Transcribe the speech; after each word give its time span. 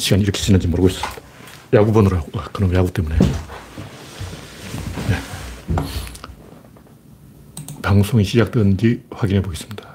시간이 0.00 0.22
이렇게 0.22 0.40
지는지 0.40 0.66
모르고 0.66 0.88
있습니다. 0.88 1.20
야구 1.74 1.92
보느라고. 1.92 2.38
아, 2.38 2.48
그럼 2.52 2.74
야구 2.74 2.90
때문에. 2.92 3.16
네. 3.18 5.16
방송이 7.82 8.24
시작되는지 8.24 9.04
확인해 9.10 9.42
보겠습니다. 9.42 9.88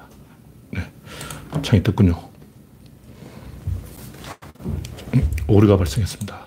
네. 0.71 0.91
창이 1.61 1.83
떴군요. 1.83 2.29
음, 5.15 5.31
오류가 5.47 5.77
발생했습니다. 5.77 6.45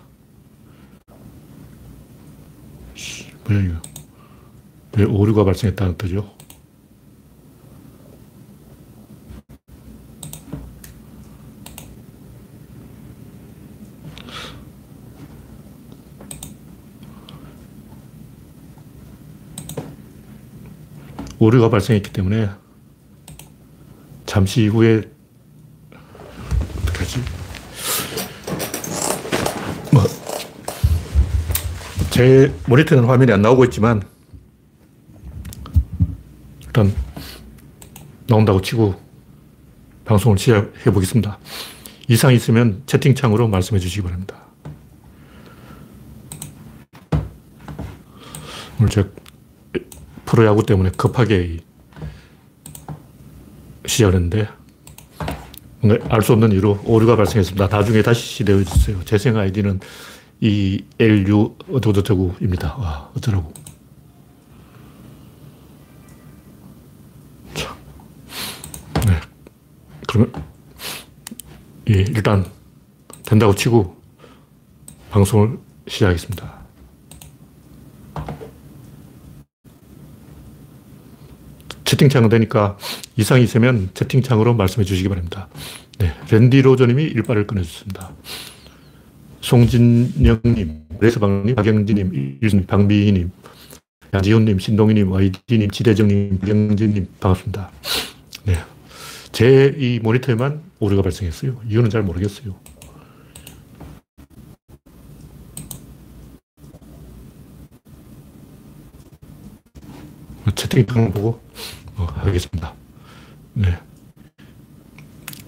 뭐야, 3.48 3.62
이거. 3.62 3.74
왜 4.96 5.04
오류가 5.04 5.44
발생했다는 5.44 5.96
뜻이죠? 5.96 6.30
오류가 21.48 21.70
발생했기 21.70 22.12
때문에 22.12 22.50
잠시 24.26 24.66
후에 24.66 25.10
어떡하지? 26.82 27.22
뭐, 29.90 30.02
제 32.10 32.54
모니터는 32.66 33.04
화면이 33.04 33.32
안 33.32 33.40
나오고 33.40 33.64
있지만 33.64 34.02
일단 36.66 36.92
나온다고 38.26 38.60
치고 38.60 39.00
방송을 40.04 40.36
시작해 40.36 40.90
보겠습니다. 40.90 41.38
이상 42.08 42.34
있으면 42.34 42.82
채팅창으로 42.84 43.48
말씀해 43.48 43.80
주시기 43.80 44.02
바랍니다. 44.02 44.36
오늘 48.78 48.90
제가 48.90 49.08
프로야구 50.28 50.62
때문에 50.66 50.90
급하게 50.90 51.60
시작을 53.86 54.14
했는데 54.14 54.46
알 56.10 56.20
수 56.20 56.34
없는 56.34 56.52
이유로 56.52 56.80
오류가 56.84 57.16
발생했습니다. 57.16 57.68
나중에 57.68 58.02
다시 58.02 58.44
있어요. 58.60 59.02
재생 59.04 59.38
아이디는 59.38 59.80
ELU 60.40 61.56
어쩌고저쩌고입니다. 61.72 62.76
와, 62.76 63.10
어쩌라고. 63.16 63.54
자, 67.54 67.74
네. 69.06 69.20
그러면, 70.06 70.32
예, 71.88 71.92
일단 71.94 72.44
된다고 73.24 73.54
치고 73.54 73.96
방송을 75.10 75.58
시작하겠습니다. 75.86 76.57
채팅창 81.88 82.28
되니까 82.28 82.76
이상이 83.16 83.44
있으면 83.44 83.88
채팅창으로 83.94 84.52
말씀해 84.52 84.84
주시기 84.84 85.08
바랍니다. 85.08 85.48
네. 85.98 86.12
랜디 86.30 86.60
로저님이 86.60 87.02
일발을 87.04 87.46
꺼내주셨습니다. 87.46 88.12
송진영님, 89.40 90.84
레스방님, 91.00 91.54
박영진님, 91.54 92.38
일순 92.42 92.66
방비희님, 92.66 93.30
양지훈님, 94.12 94.58
신동희님, 94.58 95.10
YD님, 95.10 95.70
지대정님, 95.70 96.38
박영진님, 96.40 97.08
반갑습니다. 97.20 97.70
네. 98.44 98.58
제 99.32 99.72
이 99.78 99.98
모니터에만 100.02 100.60
오류가 100.80 101.00
발생했어요. 101.00 101.58
이유는 101.70 101.88
잘 101.88 102.02
모르겠어요. 102.02 102.54
채팅창 110.54 111.12
보고 111.12 111.28
어, 111.28 111.47
하겠습니다. 112.06 112.74
네. 113.54 113.78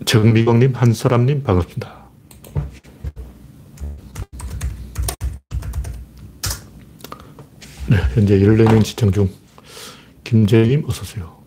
정미광님, 0.05 0.75
한사람님, 0.75 1.43
반갑습니다. 1.43 2.00
네, 7.88 7.97
현재 8.15 8.38
14명 8.38 8.84
시청 8.84 9.12
중. 9.12 9.28
김재님, 10.25 10.84
어서오세요. 10.88 11.41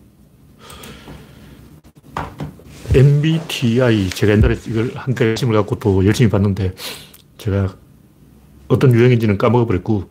MBTI, 2.94 4.10
제가 4.10 4.34
옛날에 4.34 4.56
이걸 4.68 4.92
한때 4.96 5.26
관심을 5.26 5.56
갖고 5.56 5.80
또 5.80 6.06
열심히 6.06 6.30
봤는데, 6.30 6.76
제가 7.38 7.76
어떤 8.68 8.94
유형인지는 8.94 9.38
까먹어버렸고, 9.38 10.10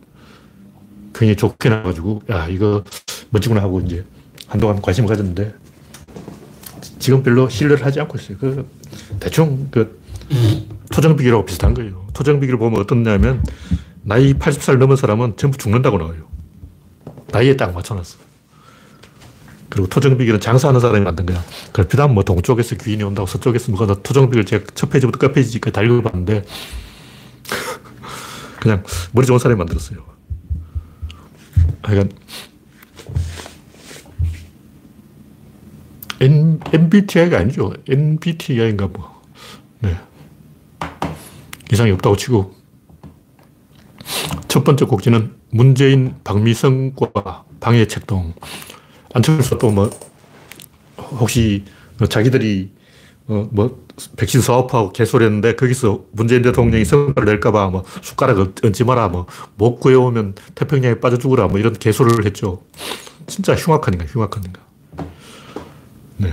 굉장히 1.14 1.36
좋게 1.36 1.68
나가지고, 1.68 2.22
야, 2.30 2.48
이거 2.48 2.82
멋지구나 3.30 3.62
하고 3.62 3.80
이제 3.80 4.04
한동안 4.52 4.82
관심을 4.82 5.08
가졌는데 5.08 5.54
지금 6.98 7.22
별로 7.22 7.48
신뢰를 7.48 7.86
하지 7.86 8.00
않고 8.00 8.18
있어요. 8.18 8.36
그 8.36 8.68
대충 9.18 9.68
그 9.70 9.98
토정비결하고 10.92 11.46
비슷한 11.46 11.72
거예요. 11.72 12.06
토정비결을 12.12 12.58
보면 12.58 12.78
어떻냐면 12.78 13.42
나이 14.02 14.34
80살 14.34 14.76
넘은 14.76 14.96
사람은 14.96 15.38
전부 15.38 15.56
죽는다고 15.56 15.96
나와요. 15.96 16.28
나이에 17.28 17.56
딱 17.56 17.72
맞춰놨어. 17.74 18.18
그리고 19.70 19.88
토정비결은 19.88 20.38
장사하는 20.38 20.80
사람이 20.80 21.00
만든 21.00 21.24
거야. 21.24 21.42
그렇다면 21.72 22.12
뭐 22.12 22.22
동쪽에서 22.22 22.76
귀인이 22.76 23.02
온다고 23.04 23.26
서쪽에서 23.26 23.72
뭐가 23.72 24.02
토정비결을 24.02 24.44
제가 24.44 24.64
첫 24.74 24.90
페이지부터 24.90 25.18
끝 25.18 25.32
페이지까지 25.32 25.72
다 25.72 25.80
읽어봤는데 25.80 26.44
그냥 28.60 28.84
머리 29.12 29.26
좋은 29.26 29.38
사람이 29.38 29.56
만들었어요. 29.56 30.04
하여간 31.80 32.10
N, 36.22 36.60
MBTI가 36.72 37.38
아니죠. 37.38 37.72
NBTI인가 37.88 38.86
뭐. 38.86 39.20
네. 39.80 39.96
이상이 41.72 41.90
없다고 41.90 42.16
치고. 42.16 42.54
첫 44.46 44.62
번째 44.62 44.84
곡지는 44.84 45.34
문재인 45.50 46.14
박미성과 46.22 47.44
방해 47.58 47.86
책동. 47.86 48.34
안철수 49.14 49.58
또 49.58 49.70
뭐, 49.70 49.90
혹시 51.18 51.64
자기들이 52.08 52.70
어, 53.26 53.48
뭐, 53.50 53.82
백신 54.16 54.40
사업하고 54.40 54.92
개소리 54.92 55.24
했는데 55.24 55.54
거기서 55.54 56.04
문재인 56.12 56.42
대통령이 56.42 56.84
성과를 56.84 57.34
낼까봐 57.34 57.70
뭐 57.70 57.84
숟가락 58.00 58.38
얹지 58.64 58.84
마라, 58.84 59.08
뭐, 59.08 59.26
못 59.56 59.80
구해오면 59.80 60.34
태평양에 60.54 61.00
빠져 61.00 61.18
죽으라, 61.18 61.48
뭐 61.48 61.58
이런 61.58 61.72
개소리를 61.72 62.24
했죠. 62.26 62.62
진짜 63.26 63.54
흉악한 63.54 63.94
인간, 63.94 64.06
흉악한 64.08 64.44
인간. 64.44 64.71
네. 66.22 66.30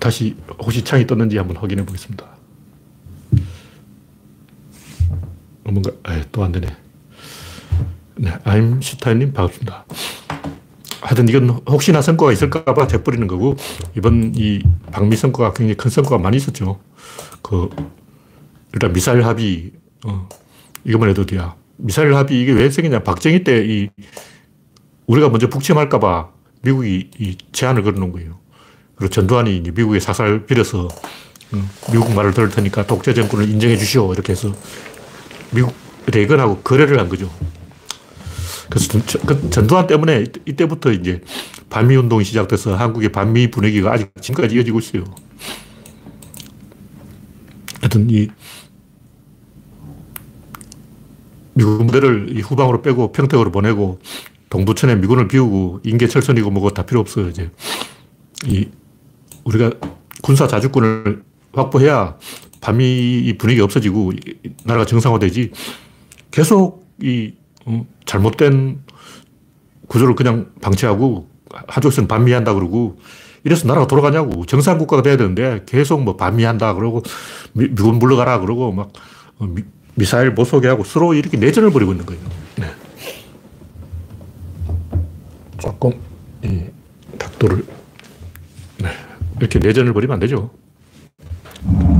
다시 0.00 0.36
혹시 0.58 0.82
창이 0.82 1.06
떴는지 1.06 1.38
한번 1.38 1.56
확인해 1.56 1.84
보겠습니다. 1.84 2.24
어, 5.64 5.70
뭔가, 5.70 5.90
또 6.32 6.44
안 6.44 6.52
되네. 6.52 6.66
네, 8.16 8.32
아임슈타인님 8.44 9.32
반갑습니다. 9.32 9.84
하여튼 11.00 11.28
이건 11.28 11.50
혹시나 11.68 12.02
성과가 12.02 12.32
있을까봐 12.32 12.88
재뿌리는 12.88 13.26
거고, 13.28 13.56
이번 13.96 14.32
이 14.34 14.60
방미 14.90 15.16
성과가 15.16 15.52
굉장히 15.52 15.76
큰 15.76 15.90
성과가 15.90 16.18
많이 16.18 16.36
있었죠. 16.36 16.80
그, 17.42 17.70
일단 18.72 18.92
미사일 18.92 19.24
합의, 19.24 19.72
어, 20.04 20.28
이것만 20.84 21.10
해도 21.10 21.24
돼야. 21.26 21.54
미사일 21.76 22.14
합의 22.14 22.40
이게 22.42 22.52
왜 22.52 22.68
생기냐. 22.70 23.04
박정희 23.04 23.44
때 23.44 23.64
이, 23.64 23.88
우리가 25.06 25.28
먼저 25.28 25.48
북침할까봐 25.48 26.30
미국이 26.62 27.10
이 27.18 27.36
제안을 27.52 27.82
걸어놓은 27.84 28.12
거예요. 28.12 28.40
그리고 28.98 29.10
전두환이 29.10 29.60
미국에 29.60 30.00
사살 30.00 30.44
빌어서 30.44 30.88
음, 31.54 31.68
미국 31.90 32.12
말을 32.12 32.34
들을 32.34 32.50
테니까 32.50 32.86
독재 32.86 33.14
정권을 33.14 33.48
인정해 33.48 33.76
주시오. 33.76 34.12
이렇게 34.12 34.32
해서 34.32 34.52
미국 35.50 35.74
레이건하고 36.06 36.58
거래를 36.58 36.98
한 36.98 37.08
거죠. 37.08 37.30
그래서 38.68 39.00
전, 39.06 39.22
그 39.24 39.50
전두환 39.50 39.86
때문에 39.86 40.26
이때부터 40.44 40.92
이제 40.92 41.22
반미 41.70 41.96
운동이 41.96 42.24
시작돼서 42.24 42.76
한국의 42.76 43.10
반미 43.12 43.50
분위기가 43.50 43.92
아직 43.92 44.10
지금까지 44.20 44.56
이어지고 44.56 44.80
있어요. 44.80 45.04
하여튼 47.80 48.10
이 48.10 48.28
미국 51.54 51.84
무대를 51.84 52.40
후방으로 52.42 52.82
빼고 52.82 53.12
평택으로 53.12 53.50
보내고 53.50 54.00
동두천에 54.50 54.96
미군을 54.96 55.28
비우고 55.28 55.80
인계 55.84 56.06
철선이고 56.08 56.50
뭐고 56.50 56.70
다 56.70 56.84
필요 56.84 57.00
없어요. 57.00 57.28
이제 57.28 57.50
이 58.46 58.68
우리가 59.48 59.70
군사 60.22 60.46
자주권을 60.46 61.22
확보해야 61.52 62.16
반미 62.60 63.34
분위기 63.38 63.60
없어지고 63.60 64.12
나라가 64.64 64.84
정상화되지 64.84 65.52
계속 66.30 66.86
이 67.00 67.32
어, 67.64 67.86
잘못된 68.04 68.80
구조를 69.86 70.14
그냥 70.14 70.50
방치하고 70.60 71.28
한쪽에서는 71.66 72.08
반미한다 72.08 72.54
그러고 72.54 72.98
이래서 73.44 73.66
나라가 73.66 73.86
돌아가냐고. 73.86 74.44
정상 74.44 74.76
국가가 74.76 75.02
돼야 75.02 75.16
되는데 75.16 75.62
계속 75.64 76.02
뭐 76.02 76.16
반미한다 76.16 76.74
그러고 76.74 77.02
미, 77.52 77.68
군 77.68 77.98
물러가라 77.98 78.40
그러고 78.40 78.72
막 78.72 78.92
어, 79.38 79.46
미, 79.46 79.62
미사일 79.94 80.32
못 80.32 80.44
쏘게 80.44 80.68
하고 80.68 80.84
서로 80.84 81.14
이렇게 81.14 81.36
내전을 81.38 81.70
벌이고 81.70 81.92
있는 81.92 82.04
거예요. 82.04 82.22
네. 82.56 82.66
조금 85.58 85.92
이 86.42 86.64
각도를 87.18 87.64
네. 88.78 89.07
이렇게 89.40 89.58
내전을 89.58 89.92
벌이면 89.92 90.14
안 90.14 90.20
되죠. 90.20 90.50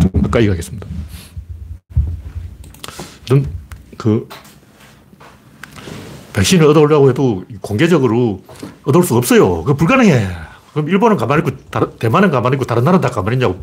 좀 0.01 0.23
가까이 0.23 0.47
가겠습니다. 0.47 0.87
이런 3.27 3.47
그 3.97 4.29
백신을 6.33 6.67
얻어오려고 6.67 7.09
해도 7.11 7.45
공개적으로 7.61 8.43
얻을 8.85 9.03
수 9.03 9.17
없어요. 9.17 9.65
그 9.65 9.75
불가능해. 9.75 10.29
그럼 10.73 10.89
일본은 10.89 11.17
가만히 11.17 11.43
있고, 11.43 11.57
대만은 11.99 12.31
가만히 12.31 12.55
있고, 12.55 12.65
다른 12.65 12.85
나라는 12.85 13.01
다 13.01 13.11
가만히 13.11 13.37
있냐고. 13.37 13.61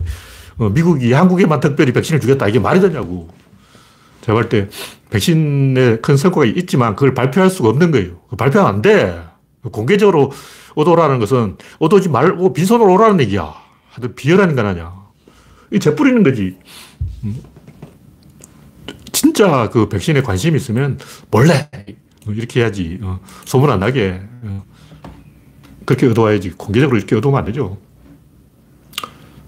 어, 0.57 0.69
미국이 0.69 1.13
한국에만 1.13 1.59
특별히 1.59 1.93
백신을 1.93 2.19
주겠다. 2.19 2.47
이게 2.47 2.59
말이 2.59 2.79
되냐고. 2.81 3.29
제가 4.21 4.33
볼 4.33 4.49
때 4.49 4.67
백신에 5.11 5.97
큰 5.97 6.17
성과가 6.17 6.45
있지만 6.45 6.95
그걸 6.95 7.13
발표할 7.13 7.49
수가 7.49 7.69
없는 7.69 7.91
거예요. 7.91 8.13
발표하면 8.37 8.75
안 8.75 8.81
돼. 8.81 9.21
공개적으로 9.71 10.31
얻어오라는 10.75 11.19
것은 11.19 11.57
얻어오지 11.79 12.09
말고 12.09 12.53
빈손으로 12.53 12.91
오라는 12.93 13.21
얘기야. 13.21 13.53
하여튼 13.95 14.13
비열한 14.15 14.49
인간 14.49 14.65
아니야. 14.65 14.93
이 15.71 15.79
재뿌리는 15.79 16.21
거지. 16.21 16.57
음. 17.23 17.41
진짜 19.13 19.69
그 19.69 19.87
백신에 19.87 20.21
관심이 20.21 20.57
있으면 20.57 20.99
몰래 21.31 21.69
이렇게 22.27 22.59
해야지. 22.59 22.99
어, 23.01 23.21
소문 23.45 23.69
안 23.69 23.79
나게. 23.79 24.21
어. 24.43 24.65
그렇게 25.85 26.07
얻어와야지. 26.07 26.51
공개적으로 26.51 26.97
이렇게 26.97 27.15
얻어오면 27.15 27.39
안 27.39 27.45
되죠. 27.45 27.77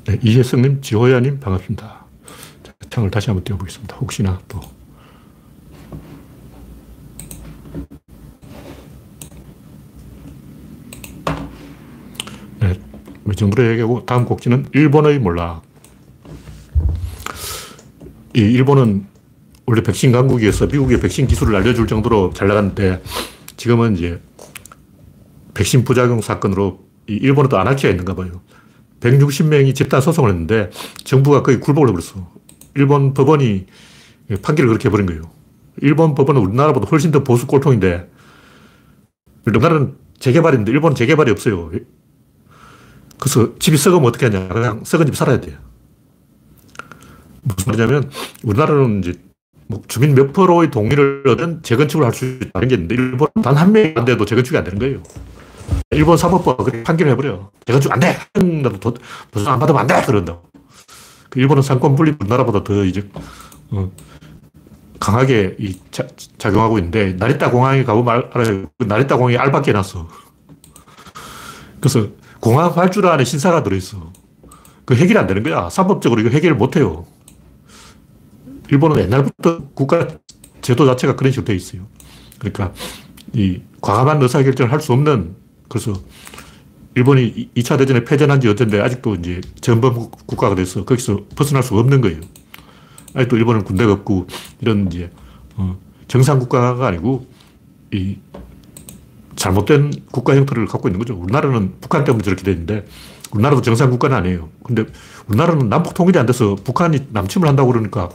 네, 0.05 0.17
이혜성님, 0.23 0.81
지호야님, 0.81 1.41
반갑습니다. 1.41 2.05
자, 2.63 2.73
창을 2.89 3.11
다시 3.11 3.29
한번 3.29 3.43
띄워보겠습니다. 3.43 3.97
혹시나 3.97 4.39
또. 4.47 4.61
네, 12.59 12.79
정부의 13.35 13.71
얘기하고 13.71 14.05
다음 14.05 14.25
곡지는 14.25 14.67
일본의 14.73 15.19
몰락. 15.19 15.63
이 18.35 18.39
일본은 18.39 19.05
원래 19.65 19.81
백신 19.81 20.11
강국이어서 20.11 20.67
미국의 20.67 20.99
백신 20.99 21.27
기술을 21.27 21.55
알려줄 21.55 21.87
정도로 21.87 22.31
잘 22.33 22.47
나갔는데 22.47 23.01
지금은 23.57 23.95
이제 23.95 24.21
백신 25.53 25.83
부작용 25.83 26.21
사건으로 26.21 26.85
일본에도 27.07 27.57
아나키가 27.57 27.89
있는가 27.89 28.15
봐요. 28.15 28.41
160명이 28.99 29.75
집단 29.75 30.01
소송을 30.01 30.29
했는데 30.29 30.69
정부가 31.03 31.43
거의 31.43 31.59
굴복을 31.59 31.89
해버렸어. 31.89 32.31
일본 32.75 33.13
법원이 33.13 33.65
판결을 34.41 34.69
그렇게 34.69 34.89
해버린 34.89 35.05
거예요. 35.05 35.23
일본 35.81 36.15
법원은 36.15 36.41
우리나라보다 36.41 36.87
훨씬 36.89 37.11
더 37.11 37.23
보수 37.23 37.47
꼴통인데 37.47 38.09
우리나라는 39.45 39.95
재개발인데 40.19 40.71
일본은 40.71 40.95
재개발이 40.95 41.31
없어요. 41.31 41.71
그래서 43.19 43.57
집이 43.59 43.77
썩으면 43.77 44.05
어떻게 44.07 44.27
하냐. 44.27 44.47
그냥 44.49 44.81
썩은 44.83 45.05
집 45.07 45.15
살아야 45.15 45.39
돼요. 45.41 45.57
무슨 47.43 47.71
말이냐면 47.71 48.11
우리나라는 48.43 48.99
이제 48.99 49.13
뭐 49.67 49.81
주민 49.87 50.15
몇 50.15 50.31
프로의 50.33 50.71
동의를 50.71 51.23
얻은 51.27 51.61
재건축을 51.63 52.05
할 52.05 52.13
수 52.13 52.25
있다는 52.25 52.67
게 52.67 52.75
있는데 52.75 52.95
일본 52.95 53.27
단한 53.41 53.71
명이 53.71 53.93
안 53.95 54.05
돼도 54.05 54.25
재건축이 54.25 54.57
안 54.57 54.63
되는 54.63 54.79
거예요. 54.79 55.01
일본 55.91 56.17
사법부가 56.17 56.63
그렇게 56.63 56.83
판결을 56.83 57.11
해버려. 57.13 57.49
재건축 57.65 57.91
안 57.91 57.99
돼! 57.99 58.17
나도 58.35 58.79
도전 59.31 59.53
안 59.53 59.59
받으면 59.59 59.81
안 59.81 59.87
돼! 59.87 60.01
그런다고. 60.05 60.43
그 61.29 61.39
일본은 61.39 61.61
상권 61.61 61.95
분리 61.95 62.13
우리나라보다 62.19 62.63
더 62.63 62.85
이제, 62.85 63.09
어, 63.71 63.91
강하게 64.99 65.55
이 65.59 65.77
자, 65.91 66.07
작용하고 66.37 66.77
있는데, 66.79 67.13
나리타 67.13 67.51
공항에 67.51 67.83
가보면 67.83 68.29
알아요. 68.33 68.65
그 68.77 68.85
나리타 68.85 69.17
공항에 69.17 69.37
알밖에 69.37 69.71
해놨어. 69.71 70.07
그래서 71.81 72.07
공항 72.39 72.71
활주로 72.75 73.09
안에 73.09 73.23
신사가 73.23 73.63
들어있어. 73.63 74.11
그 74.85 74.95
해결이 74.95 75.17
안 75.17 75.27
되는 75.27 75.43
거야. 75.43 75.69
사법적으로 75.69 76.21
이거 76.21 76.29
해결을 76.29 76.55
못 76.55 76.75
해요. 76.75 77.05
일본은 78.69 79.03
옛날부터 79.03 79.69
국가 79.73 80.07
제도 80.61 80.85
자체가 80.85 81.15
그런 81.15 81.31
식으로 81.31 81.45
되어 81.45 81.55
있어요. 81.55 81.87
그러니까 82.39 82.73
이 83.33 83.61
과감한 83.81 84.21
의사결정을 84.21 84.71
할 84.71 84.79
수 84.81 84.93
없는 84.93 85.35
그래서 85.69 85.93
일본이 86.95 87.49
2차 87.55 87.77
대전에 87.77 88.03
패전한 88.03 88.41
지 88.41 88.47
어쩐데 88.47 88.79
아직도 88.81 89.15
이제 89.15 89.41
전범 89.61 90.09
국가가 90.25 90.55
돼서 90.55 90.83
거기서 90.83 91.25
벗어날 91.35 91.63
수가 91.63 91.79
없는 91.81 92.01
거예요. 92.01 92.19
아직도 93.13 93.37
일본은 93.37 93.63
군대가 93.63 93.93
없고 93.93 94.27
이런 94.61 94.87
이제 94.87 95.11
어 95.55 95.77
정상 96.07 96.39
국가가 96.39 96.87
아니고 96.87 97.27
이 97.93 98.17
잘못된 99.37 99.93
국가 100.11 100.35
형태를 100.35 100.65
갖고 100.65 100.89
있는 100.89 100.99
거죠. 100.99 101.15
우리나라는 101.15 101.75
북한 101.79 102.03
때문에 102.03 102.23
저렇게 102.23 102.43
되는데 102.43 102.85
우리나라도 103.31 103.61
정상 103.61 103.89
국가는 103.89 104.15
아니에요. 104.17 104.49
근데 104.63 104.85
우리나라는 105.27 105.69
남북 105.69 105.93
통일이 105.93 106.19
안 106.19 106.25
돼서 106.25 106.55
북한이 106.55 107.07
남침을 107.11 107.47
한다고 107.47 107.71
그러니까 107.71 108.09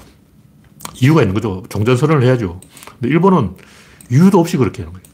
이유가 1.01 1.23
있는 1.23 1.35
거죠. 1.35 1.63
종전선언을 1.69 2.25
해야죠. 2.25 2.61
근데 2.99 3.09
일본은 3.09 3.53
이유도 4.11 4.41
없이 4.41 4.57
그렇게 4.57 4.83
하는 4.83 4.93
거예요. 4.93 5.05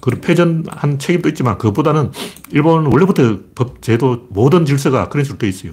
그런 0.00 0.20
패전한 0.20 0.98
책임도 0.98 1.28
있지만 1.28 1.58
그것보다는 1.58 2.10
일본은 2.50 2.90
원래부터 2.90 3.38
법, 3.54 3.82
제도, 3.82 4.26
모든 4.30 4.64
질서가 4.64 5.08
그런 5.08 5.22
식으로 5.24 5.38
돼 5.38 5.48
있어요. 5.48 5.72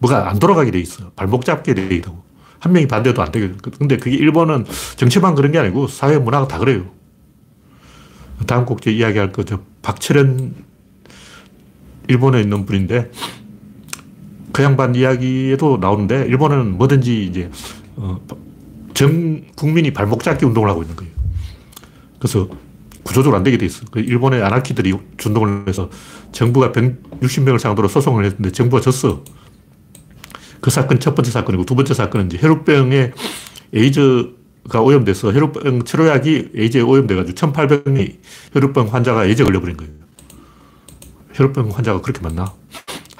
뭐가 0.00 0.28
안 0.28 0.38
돌아가게 0.38 0.70
돼 0.70 0.80
있어. 0.80 1.10
발목 1.16 1.44
잡게 1.46 1.72
돼 1.72 1.94
있다고. 1.94 2.22
한 2.58 2.72
명이 2.72 2.88
반대도 2.88 3.22
안 3.22 3.32
되게. 3.32 3.52
근데 3.78 3.96
그게 3.96 4.16
일본은 4.16 4.66
정치만 4.96 5.34
그런 5.34 5.52
게 5.52 5.58
아니고 5.58 5.86
사회 5.86 6.18
문화가 6.18 6.46
다 6.46 6.58
그래요. 6.58 6.86
다음 8.46 8.64
곡제 8.64 8.92
이야기할 8.92 9.32
거, 9.32 9.44
저 9.44 9.60
박철현 9.82 10.54
일본에 12.08 12.40
있는 12.40 12.66
분인데 12.66 13.10
그 14.52 14.62
양반 14.62 14.94
이야기에도 14.94 15.78
나오는데 15.78 16.26
일본은 16.26 16.78
뭐든지 16.78 17.24
이제 17.26 17.50
어, 17.96 18.20
전 18.94 19.44
국민이 19.56 19.92
발목 19.92 20.22
잡기 20.22 20.44
운동을 20.46 20.68
하고 20.68 20.82
있는 20.82 20.94
거예요. 20.96 21.12
그래서 22.18 22.48
구조적으로 23.02 23.36
안 23.36 23.42
되게 23.42 23.58
돼 23.58 23.66
있어. 23.66 23.84
그 23.90 24.00
일본의 24.00 24.42
아나키들이 24.42 24.94
준동을 25.18 25.68
해서 25.68 25.90
정부가 26.32 26.72
160명을 26.72 27.58
상대로 27.58 27.88
소송을 27.88 28.24
했는데 28.24 28.50
정부가 28.50 28.80
졌어. 28.80 29.22
그 30.60 30.70
사건 30.70 30.98
첫 31.00 31.14
번째 31.14 31.30
사건이고 31.30 31.66
두 31.66 31.74
번째 31.74 31.92
사건은 31.92 32.26
이제 32.26 32.38
혈우병에 32.40 33.12
에이즈 33.74 34.34
가 34.68 34.80
오염돼서 34.80 35.32
혈우병 35.32 35.84
치료약이 35.84 36.52
에이즈에 36.54 36.80
오염돼가지고 36.80 37.34
1800명의 37.34 38.18
혈우병 38.52 38.92
환자가 38.92 39.26
에이즈에 39.26 39.44
걸려버린 39.44 39.76
거예요. 39.76 39.92
혈우병 41.34 41.70
환자가 41.70 42.00
그렇게 42.00 42.20
많나? 42.22 42.52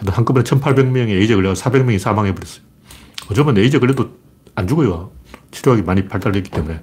한꺼번에 0.06 0.44
1800명이 0.44 1.10
에이즈에 1.10 1.36
걸려서 1.36 1.70
400명이 1.70 1.98
사망해버렸어요. 1.98 2.64
어쩌면 3.30 3.58
에이즈에 3.58 3.80
걸려도 3.80 4.10
안 4.54 4.66
죽어요. 4.66 5.12
치료약이 5.50 5.82
많이 5.82 6.08
발달됐기 6.08 6.50
때문에. 6.50 6.80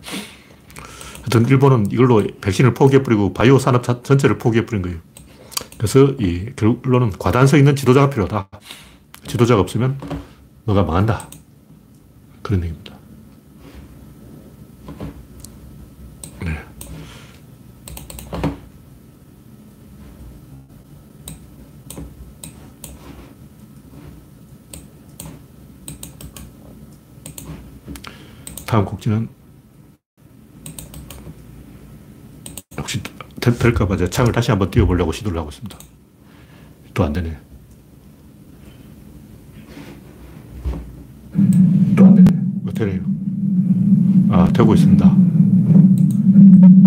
하여튼 1.22 1.48
일본은 1.48 1.92
이걸로 1.92 2.26
백신을 2.42 2.74
포기해버리고 2.74 3.34
바이오 3.34 3.60
산업 3.60 3.84
전체를 4.04 4.38
포기해버린 4.38 4.82
거예요. 4.82 4.98
그래서 5.78 6.14
이 6.20 6.52
결론은 6.56 7.12
과단성 7.18 7.60
있는 7.60 7.76
지도자가 7.76 8.10
필요하다. 8.10 8.50
지도자가 9.28 9.62
없으면 9.62 10.00
너가 10.66 10.84
망한다. 10.84 11.28
그런 12.42 12.64
얘기입니다. 12.64 12.96
네. 16.44 16.58
다음 28.72 28.86
곡지는 28.86 29.28
혹시 32.78 33.02
될까봐 33.42 33.98
제가 33.98 34.10
창을 34.10 34.32
다시 34.32 34.50
한번 34.50 34.72
띄워보려고 34.72 35.12
시도를 35.12 35.38
하고 35.40 35.50
있습니다. 35.50 35.78
또 36.94 37.04
안 37.04 37.12
되네. 37.12 37.38
또 41.98 42.06
안 42.06 42.16
되네. 42.16 42.30
어, 42.66 42.72
되네요. 42.74 43.02
아, 44.30 44.48
되고 44.54 44.74
있습니다. 44.74 45.18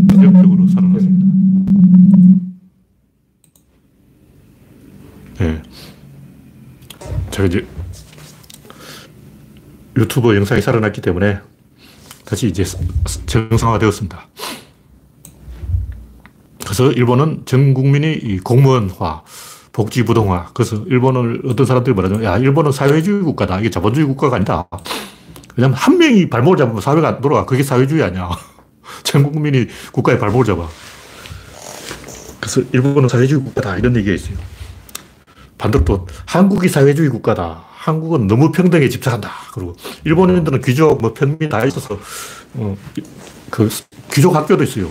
기적적으로 0.08 0.66
살아났습니다. 0.68 1.26
네. 5.38 5.62
제가 7.30 7.46
이제 7.46 7.66
유튜브 9.98 10.34
영상이 10.34 10.62
살아났기 10.62 11.02
때문에 11.02 11.40
다시 12.34 12.48
이제 12.48 12.64
정상화 13.26 13.78
되었습니다. 13.78 14.26
그래서 16.64 16.90
일본은 16.90 17.42
전 17.46 17.74
국민이 17.74 18.40
공무원화, 18.40 19.22
복지부동화. 19.72 20.48
그래서 20.52 20.82
일본을 20.88 21.42
어떤 21.46 21.64
사람들이 21.64 21.94
말하죠. 21.94 22.24
야, 22.24 22.36
일본은 22.38 22.72
사회주의 22.72 23.22
국가다. 23.22 23.60
이게 23.60 23.70
자본주의 23.70 24.04
국가가 24.04 24.34
아니다. 24.34 24.66
왜냐면 25.56 25.76
한 25.76 25.96
명이 25.96 26.28
발목을 26.28 26.56
잡으면 26.56 26.80
사회가 26.80 27.06
안 27.06 27.20
돌아가. 27.20 27.46
그게 27.46 27.62
사회주의 27.62 28.02
아니야. 28.02 28.28
전 29.04 29.22
국민이 29.22 29.68
국가의 29.92 30.18
발목을 30.18 30.44
잡아. 30.44 30.66
그래서 32.40 32.62
일본은 32.72 33.08
사회주의 33.08 33.40
국가다. 33.44 33.76
이런 33.76 33.94
얘기가 33.94 34.12
있어요. 34.12 34.36
반대로 35.56 35.84
또 35.84 36.08
한국이 36.26 36.68
사회주의 36.68 37.08
국가다. 37.10 37.73
한국은 37.84 38.26
너무 38.26 38.50
평등에 38.50 38.88
집착한다. 38.88 39.30
그리고 39.52 39.76
일본인들은 40.04 40.62
귀족, 40.62 41.02
뭐 41.02 41.12
평민 41.12 41.50
다 41.50 41.62
있어서, 41.66 41.98
어, 42.54 42.76
그 43.50 43.68
귀족 44.10 44.34
학교도 44.34 44.64
있어요. 44.64 44.88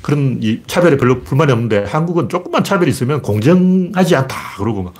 그런 0.00 0.38
이 0.40 0.60
차별에 0.66 0.96
별로 0.96 1.22
불만이 1.22 1.50
없는데 1.50 1.84
한국은 1.84 2.28
조금만 2.28 2.62
차별이 2.62 2.88
있으면 2.90 3.20
공정하지 3.20 4.14
않다. 4.14 4.36
그러고 4.58 4.84
막. 4.84 4.94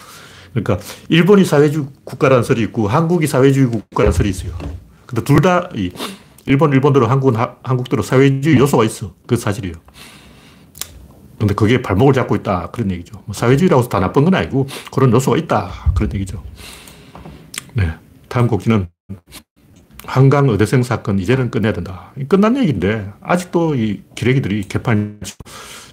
그러니까 0.53 0.79
일본이 1.09 1.45
사회주의 1.45 1.87
국가라는 2.03 2.43
설이 2.43 2.63
있고 2.63 2.89
한국이 2.89 3.29
사회주의 3.29 3.69
국가라는 3.69 4.13
설이 4.13 4.29
있어요. 4.29 4.53
근데 5.07 5.23
둘 5.23 5.41
다 5.41 5.69
이 5.77 5.93
일본, 6.47 6.73
일본대로 6.73 7.07
한국은 7.07 7.37
하, 7.37 7.55
한국대로 7.63 8.03
사회주의 8.03 8.59
요소가 8.59 8.83
있어. 8.85 9.15
그 9.29 9.37
사실이에요. 9.37 9.75
근데 11.39 11.55
그게 11.55 11.81
발목을 11.81 12.13
잡고 12.13 12.35
있다. 12.37 12.71
그런 12.73 12.91
얘기죠. 12.91 13.23
뭐 13.25 13.35
사회주의라고 13.35 13.81
해서 13.81 13.89
다 13.89 14.01
나쁜 14.01 14.25
건 14.25 14.35
아니고 14.35 14.67
그런 14.91 15.13
요소가 15.13 15.37
있다. 15.37 15.93
그런 15.95 16.13
얘기죠. 16.13 16.43
네. 17.75 17.93
다음 18.29 18.47
곡지는 18.47 18.89
한강 20.05 20.49
의대생 20.49 20.83
사건 20.83 21.19
이제는 21.19 21.51
끝내야 21.51 21.73
된다. 21.73 22.13
끝난 22.29 22.57
얘기인데 22.57 23.13
아직도 23.21 23.75
이 23.75 24.03
기레기들이 24.15 24.69
개판 24.69 25.21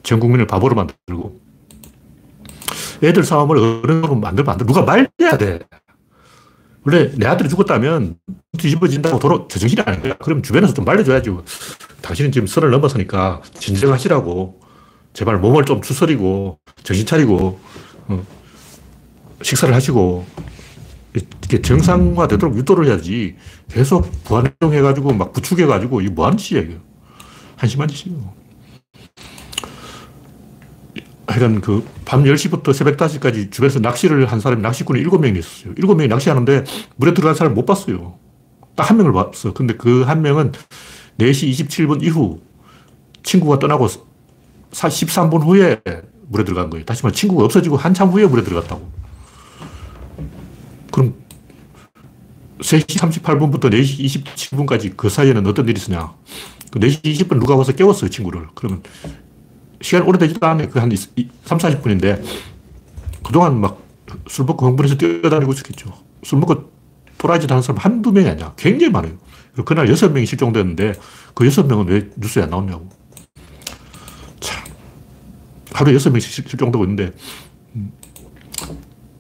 전 0.04 0.20
국민을 0.20 0.48
바보로 0.48 0.76
만들고 0.76 1.40
애들 3.04 3.24
싸움을 3.24 3.58
어른으로 3.58 4.16
만들면 4.16 4.52
안 4.52 4.58
돼. 4.58 4.66
누가 4.66 4.82
말해야 4.82 5.38
돼. 5.38 5.60
원래 6.84 7.12
내 7.16 7.28
아들이 7.28 7.50
죽었다면 7.50 8.16
뒤집어진다고 8.58 9.20
도로 9.20 9.48
제정신이 9.48 9.82
아닌 9.86 10.02
거야. 10.02 10.14
그럼 10.16 10.42
주변에서 10.42 10.74
좀 10.74 10.86
말려줘야죠. 10.86 11.44
당신은 12.02 12.32
지금 12.32 12.48
선을 12.48 12.70
넘어서니까 12.72 13.42
진정하시라고. 13.60 14.62
제발 15.14 15.40
몸을 15.40 15.66
좀 15.66 15.82
추스리고 15.82 16.60
정신 16.84 17.06
차리고 17.06 17.60
어, 18.08 18.24
식사를 19.42 19.74
하시고 19.74 20.26
이게 21.46 21.62
정상화되도록 21.62 22.56
유도를 22.58 22.88
해야지 22.88 23.36
계속 23.70 24.10
부안해가지고 24.24 25.14
막 25.14 25.34
부추겨가지고 25.34 26.02
이게 26.02 26.10
뭐 26.12 26.26
하는 26.26 26.38
짓이야, 26.38 26.62
이거. 26.64 26.76
한심한 27.58 27.88
짓이에요. 27.88 28.34
하여간 31.28 31.62
그 31.62 31.84
밤 32.06 32.24
10시부터 32.24 32.72
새벽 32.74 32.96
5시까지 32.98 33.52
주변에서 33.52 33.80
낚시를 33.80 34.26
한 34.32 34.40
사람이 34.40 34.62
낚시꾼이 34.62 35.04
7명이 35.04 35.38
있었어요. 35.38 35.74
7명이 35.76 36.08
낚시하는데 36.08 36.64
물에 36.96 37.14
들어간 37.14 37.36
사람을 37.36 37.54
못 37.56 37.66
봤어요. 37.66 38.18
딱 38.78 38.90
한 38.92 38.98
명을 38.98 39.12
봤어. 39.12 39.54
근데 39.54 39.76
그 39.76 40.04
한 40.06 40.22
명은 40.22 40.54
4시 41.18 41.50
27분 41.52 42.04
이후 42.04 42.40
친구가 43.24 43.60
떠나고 43.60 43.88
13분 44.72 45.44
후에 45.44 45.82
물에 46.30 46.44
들어간 46.46 46.70
거예요. 46.70 46.86
다시 46.86 47.04
말해 47.04 47.14
친구가 47.16 47.44
없어지고 47.46 47.76
한참 47.78 48.10
후에 48.10 48.26
물에 48.26 48.44
들어갔다고. 48.44 48.90
그럼 50.98 51.14
3시 52.60 53.22
38분부터 53.22 53.72
4시 53.72 54.26
27분까지 54.26 54.98
그 54.98 55.10
사이에는 55.10 55.46
어떤 55.46 55.68
일이 55.68 55.78
있었냐. 55.78 56.12
그 56.72 56.80
4시 56.80 57.04
20분 57.04 57.40
누가 57.40 57.56
와서 57.56 57.72
깨웠어요, 57.72 58.10
친구를. 58.10 58.48
그러면 58.56 58.82
시간 59.82 60.02
오래되지도 60.02 60.46
않아요. 60.48 60.70
그한 60.70 60.90
3, 61.46 61.58
40분인데 61.58 62.24
그동안 63.24 63.62
막 63.62 63.88
술 64.28 64.46
먹고 64.46 64.66
흥분해서 64.66 64.96
뛰어다니고 64.96 65.52
있었겠죠. 65.54 65.94
술 66.24 66.40
먹고 66.40 66.72
돌아지도 67.18 67.54
않은 67.54 67.62
사람 67.62 67.78
한두 67.80 68.12
명이 68.12 68.30
아니야. 68.30 68.54
굉장히 68.58 68.92
많아요. 68.92 69.14
그날 69.66 69.90
여섯 69.90 70.12
명이 70.12 70.26
실종됐는데 70.26 70.94
그 71.34 71.46
여섯 71.46 71.66
명은 71.66 71.88
왜 71.88 72.10
뉴스에 72.16 72.44
안 72.44 72.50
나오냐고. 72.50 72.90
참. 74.40 74.64
하루에 75.72 75.96
여섯 75.96 76.12
명씩 76.12 76.48
실종되고 76.48 76.84
있는데 76.86 77.14
음, 77.76 77.92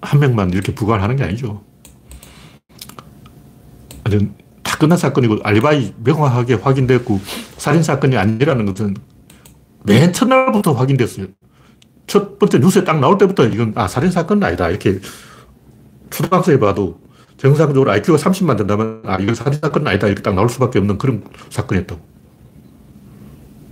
한 0.02 0.20
명만 0.20 0.52
이렇게 0.52 0.74
부과하는 0.74 1.16
게 1.16 1.24
아니죠. 1.24 1.64
다 4.64 4.78
끝난 4.78 4.98
사건이고 4.98 5.40
알리바이 5.44 5.94
명확하게 6.04 6.56
확인됐고 6.56 7.20
살인 7.58 7.84
사건이 7.84 8.18
아니라는 8.18 8.66
것은 8.66 8.96
맨 9.84 10.12
첫날부터 10.12 10.74
확인됐어요. 10.74 11.28
첫 12.06 12.40
번째 12.40 12.60
뉴스에 12.60 12.84
딱 12.84 13.00
나올 13.00 13.18
때부터 13.18 13.46
이건 13.46 13.74
아 13.76 13.88
살인 13.88 14.12
사건은 14.12 14.44
아니다 14.44 14.70
이렇게 14.70 15.00
초등학생이 16.10 16.60
봐도 16.60 17.00
정상적으로 17.38 17.92
IQ가 17.92 18.18
30만 18.18 18.58
된다면 18.58 19.02
아 19.06 19.18
이건 19.18 19.36
살인 19.36 19.60
사건은 19.60 19.88
아니다 19.88 20.08
이렇게 20.08 20.22
딱 20.22 20.34
나올 20.34 20.50
수밖에 20.50 20.80
없는 20.80 20.98
그런 20.98 21.24
사건이었다고. 21.50 22.02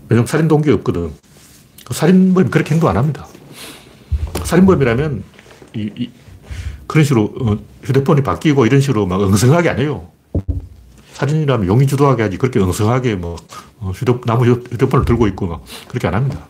왜냐면 0.10 0.28
살인 0.28 0.48
동기가 0.48 0.76
없거든. 0.76 1.12
그 1.86 1.94
살인범이 1.94 2.50
그렇게 2.50 2.74
행동 2.74 2.90
안 2.90 2.98
합니다. 2.98 3.28
살인범이라면 4.44 5.24
이, 5.76 5.92
이 5.98 6.10
그런 6.88 7.04
식으로 7.04 7.34
어, 7.42 7.58
휴대폰이 7.84 8.22
바뀌고 8.22 8.66
이런 8.66 8.82
식으로 8.82 9.06
막 9.06 9.22
엉성하게 9.22 9.70
안 9.70 9.80
해요. 9.80 10.12
살인이라면 11.14 11.68
용의 11.68 11.88
주도하게 11.88 12.24
하지 12.24 12.38
그렇게 12.38 12.60
엉성하게 12.60 13.16
뭐 13.16 13.38
어, 13.80 13.92
휴대, 13.96 14.14
나무 14.26 14.46
휴대폰을 14.46 15.06
들고 15.06 15.28
있고 15.28 15.48
막 15.48 15.64
그렇게 15.88 16.08
안 16.08 16.16
합니다. 16.16 16.48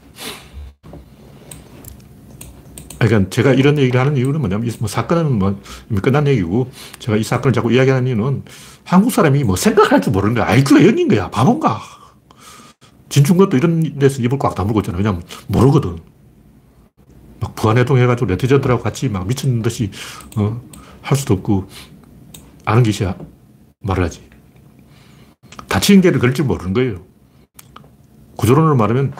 그러니까 2.97 3.29
제가 3.29 3.53
이런 3.53 3.77
얘기를 3.77 3.99
하는 3.99 4.17
이유는 4.17 4.39
뭐냐면 4.39 4.71
뭐 4.79 4.87
사건은 4.87 5.37
뭐 5.37 5.59
이미 5.89 5.99
끝난 5.99 6.27
얘기고 6.27 6.71
제가 6.99 7.17
이 7.17 7.23
사건을 7.23 7.53
자꾸 7.53 7.71
이야기하는 7.71 8.07
이유는 8.07 8.43
한국 8.83 9.11
사람이 9.11 9.43
뭐 9.43 9.55
생각할 9.55 10.01
줄 10.01 10.13
모르는 10.13 10.35
거야. 10.35 10.47
IQ가 10.47 10.79
0인 10.81 11.09
거야. 11.09 11.29
바본가. 11.29 11.81
진중권도 13.09 13.57
이런 13.57 13.99
데서 13.99 14.21
입을 14.21 14.39
꽉 14.39 14.55
다물고 14.55 14.79
있잖아. 14.79 14.97
왜냐면 14.97 15.23
모르거든. 15.47 15.99
막 17.39 17.55
부안해동 17.55 17.97
해가지고 17.97 18.31
네티즌들하고 18.31 18.81
같이 18.81 19.09
막 19.09 19.27
미친 19.27 19.61
듯이 19.61 19.91
어, 20.37 20.61
할 21.01 21.17
수도 21.17 21.35
없고 21.35 21.67
아는 22.65 22.83
것이야 22.83 23.15
말을 23.85 24.03
하지. 24.03 24.27
다치는 25.67 26.01
개를 26.01 26.19
걸릴 26.19 26.33
줄 26.33 26.45
모르는 26.45 26.73
거예요. 26.73 27.03
구조론으로 28.37 28.75
말하면 28.75 29.13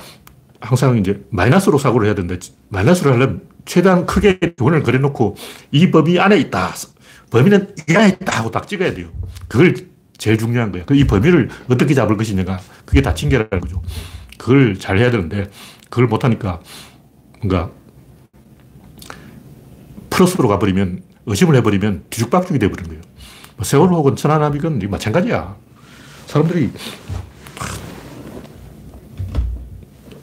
항상 0.60 0.98
이제 0.98 1.24
마이너스로 1.30 1.78
사고를 1.78 2.08
해야 2.08 2.16
되는데 2.16 2.40
마이너스로 2.70 3.14
하려면 3.14 3.48
최대한 3.66 4.06
크게 4.06 4.40
원을 4.60 4.84
그려놓고 4.84 5.36
이 5.72 5.92
범위 5.92 6.20
안에 6.20 6.38
있다. 6.40 6.74
범위는 7.32 7.76
이 7.90 7.96
안에 7.96 8.10
있다 8.10 8.40
하고 8.40 8.52
딱 8.52 8.68
찍어야 8.68 8.94
돼요. 8.94 9.10
그걸 9.48 9.76
제일 10.18 10.38
중요한 10.38 10.72
거예요. 10.72 10.86
그이 10.86 11.06
범위를 11.06 11.50
어떻게 11.70 11.94
잡을 11.94 12.18
것이냐가 12.18 12.60
그게 12.86 13.02
다친 13.02 13.30
개라는 13.30 13.60
거죠. 13.60 13.82
그걸 14.38 14.78
잘 14.80 14.98
해야 14.98 15.12
되는데 15.12 15.50
그걸 15.90 16.08
못하니까 16.08 16.62
뭔가 17.40 17.72
플러스로 20.10 20.48
가버리면 20.48 21.04
의심을 21.26 21.56
해버리면 21.56 22.06
뒤죽박죽이 22.10 22.60
돼버린 22.60 22.88
거예요. 22.88 23.02
뭐 23.58 23.64
세월 23.64 23.90
혹은 23.90 24.16
천안함이건 24.16 24.80
마찬가지야. 24.90 25.56
사람들이 26.28 26.72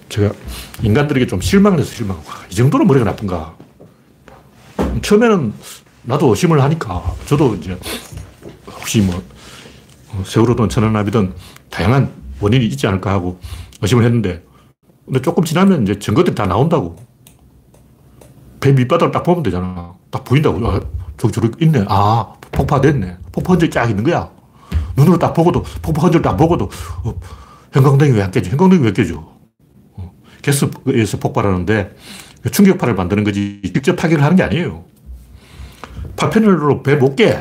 제가 0.08 0.34
인간들에게 0.82 1.26
좀 1.26 1.40
실망을 1.40 1.78
해서 1.78 1.90
실망. 1.94 2.16
와, 2.18 2.24
이 2.50 2.54
정도로 2.54 2.84
머리가 2.84 3.04
나쁜가. 3.04 3.54
처음에는 5.00 5.52
나도 6.02 6.28
의심을 6.28 6.62
하니까 6.62 7.14
저도 7.26 7.54
이제 7.54 7.78
혹시 8.66 9.00
뭐 9.00 9.22
어, 10.10 10.22
세월호든 10.26 10.68
천안함이든 10.68 11.34
다양한 11.70 12.12
원인이 12.40 12.66
있지 12.66 12.86
않을까 12.86 13.12
하고 13.12 13.40
의심을 13.80 14.04
했는데 14.04 14.44
근데 15.06 15.22
조금 15.22 15.44
지나면 15.44 15.82
이제 15.82 15.98
증거들이 15.98 16.34
다 16.34 16.46
나온다고. 16.46 16.96
배 18.60 18.72
밑바닥을 18.72 19.10
딱 19.10 19.22
보면 19.24 19.42
되잖아. 19.42 19.94
딱 20.10 20.24
보인다고. 20.24 20.64
아, 20.68 20.80
저기 21.16 21.32
저기 21.32 21.64
있네. 21.64 21.84
아, 21.88 22.32
폭파됐네. 22.52 23.18
폭파 23.32 23.54
흔적이 23.54 23.70
쫙 23.70 23.88
있는 23.90 24.04
거야. 24.04 24.30
눈으로 24.96 25.18
딱 25.18 25.32
보고도, 25.32 25.62
폭파 25.82 26.02
흔적을 26.02 26.22
딱 26.22 26.36
보고도, 26.36 26.70
어, 27.04 27.20
형광등이 27.72 28.12
왜 28.12 28.22
안 28.22 28.30
깨져? 28.30 28.50
형광등이 28.50 28.82
왜 28.84 28.92
깨져? 28.92 29.16
어, 29.94 30.12
가스에서 30.44 31.18
폭발하는데 31.18 31.96
충격파를 32.50 32.94
만드는 32.94 33.24
거지 33.24 33.60
직접 33.64 33.96
타격을 33.96 34.22
하는 34.22 34.36
게 34.36 34.42
아니에요. 34.42 34.84
파편으로 36.16 36.82
배 36.82 36.96
못 36.96 37.16
깨. 37.16 37.38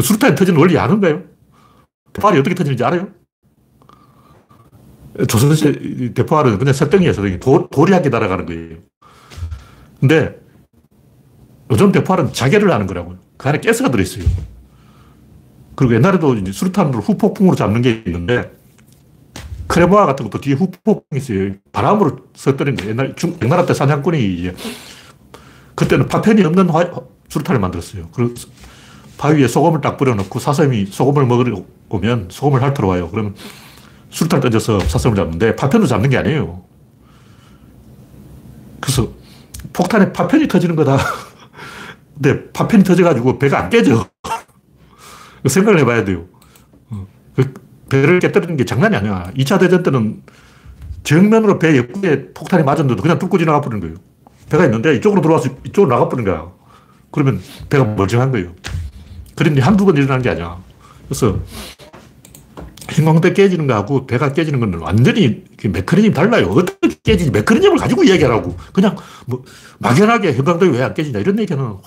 수류탄이 0.00 0.34
터지는 0.34 0.58
원리 0.60 0.78
아는가요? 0.78 1.22
대포알이 2.12 2.38
어떻게 2.40 2.54
터지는지 2.54 2.84
알아요? 2.84 3.08
조선시 5.28 6.12
대포알은 6.14 6.58
그냥 6.58 6.72
설덩이에요, 6.74 7.12
설덩이. 7.12 7.38
돌, 7.40 7.68
돌이 7.70 7.92
한 7.92 8.02
개 8.02 8.08
날아가는 8.08 8.46
거예요. 8.46 8.78
근데 10.00 10.40
요즘 11.70 11.92
대포알은 11.92 12.32
자결을 12.32 12.70
하는 12.72 12.86
거라고요. 12.86 13.18
그 13.42 13.48
안에 13.48 13.58
가스가 13.58 13.90
들어있어요. 13.90 14.24
그리고 15.74 15.94
옛날에도 15.94 16.34
이제 16.36 16.52
수류탄으로 16.52 17.00
후폭풍으로 17.00 17.56
잡는 17.56 17.82
게 17.82 18.04
있는데 18.06 18.52
크레모아 19.66 20.06
같은 20.06 20.30
것도 20.30 20.40
뒤에 20.40 20.54
후폭풍이 20.54 21.20
있어요. 21.20 21.54
바람으로 21.72 22.18
서뜨린 22.36 22.76
거예요. 22.76 22.90
옛날 22.90 23.16
중, 23.16 23.36
백나라 23.38 23.66
때 23.66 23.74
사냥꾼이 23.74 24.34
이제 24.34 24.54
그때는 25.74 26.06
파편이 26.06 26.44
없는 26.44 26.70
화, 26.70 26.88
수류탄을 27.28 27.60
만들었어요. 27.60 28.10
그리고 28.12 28.34
바위에 29.18 29.48
소금을 29.48 29.80
딱 29.80 29.96
뿌려놓고 29.96 30.38
사슴이 30.38 30.86
소금을 30.86 31.26
먹으러 31.26 31.64
오면 31.88 32.28
소금을 32.30 32.62
핥으러 32.62 32.86
와요. 32.86 33.08
그러면 33.10 33.34
수류탄 34.10 34.38
던져서 34.38 34.80
사슴을 34.80 35.16
잡는데 35.16 35.56
파편도 35.56 35.88
잡는 35.88 36.10
게 36.10 36.16
아니에요. 36.16 36.62
그래서 38.78 39.10
폭탄에 39.72 40.12
파편이 40.12 40.46
터지는 40.46 40.76
거다. 40.76 40.98
근데 42.22 42.50
파편이 42.52 42.84
터져가지고 42.84 43.38
배가 43.40 43.58
안 43.64 43.70
깨져. 43.70 44.06
생각을 45.44 45.80
해봐야 45.80 46.04
돼요. 46.04 46.26
어. 46.90 47.04
그 47.34 47.52
배를 47.90 48.20
깨뜨리는 48.20 48.56
게 48.56 48.64
장난이 48.64 48.94
아니야. 48.94 49.32
2차 49.36 49.58
대전 49.58 49.82
때는 49.82 50.22
정면으로 51.02 51.58
배 51.58 51.76
옆구리에 51.76 52.28
폭탄이 52.32 52.62
맞았는데도 52.62 53.02
그냥 53.02 53.18
뚫고 53.18 53.38
지나가 53.38 53.60
버리는 53.60 53.80
거예요. 53.80 53.96
배가 54.48 54.64
있는데 54.66 54.94
이쪽으로 54.96 55.20
들어와서 55.20 55.48
이쪽으로 55.66 55.92
나가 55.92 56.08
버리는 56.08 56.30
거야. 56.30 56.52
그러면 57.10 57.40
배가 57.68 57.84
멀쩡한 57.84 58.30
거예요. 58.30 58.52
그런데 59.34 59.60
한두 59.60 59.84
번 59.84 59.96
일어나는 59.96 60.22
게 60.22 60.30
아니야. 60.30 60.58
그래서 61.08 61.40
형광등 62.90 63.34
깨지는 63.34 63.66
거하고 63.66 64.06
배가 64.06 64.32
깨지는 64.32 64.60
건 64.60 64.74
완전히 64.80 65.44
메커니즘이 65.64 66.14
달라요. 66.14 66.48
어떻게 66.50 66.94
깨지지? 67.02 67.30
메커니즘을 67.30 67.78
가지고 67.78 68.04
이야기하라고. 68.04 68.56
그냥 68.72 68.96
뭐 69.26 69.42
막연하게 69.78 70.34
형광등이 70.34 70.76
왜 70.76 70.82
안 70.82 70.92
깨지냐 70.94 71.18
이런 71.20 71.38
얘기는 71.38 71.60
와, 71.62 71.80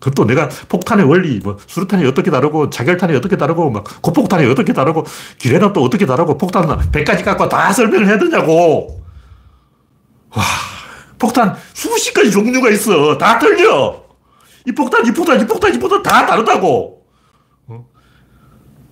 그것도 0.00 0.26
내가 0.26 0.48
폭탄의 0.68 1.04
원리, 1.06 1.40
뭐 1.40 1.58
수류탄이 1.66 2.06
어떻게 2.06 2.30
다르고 2.30 2.70
자결탄이 2.70 3.16
어떻게 3.16 3.36
다르고 3.36 3.70
막 3.70 3.84
고폭탄이 4.00 4.46
어떻게 4.46 4.72
다르고 4.72 5.04
기뢰는 5.38 5.72
또 5.72 5.82
어떻게 5.82 6.06
다르고 6.06 6.38
폭탄은 6.38 6.90
100가지 6.92 7.24
갖고 7.24 7.48
다 7.48 7.72
설명을 7.72 8.06
해야 8.06 8.18
되냐고. 8.18 9.02
와, 10.30 10.42
폭탄 11.18 11.56
수십 11.74 12.12
가지 12.14 12.30
종류가 12.30 12.70
있어. 12.70 13.18
다 13.18 13.38
틀려. 13.38 14.04
이 14.66 14.72
폭탄, 14.72 15.04
이 15.06 15.10
폭탄, 15.12 15.40
이 15.40 15.46
폭탄, 15.46 15.74
이 15.74 15.78
폭탄 15.78 16.02
다 16.02 16.26
다르다고. 16.26 17.02
어? 17.66 17.86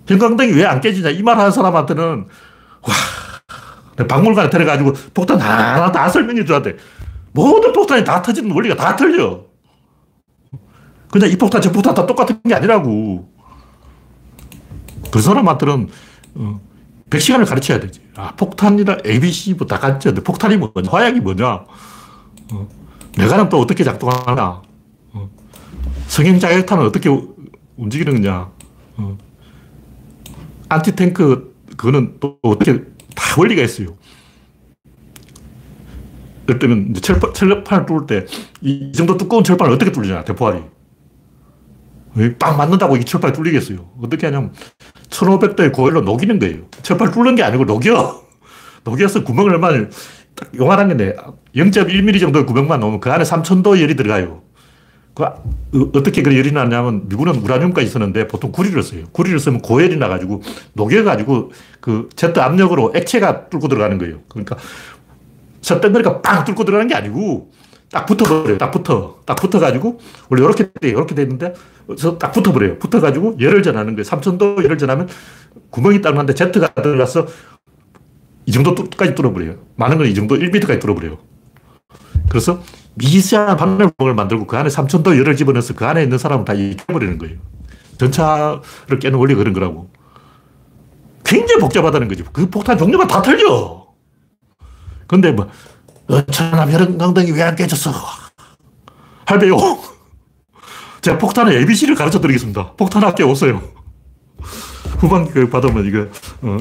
형광등이 0.08 0.52
왜 0.52 0.64
안 0.64 0.80
깨지냐 0.80 1.10
이 1.10 1.22
말 1.22 1.38
하는 1.38 1.50
사람한테는 1.52 2.26
와, 2.82 2.94
박물관에 4.08 4.50
데려가지고 4.50 4.92
폭탄 5.14 5.40
하나 5.40 5.92
다 5.92 6.08
설명해 6.08 6.44
줘야 6.44 6.62
돼. 6.62 6.76
모든 7.32 7.72
폭탄이 7.72 8.02
다 8.02 8.20
터지는 8.22 8.50
원리가 8.50 8.74
다 8.74 8.96
틀려. 8.96 9.45
그냥 11.16 11.30
이 11.30 11.36
폭탄, 11.36 11.62
저 11.62 11.72
폭탄 11.72 11.94
다 11.94 12.04
똑같은 12.06 12.38
게 12.46 12.54
아니라고. 12.54 13.26
그 15.10 15.18
사람한테는, 15.22 15.88
어, 16.34 16.60
100시간을 17.08 17.46
가르쳐야 17.48 17.80
되지. 17.80 18.00
아, 18.16 18.32
폭탄이라 18.36 18.98
ABC 19.06 19.54
뭐 19.54 19.66
다 19.66 19.78
가르쳐야 19.78 20.12
돼. 20.12 20.22
폭탄이 20.22 20.58
뭐냐, 20.58 20.90
화약이 20.90 21.20
뭐냐, 21.20 21.64
어, 22.52 22.68
메가는 23.16 23.48
또 23.48 23.58
어떻게 23.60 23.82
작동하나, 23.82 24.60
어, 25.14 25.30
성형자격탄은 26.08 26.84
어떻게 26.84 27.08
움직이는 27.78 28.12
거냐, 28.20 28.50
어, 28.98 29.16
안티탱크, 30.68 31.54
그거는 31.78 32.16
또 32.20 32.38
어떻게 32.42 32.82
다 33.14 33.22
원리가 33.38 33.62
있어요. 33.62 33.96
예를 36.48 36.58
들면, 36.58 36.94
철판, 36.94 37.32
철판을 37.32 37.86
뚫을 37.86 38.06
때, 38.06 38.26
이 38.60 38.92
정도 38.92 39.16
두꺼운 39.16 39.42
철판을 39.44 39.72
어떻게 39.72 39.90
뚫느냐, 39.92 40.24
대포알이. 40.24 40.75
빵 42.38 42.56
맞는다고 42.56 42.96
이 42.96 43.04
철판이 43.04 43.34
뚫리겠어요. 43.34 43.78
어떻게 44.02 44.26
하냐면 44.26 44.52
1500도의 45.10 45.72
고열로 45.72 46.00
녹이는 46.00 46.38
거예요. 46.38 46.64
철판 46.82 47.10
뚫는 47.10 47.34
게 47.34 47.42
아니고 47.42 47.64
녹여. 47.64 48.22
녹여서 48.84 49.24
구멍을 49.24 49.52
얼마나 49.52 49.86
요만한 50.56 50.96
게 50.96 51.16
0.1mm 51.54 52.20
정도의 52.20 52.46
구멍만 52.46 52.80
넣으면 52.80 53.00
그 53.00 53.10
안에 53.10 53.24
3000도 53.24 53.80
열이 53.80 53.96
들어가요. 53.96 54.42
그 55.14 55.24
어, 55.24 55.42
어떻게 55.94 56.22
그 56.22 56.36
열이 56.36 56.52
나냐면 56.52 57.08
미국은 57.08 57.36
우라늄까지 57.36 57.88
쓰는데 57.88 58.28
보통 58.28 58.52
구리를 58.52 58.80
써요. 58.82 59.04
구리를 59.12 59.38
쓰면 59.38 59.62
고열이 59.62 59.96
나가지고 59.96 60.42
녹여가지고 60.74 61.52
그 61.80 62.08
제트 62.16 62.38
압력으로 62.40 62.92
액체가 62.94 63.48
뚫고 63.48 63.68
들어가는 63.68 63.98
거예요. 63.98 64.20
그러니까 64.28 64.56
쇳덩어리가 65.62 66.22
빵 66.22 66.44
뚫고 66.44 66.64
들어가는 66.64 66.88
게 66.88 66.94
아니고 66.94 67.50
딱 67.90 68.04
붙어버려요. 68.06 68.58
딱 68.58 68.70
붙어. 68.70 69.20
딱 69.24 69.36
붙어가지고, 69.36 69.98
원래 70.28 70.44
이렇게 70.44 70.70
돼, 70.70 70.88
이렇게 70.88 71.14
돼 71.14 71.22
있는데, 71.22 71.54
딱 72.18 72.32
붙어버려요. 72.32 72.78
붙어가지고 72.78 73.36
열을 73.40 73.62
전하는 73.62 73.94
거예요. 73.94 74.02
3000도 74.04 74.62
열을 74.64 74.78
전하면 74.78 75.08
구멍이 75.70 76.00
딱 76.02 76.12
나는데 76.12 76.34
제트가 76.34 76.68
들어가서 76.74 77.26
이 78.46 78.52
정도까지 78.52 79.14
뚫어버려요. 79.14 79.56
많은 79.76 79.98
건 79.98 80.06
이 80.06 80.14
정도 80.14 80.36
1m까지 80.36 80.80
뚫어버려요. 80.80 81.18
그래서 82.28 82.60
미세한 82.94 83.56
바늘구멍을 83.56 84.14
만들고 84.14 84.46
그 84.46 84.56
안에 84.56 84.68
3000도 84.68 85.16
열을 85.18 85.36
집어넣어서 85.36 85.74
그 85.74 85.84
안에 85.86 86.02
있는 86.02 86.18
사람은 86.18 86.44
다 86.44 86.54
익혀버리는 86.54 87.18
거예요. 87.18 87.36
전차를 87.98 88.98
깨는 89.00 89.18
원리가 89.18 89.38
그런 89.38 89.52
거라고. 89.52 89.90
굉장히 91.24 91.60
복잡하다는 91.60 92.08
거죠. 92.08 92.24
그 92.32 92.48
폭탄 92.48 92.78
종류가 92.78 93.06
다 93.06 93.20
틀려. 93.22 93.86
근데 95.06 95.32
뭐, 95.32 95.48
어쩌나 96.08 96.70
혈강등이 96.70 97.32
왜 97.32 97.42
안 97.42 97.54
깨졌어? 97.56 97.90
할배요. 99.26 99.56
제가 101.06 101.18
폭탄의 101.18 101.58
ABC를 101.58 101.94
가르쳐 101.94 102.20
드리겠습니다. 102.20 102.72
폭탄 102.72 103.04
학교 103.04 103.24
오세요. 103.26 103.62
후반기 104.98 105.30
교육 105.30 105.50
받으면 105.52 105.86
이거, 105.86 106.08
어, 106.42 106.58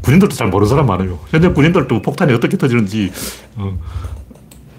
군인들도 0.00 0.34
잘 0.34 0.48
모르는 0.48 0.66
사람 0.66 0.86
많아요. 0.86 1.18
현재 1.28 1.48
군인들도 1.48 2.00
폭탄이 2.00 2.32
어떻게 2.32 2.56
터지는지, 2.56 3.12
어, 3.56 3.78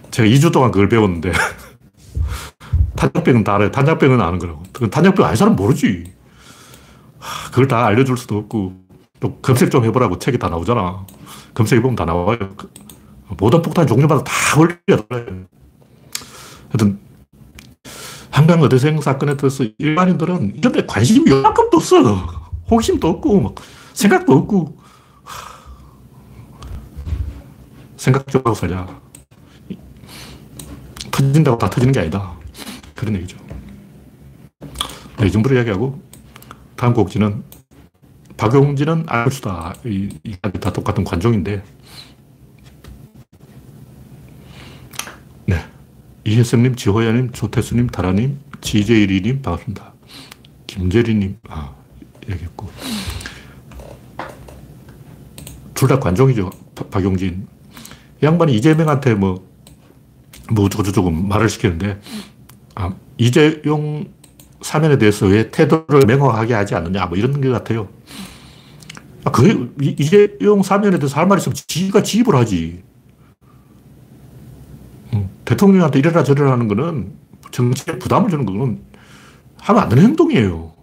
제가 0.09 0.27
2주 0.27 0.51
동안 0.51 0.71
그걸 0.71 0.89
배웠는데, 0.89 1.31
탄약병은 2.97 3.43
다 3.43 3.53
알아요. 3.53 3.69
탄약병은 3.69 4.19
아는 4.19 4.39
거라고. 4.39 4.63
탄약병 4.89 5.25
아는 5.25 5.35
사람 5.35 5.55
모르지. 5.55 6.11
그걸 7.51 7.67
다 7.67 7.85
알려줄 7.85 8.17
수도 8.17 8.37
없고, 8.37 8.73
또 9.19 9.35
검색 9.41 9.69
좀 9.69 9.85
해보라고 9.85 10.17
책이 10.17 10.39
다 10.39 10.49
나오잖아. 10.49 11.05
검색해보면 11.53 11.95
다 11.95 12.05
나와요. 12.05 12.39
모든 13.37 13.61
폭탄 13.61 13.85
종류마다 13.85 14.23
다 14.23 14.59
원리가 14.59 15.07
달라요. 15.07 15.45
하여튼, 16.69 17.02
한강 18.33 18.63
어대생 18.63 18.99
사건에 18.99 19.37
대해서 19.37 19.63
일반인들은 19.77 20.55
이런 20.55 20.73
데 20.73 20.83
관심이 20.87 21.29
요만큼도 21.29 21.77
없어. 21.77 22.01
호기심도 22.69 23.07
없고, 23.07 23.41
막 23.41 23.55
생각도 23.93 24.33
없고. 24.33 24.79
생각 27.95 28.27
좀 28.27 28.41
하고 28.43 28.55
살자. 28.55 28.87
터진다고 31.11 31.59
다 31.59 31.69
터지는 31.69 31.93
게 31.93 31.99
아니다. 31.99 32.33
그런 32.95 33.15
얘기죠. 33.17 33.37
네, 35.19 35.27
이 35.27 35.31
정도로 35.31 35.55
이야기하고, 35.55 36.01
다음 36.75 36.95
곡지는 36.95 37.43
박용진은 38.35 39.05
알수다. 39.09 39.75
이, 39.85 40.09
다 40.41 40.73
똑같은 40.73 41.03
관종인데, 41.03 41.63
이혜성님, 46.25 46.75
지호야님, 46.75 47.31
조태수님, 47.31 47.87
다라님, 47.87 48.39
지제일이님 48.61 49.41
반갑습니다. 49.41 49.93
김재리님, 50.67 51.37
아, 51.49 51.73
얘기했고. 52.29 52.69
둘 55.73 55.87
다 55.89 55.99
관종이죠. 55.99 56.49
박 56.91 57.03
용진. 57.03 57.47
양반이 58.21 58.55
이재명한테 58.55 59.15
뭐, 59.15 59.45
뭐 60.49 60.65
어쩌고저쩌고 60.65 61.11
말을 61.11 61.49
시키는데, 61.49 61.99
아, 62.75 62.93
이재용 63.17 64.05
사면에 64.61 64.97
대해서 64.97 65.25
왜 65.25 65.51
태도를 65.51 66.05
명확하게 66.07 66.53
하지 66.53 66.73
않느냐, 66.75 67.07
뭐 67.07 67.17
이런 67.17 67.41
것 67.41 67.49
같아요. 67.49 67.89
아, 69.25 69.31
그, 69.31 69.75
이재용 69.81 70.63
사면에 70.63 70.97
대해서 70.99 71.19
할 71.19 71.27
말 71.27 71.37
있으면 71.39 71.55
지가 71.67 72.01
지입을 72.03 72.33
하지. 72.35 72.81
대통령한테 75.45 75.99
이래라 75.99 76.23
저래라 76.23 76.51
하는 76.51 76.67
거는 76.67 77.13
정치에 77.51 77.99
부담을 77.99 78.29
주는 78.29 78.45
거는 78.45 78.79
하면 79.61 79.81
안 79.83 79.89
되는 79.89 80.03
행동이에요. 80.03 80.73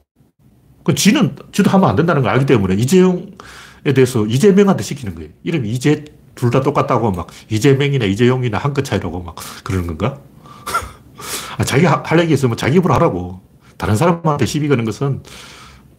그 0.85 0.95
지는, 0.95 1.37
지도 1.53 1.71
하면 1.71 1.89
안 1.91 1.97
된다는 1.97 2.23
걸 2.23 2.31
알기 2.33 2.47
때문에 2.47 2.75
이재용에 2.75 3.27
대해서 3.95 4.25
이재명한테 4.27 4.83
시키는 4.83 5.15
거예요. 5.15 5.31
이름이 5.43 5.71
이재, 5.73 6.05
둘 6.35 6.51
다 6.51 6.61
똑같다고 6.63 7.11
막 7.13 7.27
이재명이나 7.51 8.07
이재용이나 8.07 8.57
한 8.59 8.73
끗 8.73 8.83
차이라고 8.85 9.23
막 9.23 9.37
그러는 9.65 9.87
건가? 9.89 10.19
아, 11.59 11.65
자기 11.65 11.85
할 11.85 12.21
얘기 12.21 12.33
있으면 12.35 12.57
자기 12.57 12.77
입으로 12.77 12.95
하라고. 12.95 13.41
다른 13.77 13.97
사람한테 13.97 14.47
시비 14.47 14.69
거는 14.69 14.85
것은 14.85 15.23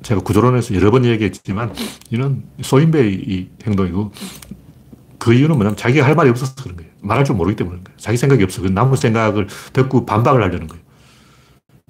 제가 0.04 0.22
구조론에서 0.22 0.74
여러 0.76 0.90
번 0.92 1.06
얘기했지만 1.06 1.74
이는 2.12 2.44
소인배의 2.62 3.50
행동이고 3.66 4.12
그 5.20 5.34
이유는 5.34 5.56
뭐냐면 5.56 5.76
자기가 5.78 6.06
할 6.06 6.16
말이 6.16 6.30
없어서 6.30 6.54
그런 6.64 6.78
거예요. 6.78 6.91
말할 7.02 7.26
줄 7.26 7.36
모르기 7.36 7.56
때문에 7.56 7.82
거예요. 7.84 7.98
자기 7.98 8.18
생각이 8.18 8.44
없어. 8.44 8.62
그 8.62 8.68
남의 8.68 8.98
생각을 8.98 9.48
듣고 9.74 10.06
반박을 10.06 10.42
하려는 10.42 10.68
거예요. 10.68 10.84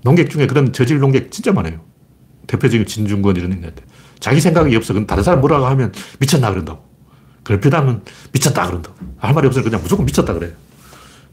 농객 0.03 0.29
중에 0.29 0.47
그런 0.47 0.73
저질 0.73 0.99
농객 0.99 1.31
진짜 1.31 1.51
많아요. 1.51 1.79
대표적인 2.47 2.85
진중권 2.85 3.35
이런 3.35 3.51
애들. 3.53 3.83
자기 4.19 4.41
생각이 4.41 4.75
없어. 4.75 4.93
그럼 4.93 5.07
다른 5.07 5.23
사람 5.23 5.41
뭐라고 5.41 5.65
하면 5.67 5.91
미쳤나 6.19 6.49
그런다고. 6.49 6.89
걸핏하면 7.43 8.03
미쳤다 8.31 8.67
그런다고. 8.67 8.95
할 9.17 9.33
말이 9.33 9.47
없으면 9.47 9.63
그냥 9.63 9.81
무조건 9.81 10.05
미쳤다 10.05 10.33
그래요. 10.33 10.51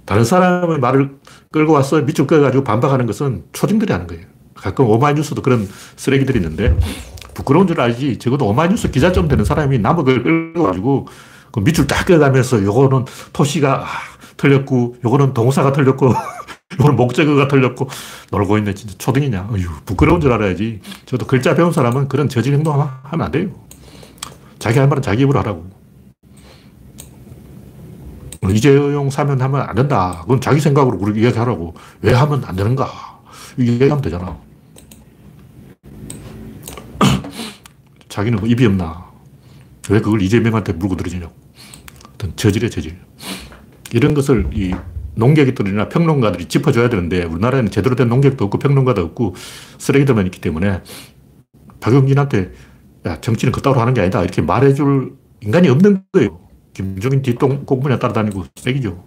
다른 0.05 0.25
사람의 0.25 0.79
말을 0.79 1.17
끌고 1.53 1.75
와서 1.75 2.01
밑줄 2.01 2.27
끌어가지고 2.27 2.65
반박하는 2.65 3.07
것은 3.07 3.45
초딩들이 3.53 3.93
하는 3.93 4.07
거예요. 4.07 4.25
가끔 4.55 4.87
오마이뉴스도 4.87 5.43
그런 5.43 5.69
쓰레기들이 5.97 6.39
있는데 6.39 6.77
부끄러운 7.35 7.67
줄 7.67 7.81
알지. 7.81 8.19
적어도 8.19 8.47
오마이뉴스 8.49 8.91
기자 8.91 9.13
좀 9.13 9.29
되는 9.29 9.45
사람이 9.45 9.79
남의 9.79 10.05
걸 10.05 10.23
끌어가지고 10.23 11.09
그 11.53 11.61
밑줄 11.61 11.87
딱 11.87 12.07
끌어가면서 12.07 12.63
요거는 12.63 13.07
토시가 13.33 13.87
틀렸고 14.37 14.97
요거는 15.05 15.35
동사가 15.35 15.73
틀렸고 15.73 16.13
요거는 16.79 16.97
목적어가 16.97 17.49
틀렸고 17.49 17.89
놀고 18.31 18.59
있네. 18.59 18.75
진짜 18.75 18.95
초딩이냐. 18.99 19.49
어휴, 19.53 19.69
부끄러운 19.85 20.21
줄 20.21 20.33
알아야지. 20.33 20.81
저도 21.07 21.27
글자 21.27 21.55
배운 21.55 21.73
사람은 21.73 22.09
그런 22.09 22.29
저질 22.29 22.55
행동 22.55 22.81
하면 22.81 23.27
안 23.27 23.33
돼요. 23.33 23.51
자기 24.59 24.79
할 24.79 24.89
말은 24.89 25.03
자기 25.03 25.23
입으로 25.23 25.39
하라고. 25.41 25.79
이재용 28.51 29.11
사면 29.11 29.41
하면 29.41 29.63
안 29.63 29.75
된다. 29.75 30.21
그건 30.23 30.41
자기 30.41 30.61
생각으로 30.61 30.99
그렇게 30.99 31.21
이야기하라고. 31.21 31.75
왜 32.03 32.13
하면 32.15 32.45
안 32.45 32.55
되는가? 32.55 32.89
이야기하면 33.59 34.01
되잖아. 34.01 34.37
자기는 38.09 38.39
뭐 38.39 38.49
입이 38.49 38.65
없나? 38.67 39.08
왜 39.91 40.01
그걸 40.01 40.23
이재명한테 40.23 40.75
물고 40.75 40.97
들어지냐고. 40.97 41.33
어떤 42.15 42.35
저질의 42.37 42.71
저질. 42.71 42.99
이런 43.93 44.15
것을 44.15 44.51
이 44.53 44.75
농객들이나 45.15 45.89
평론가들이 45.89 46.47
짚어줘야 46.47 46.89
되는데 46.89 47.25
우리나라에는 47.25 47.71
제대로 47.71 47.97
된 47.97 48.09
농객도 48.09 48.45
없고 48.45 48.59
평론가도 48.59 49.03
없고 49.03 49.35
쓰레기들만 49.79 50.27
있기 50.27 50.41
때문에 50.41 50.81
박용진한테 51.81 52.53
야, 53.07 53.21
정치는 53.21 53.53
그따로 53.53 53.81
하는 53.81 53.95
게 53.95 54.01
아니다. 54.01 54.23
이렇게 54.23 54.43
말해줄 54.43 55.13
인간이 55.41 55.69
없는 55.69 56.05
거예요. 56.13 56.39
김종인 56.75 57.23
뒷동 57.23 57.65
공문에 57.65 57.99
따라다니고 57.99 58.45
쓰레기죠. 58.57 59.05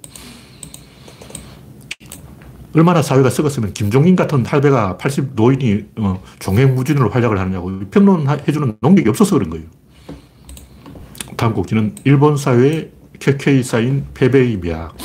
얼마나 2.73 3.01
사회가 3.01 3.29
썩었으면 3.29 3.73
김종인 3.73 4.15
같은 4.15 4.45
할배가 4.45 4.97
80 4.97 5.35
노인이 5.35 5.85
어, 5.97 6.21
종횡무진으로 6.39 7.09
활약을 7.09 7.37
하느냐고 7.37 7.79
평론해주는 7.91 8.77
농객이 8.79 9.09
없어서 9.09 9.35
그런 9.35 9.49
거예요. 9.49 9.65
다음 11.41 11.55
곡지는 11.55 11.95
일본 12.03 12.37
사회에 12.37 12.91
켜켜이 13.19 13.63
쌓인 13.63 14.05
패배의 14.13 14.57
미학. 14.57 14.95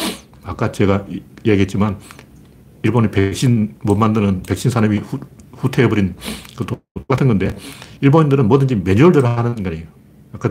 아까 0.44 0.70
제가 0.70 1.07
얘기했지만 1.46 1.99
일본이 2.83 3.11
백신 3.11 3.77
못 3.81 3.96
만드는 3.96 4.42
백신 4.42 4.70
산업이 4.70 4.99
후, 4.99 5.18
후퇴해버린 5.53 6.14
것도 6.59 6.79
똑같은 6.92 7.29
건데 7.29 7.57
일본인들은 8.03 8.49
뭐든지 8.49 8.75
매뉴얼대로 8.77 9.27
하는 9.27 9.57
인간이에요. 9.57 9.87
아까 10.35 10.51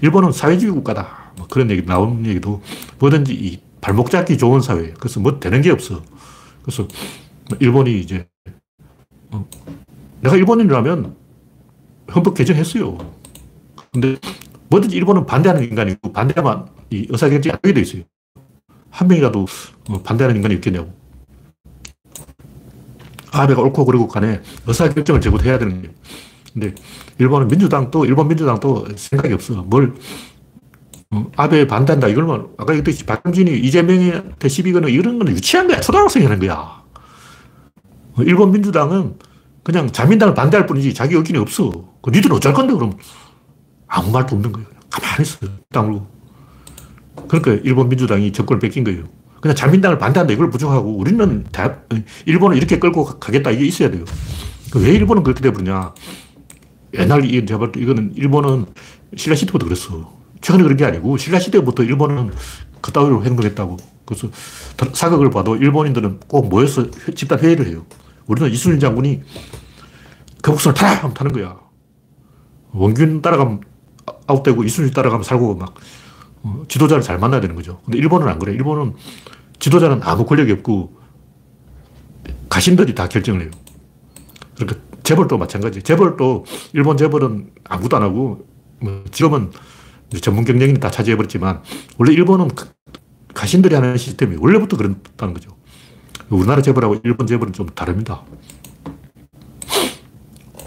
일본은 0.00 0.32
사회주의 0.32 0.72
국가다. 0.72 1.32
뭐 1.36 1.46
그런 1.48 1.70
얘기 1.70 1.84
나온 1.84 2.24
얘기도 2.24 2.62
뭐든지 2.98 3.34
이 3.34 3.60
발목 3.82 4.10
잡기 4.10 4.38
좋은 4.38 4.62
사회. 4.62 4.94
그래서 4.94 5.20
뭐 5.20 5.38
되는 5.38 5.60
게 5.60 5.70
없어. 5.70 6.02
그래서 6.62 6.88
일본이 7.60 8.00
이제 8.00 8.26
어, 9.32 9.46
내가 10.22 10.34
일본인이라면 10.34 11.14
헌법 12.14 12.32
개정했어요. 12.32 12.96
근데 13.92 14.16
뭐든지 14.68 14.96
일본은 14.96 15.26
반대하는 15.26 15.64
인간이고 15.64 16.12
반대하면 16.12 16.68
이 16.90 17.06
의사결정이 17.08 17.52
안 17.52 17.58
되게 17.62 17.74
돼 17.74 17.80
있어요. 17.80 18.02
한 18.90 19.08
명이라도 19.08 19.46
어, 19.90 20.02
반대하는 20.02 20.36
인간이 20.36 20.54
있겠냐고. 20.56 20.92
아베가 23.32 23.60
옳고 23.60 23.84
그르고 23.84 24.08
간에 24.08 24.40
의사결정을 24.66 25.20
제고 25.20 25.40
해야 25.42 25.58
되는 25.58 25.82
거예요. 25.82 25.94
근데 26.52 26.74
일본은 27.18 27.48
민주당도, 27.48 28.06
일본 28.06 28.28
민주당도 28.28 28.86
생각이 28.96 29.34
없어. 29.34 29.62
뭘, 29.62 29.94
어, 31.10 31.30
아베 31.36 31.66
반대한다. 31.66 32.08
이걸만, 32.08 32.48
아까 32.56 32.72
얘기했듯이 32.74 33.04
박정진이 33.04 33.58
이재명한테 33.58 34.48
시비 34.48 34.72
거는 34.72 34.88
이런 34.88 35.18
건 35.18 35.28
유치한 35.28 35.66
거야. 35.68 35.80
초등학생이 35.80 36.24
하는 36.24 36.40
거야. 36.40 36.82
어, 38.14 38.22
일본 38.22 38.52
민주당은 38.52 39.16
그냥 39.62 39.92
자민당을 39.92 40.32
반대할 40.34 40.66
뿐이지 40.66 40.94
자기 40.94 41.14
의견이 41.14 41.38
없어. 41.38 41.70
그 42.00 42.10
니들은 42.10 42.36
어쩔 42.36 42.54
건데, 42.54 42.72
그럼. 42.72 42.92
아무 43.86 44.10
말도 44.10 44.36
없는 44.36 44.52
거예요. 44.52 44.68
가만히 44.90 45.22
있어. 45.22 45.38
땅으로. 45.72 46.06
그러니까 47.28 47.52
일본 47.64 47.88
민주당이 47.88 48.32
정권을 48.32 48.60
뺏긴 48.60 48.84
거예요. 48.84 49.04
그냥 49.40 49.54
자민당을 49.54 49.98
반대한다. 49.98 50.32
이걸 50.32 50.50
부족하고 50.50 50.96
우리는 50.96 51.44
다, 51.52 51.78
일본을 52.26 52.56
이렇게 52.56 52.78
끌고 52.78 53.04
가겠다. 53.04 53.50
이게 53.50 53.66
있어야 53.66 53.90
돼요. 53.90 54.04
그왜 54.70 54.92
일본은 54.92 55.22
그렇게 55.22 55.40
돼버리냐. 55.40 55.94
옛날 56.94 57.24
이, 57.24 57.44
제가 57.44 57.72
이거는 57.76 58.12
일본은 58.16 58.66
신라 59.16 59.36
시대부터 59.36 59.66
그랬어. 59.66 60.12
최근에 60.40 60.62
그런 60.62 60.76
게 60.76 60.84
아니고 60.84 61.16
신라 61.16 61.38
시대부터 61.38 61.82
일본은 61.82 62.32
그따위로 62.80 63.24
행동했다고. 63.24 63.76
그래서 64.04 64.28
사극을 64.92 65.30
봐도 65.30 65.56
일본인들은 65.56 66.20
꼭 66.28 66.48
모여서 66.48 66.90
집단 67.14 67.38
회의를 67.38 67.66
해요. 67.66 67.84
우리는 68.26 68.50
이순신 68.50 68.80
장군이 68.80 69.22
거북선을 70.42 70.74
타라! 70.74 70.96
하면 70.98 71.14
타는 71.14 71.32
거야. 71.32 71.56
원균 72.72 73.22
따라가면 73.22 73.60
아웃되고 74.26 74.64
이순신 74.64 74.94
따라가면 74.94 75.24
살고 75.24 75.56
막 75.56 75.74
어, 76.42 76.64
지도자를 76.68 77.02
잘 77.02 77.18
만나야 77.18 77.40
되는 77.40 77.56
거죠. 77.56 77.80
근데 77.84 77.98
일본은 77.98 78.28
안 78.28 78.38
그래. 78.38 78.52
일본은 78.52 78.94
지도자는 79.58 80.00
아무 80.02 80.24
권력이 80.24 80.52
없고 80.52 80.96
가신들이 82.48 82.94
다 82.94 83.08
결정을 83.08 83.42
해요. 83.42 83.50
그러니까 84.56 84.80
재벌도 85.02 85.38
마찬가지. 85.38 85.82
재벌도 85.82 86.44
일본 86.72 86.96
재벌은 86.96 87.50
아무도 87.64 87.96
안 87.96 88.02
하고 88.02 88.46
뭐 88.80 89.04
지금은 89.10 89.50
전문 90.20 90.44
경영인이 90.44 90.78
다 90.80 90.90
차지해버렸지만 90.90 91.62
원래 91.98 92.12
일본은 92.12 92.48
가신들이 93.34 93.74
하는 93.74 93.96
시스템이 93.96 94.36
원래부터 94.38 94.76
그렇다는 94.76 95.34
거죠. 95.34 95.50
우리나라 96.30 96.62
재벌하고 96.62 96.96
일본 97.04 97.26
재벌은 97.26 97.52
좀 97.52 97.66
다릅니다. 97.68 98.22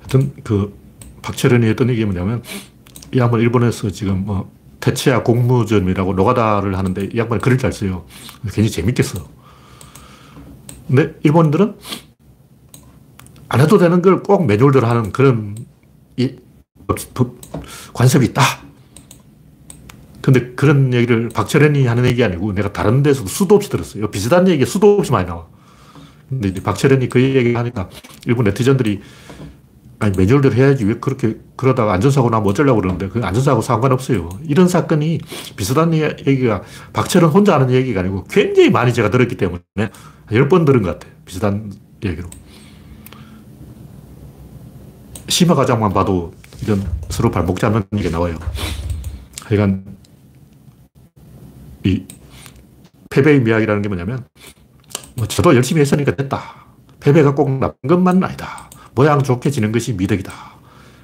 하여튼 0.00 0.34
그 0.44 0.81
박철현이 1.22 1.66
했던 1.66 1.88
얘기 1.90 2.04
뭐냐면 2.04 2.42
이 3.14 3.18
양반 3.18 3.40
일본에서 3.40 3.90
지금 3.90 4.24
뭐 4.24 4.50
태치야 4.80 5.22
공무점이라고 5.22 6.14
노가다를 6.14 6.76
하는데 6.76 7.08
이 7.12 7.18
양반이 7.18 7.40
글을 7.40 7.58
잘 7.58 7.72
써요. 7.72 8.04
괜히 8.52 8.70
재밌겠어. 8.70 9.26
근데 10.88 11.14
일본들은 11.22 11.76
안 13.48 13.60
해도 13.60 13.78
되는 13.78 14.02
걸 14.02 14.22
꼭 14.22 14.46
매뉴얼대로 14.46 14.86
하는 14.86 15.12
그런 15.12 15.56
이, 16.16 16.36
관습이 17.92 18.26
있다. 18.26 18.42
근데 20.20 20.54
그런 20.54 20.94
얘기를 20.94 21.28
박철현이 21.28 21.86
하는 21.86 22.04
얘기 22.06 22.22
아니고 22.22 22.52
내가 22.54 22.72
다른 22.72 23.02
데서 23.02 23.26
수도 23.26 23.56
없이 23.56 23.68
들었어요. 23.70 24.10
비슷한 24.10 24.48
얘기 24.48 24.64
수도 24.64 24.98
없이 24.98 25.10
많이 25.12 25.26
나와. 25.26 25.46
근데 26.28 26.52
박철현이 26.62 27.08
그 27.08 27.20
얘기 27.20 27.54
하니까 27.54 27.90
일본 28.26 28.44
네티즌들이 28.44 29.02
아니, 30.02 30.16
매뉴얼대로 30.16 30.52
해야지 30.56 30.84
왜 30.84 30.94
그렇게 30.94 31.36
그러다가 31.56 31.92
안전사고 31.92 32.28
나면 32.28 32.48
어쩌려고 32.48 32.80
그러는데 32.80 33.08
그 33.08 33.20
안전사고 33.24 33.62
상관없어요. 33.62 34.30
이런 34.42 34.66
사건이 34.66 35.20
비슷한 35.54 35.94
얘기가 35.94 36.62
박철현 36.92 37.30
혼자 37.30 37.54
하는 37.54 37.70
얘기가 37.70 38.00
아니고 38.00 38.24
굉장히 38.24 38.68
많이 38.70 38.92
제가 38.92 39.10
들었기 39.10 39.36
때문에 39.36 39.60
열 40.32 40.48
번 40.48 40.64
들은 40.64 40.82
것 40.82 40.98
같아요. 40.98 41.12
비슷한 41.24 41.72
얘기로. 42.04 42.28
심화 45.28 45.54
과정만 45.54 45.92
봐도 45.92 46.34
이런 46.64 46.84
서로 47.08 47.30
발목 47.30 47.60
잡는 47.60 47.84
게 47.96 48.10
나와요. 48.10 48.36
하여간, 49.44 49.84
이 51.84 52.04
패배의 53.08 53.40
미학이라는 53.40 53.82
게 53.82 53.88
뭐냐면, 53.88 54.24
뭐 55.14 55.28
저도 55.28 55.54
열심히 55.54 55.80
했으니까 55.80 56.16
됐다. 56.16 56.42
패배가 56.98 57.36
꼭 57.36 57.50
나쁜 57.58 57.88
것만은 57.88 58.24
아니다. 58.24 58.68
모양 58.94 59.22
좋게 59.22 59.50
지는 59.50 59.72
것이 59.72 59.92
미덕이다. 59.94 60.32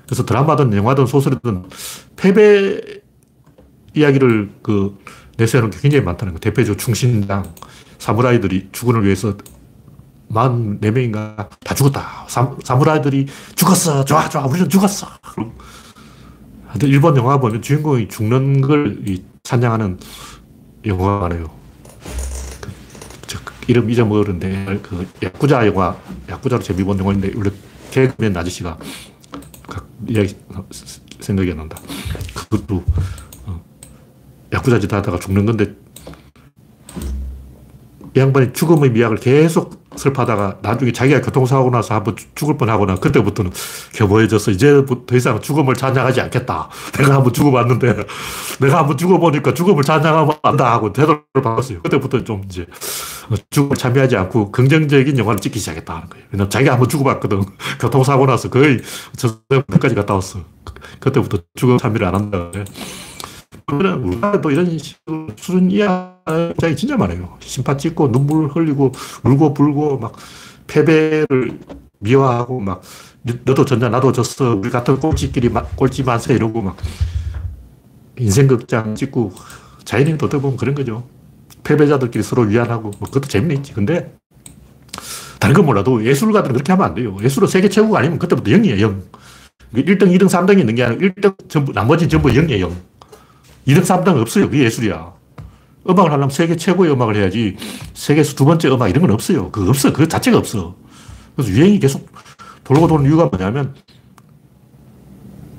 그래서 0.07 0.25
드라마든 0.25 0.73
영화든 0.73 1.07
소설이든 1.07 1.65
패배 2.17 2.81
이야기를 3.95 4.51
그 4.63 4.99
내세우는 5.37 5.71
게 5.71 5.79
굉장히 5.81 6.05
많다는 6.05 6.35
거. 6.35 6.41
대표적으로 6.41 6.77
충신당, 6.77 7.55
사무라이들이 7.99 8.69
주군을 8.73 9.05
위해서 9.05 9.37
44명인가 10.31 11.49
다 11.61 11.75
죽었다. 11.75 12.27
사, 12.29 12.55
사무라이들이 12.63 13.27
죽었어. 13.55 14.05
좋아, 14.05 14.29
좋아. 14.29 14.45
우리는 14.47 14.69
죽었어. 14.69 15.07
하여튼 16.67 16.89
일본 16.89 17.17
영화 17.17 17.39
보면 17.39 17.63
주인공이 17.63 18.09
죽는 18.09 18.61
걸 18.61 19.03
찬양하는 19.43 19.99
영화가 20.85 21.21
많아요. 21.21 21.51
그, 22.61 22.71
저, 23.27 23.39
이름 23.67 23.89
잊어먹었는데, 23.91 24.81
그, 24.83 25.09
야쿠자 25.23 25.67
영화, 25.67 25.97
야쿠자로 26.29 26.63
재미 26.63 26.85
본 26.85 26.99
영화인데, 26.99 27.33
원래 27.37 27.51
개그맨 27.91 28.37
아저씨가 28.37 28.79
각 29.67 29.89
이야기 30.07 30.37
생각이 31.21 31.51
안 31.51 31.59
난다. 31.59 31.79
그것도, 32.35 32.85
어, 33.47 33.65
야쿠자 34.53 34.81
짓 34.81 34.93
하다가 34.93 35.19
죽는 35.19 35.47
건데, 35.47 35.75
이 38.17 38.21
양반이 38.21 38.53
죽음의 38.53 38.91
미학을 38.91 39.19
계속 39.19 39.88
슬퍼하다가 39.99 40.59
나중에 40.63 40.93
자기가 40.93 41.21
교통사고 41.21 41.71
나서 41.71 41.95
한번 41.95 42.17
죽을 42.35 42.57
뻔하거나 42.57 42.97
그때부터는 42.97 43.53
겸허해져서 43.95 44.53
이제 44.53 44.83
더 45.07 45.17
이상 45.17 45.41
죽음을 45.41 45.75
찬양하지 45.75 46.21
않겠다. 46.23 46.69
내가 46.97 47.17
한번 47.17 47.33
죽어봤는데 47.33 47.97
내가 48.61 48.79
한번 48.79 48.97
죽어보니까 48.97 49.55
죽음을 49.55 49.83
찬양하면 49.83 50.37
안다 50.43 50.73
하고 50.73 50.93
태도를 50.93 51.23
바꿨어요. 51.35 51.83
그때부터 51.83 52.25
좀 52.25 52.43
이제 52.47 52.67
죽음을 53.51 53.77
참여하지 53.77 54.17
않고 54.17 54.53
긍정적인 54.53 55.19
영화를 55.19 55.41
찍기 55.41 55.59
시작했다는 55.59 56.09
거예요. 56.09 56.27
왜냐면 56.33 56.51
자기가 56.51 56.73
한번 56.73 56.89
죽어봤거든. 56.89 57.45
교통사고 57.81 58.27
나서 58.27 58.49
거의 58.49 58.81
저까지 59.17 59.95
갔다 59.95 60.15
왔어. 60.15 60.41
그때부터 61.01 61.39
죽음 61.55 61.79
참여를 61.79 62.07
안 62.07 62.15
한다. 62.15 62.51
그러면 63.69 64.03
우리나라도 64.03 64.51
이런 64.51 64.79
식으로 64.79 65.29
이하 65.69 66.17
입장이 66.51 66.75
진짜 66.75 66.97
많아요. 66.97 67.37
심파 67.41 67.77
찍고 67.77 68.11
눈물 68.11 68.49
흘리고 68.49 68.93
울고 69.25 69.53
불고 69.53 69.99
막 69.99 70.17
패배를 70.67 71.59
미화하고 71.99 72.61
막 72.61 72.83
너도 73.45 73.65
졌냐 73.65 73.91
나도 73.91 74.13
졌어 74.13 74.55
우리 74.55 74.71
같은 74.71 74.99
꼴찌끼리 74.99 75.51
꼴찌 75.77 76.03
만세 76.03 76.35
이러고 76.35 76.63
막 76.63 76.77
인생극장 78.19 78.95
찍고 78.95 79.33
자연인 79.85 80.15
어떻게 80.15 80.41
보면 80.41 80.57
그런 80.57 80.75
거죠. 80.75 81.07
패배자들끼리 81.63 82.25
서로 82.25 82.43
위안하고 82.43 82.91
뭐 82.99 83.09
그것도 83.09 83.29
재미있지. 83.29 83.75
근데 83.75 84.15
다른 85.39 85.55
건 85.55 85.67
몰라도 85.67 86.05
예술가들은 86.05 86.55
그렇게 86.55 86.73
하면 86.73 86.87
안 86.87 86.95
돼요. 86.95 87.17
예술은 87.23 87.49
세계 87.49 87.69
최고가 87.69 87.99
아니면 87.99 88.19
그때부터 88.19 88.51
0이에요. 88.51 88.81
0. 88.81 89.03
1등, 89.75 90.05
2등, 90.05 90.23
3등이 90.23 90.61
있는 90.61 90.75
게 90.75 90.83
아니고 90.83 91.03
1등 91.03 91.49
전부, 91.49 91.73
나머지 91.73 92.09
전부 92.09 92.31
0이에요. 92.31 92.61
0. 92.61 92.88
2등, 93.69 93.83
3등 93.83 94.21
없어요. 94.21 94.49
그게 94.51 94.65
예술이야. 94.65 95.13
음악을 95.89 96.11
하려면 96.11 96.31
세계 96.31 96.57
최고의 96.57 96.93
음악을 96.93 97.17
해야지 97.17 97.57
세계에서 97.95 98.35
두 98.35 98.45
번째 98.45 98.69
음악 98.69 98.89
이런 98.89 99.03
건 99.03 99.13
없어요. 99.13 99.51
그거 99.51 99.69
없어. 99.71 99.93
그 99.93 100.09
자체가 100.09 100.39
없어. 100.39 100.75
그래서 101.37 101.53
유행이 101.53 101.79
계속 101.79 102.09
돌고 102.65 102.89
도는 102.89 103.07
이유가 103.07 103.27
뭐냐면 103.27 103.75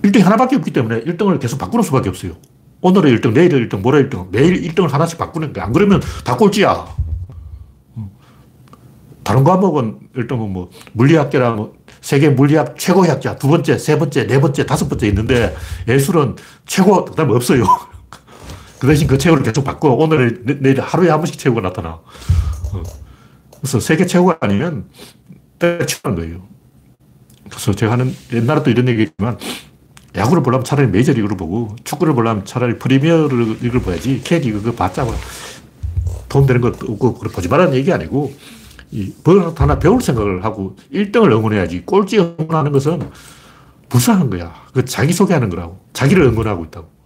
1등이 0.04 0.22
하나밖에 0.22 0.56
없기 0.58 0.72
때문에 0.72 1.02
1등을 1.04 1.40
계속 1.40 1.58
바꾸는 1.58 1.84
수밖에 1.84 2.10
없어요. 2.10 2.34
오늘의 2.82 3.18
1등, 3.18 3.34
내일의 3.34 3.68
1등, 3.68 3.82
모레 3.82 4.10
1등, 4.10 4.30
매일 4.32 4.62
1등을 4.62 4.90
하나씩 4.90 5.18
바꾸는 5.18 5.54
거야. 5.54 5.66
안 5.66 5.74
그러면 5.74 6.02
다 6.24 6.38
꼴찌야. 6.38 6.86
다른 9.24 9.44
과목은 9.44 10.00
1등은 10.16 10.50
뭐 10.50 10.72
물리학계라 10.94 11.52
뭐 11.52 11.74
세계 12.02 12.30
물리학 12.30 12.78
최고의 12.78 13.12
학자 13.12 13.36
두 13.36 13.48
번째, 13.48 13.78
세 13.78 14.00
번째, 14.00 14.26
네 14.26 14.40
번째, 14.40 14.66
다섯 14.66 14.88
번째 14.88 15.08
있는데 15.08 15.56
예술은 15.88 16.36
최고 16.66 17.06
그다음 17.06 17.32
없어요. 17.32 17.64
그 18.80 18.88
대신 18.88 19.08
그 19.08 19.18
최고를 19.18 19.44
계속 19.44 19.64
바꿔. 19.64 19.90
오늘, 19.90 20.42
내일 20.62 20.80
하루에 20.80 21.10
한 21.10 21.20
번씩 21.20 21.38
최고가 21.38 21.62
나타나. 21.62 22.00
어. 22.72 22.84
그래서 23.58 23.80
세계 23.80 24.06
최고가 24.06 24.38
아니면 24.40 24.86
때려치는 25.60 26.16
거예요. 26.16 26.42
그래서 27.50 27.74
제가 27.74 27.92
하는, 27.92 28.16
옛날에도 28.32 28.70
이런 28.70 28.88
얘기지만, 28.88 29.38
야구를 30.16 30.44
보려면 30.44 30.64
차라리 30.64 30.88
메이저리그를 30.88 31.36
보고, 31.36 31.76
축구를 31.84 32.14
보려면 32.14 32.46
차라리 32.46 32.78
프리미어리그를 32.78 33.82
봐야지, 33.82 34.22
K리그 34.24 34.62
그거 34.62 34.72
봤자고 34.76 35.14
도움되는 36.30 36.62
것도 36.62 36.94
없고, 36.94 37.16
그걸 37.16 37.32
보지 37.32 37.50
말라는 37.50 37.76
얘기 37.76 37.92
아니고, 37.92 38.34
이, 38.92 39.14
뭘 39.26 39.52
하나 39.56 39.78
배울 39.78 40.02
생각을 40.02 40.46
하고, 40.46 40.78
1등을 40.94 41.32
응원해야지, 41.32 41.86
꼴찌 41.86 42.20
응원하는 42.20 42.72
것은 42.72 43.10
불쌍한 43.90 44.30
거야. 44.30 44.54
그 44.74 44.86
자기 44.86 45.12
소개하는 45.12 45.50
거라고. 45.50 45.80
자기를 45.94 46.24
응원하고 46.24 46.64
있다고. 46.66 46.99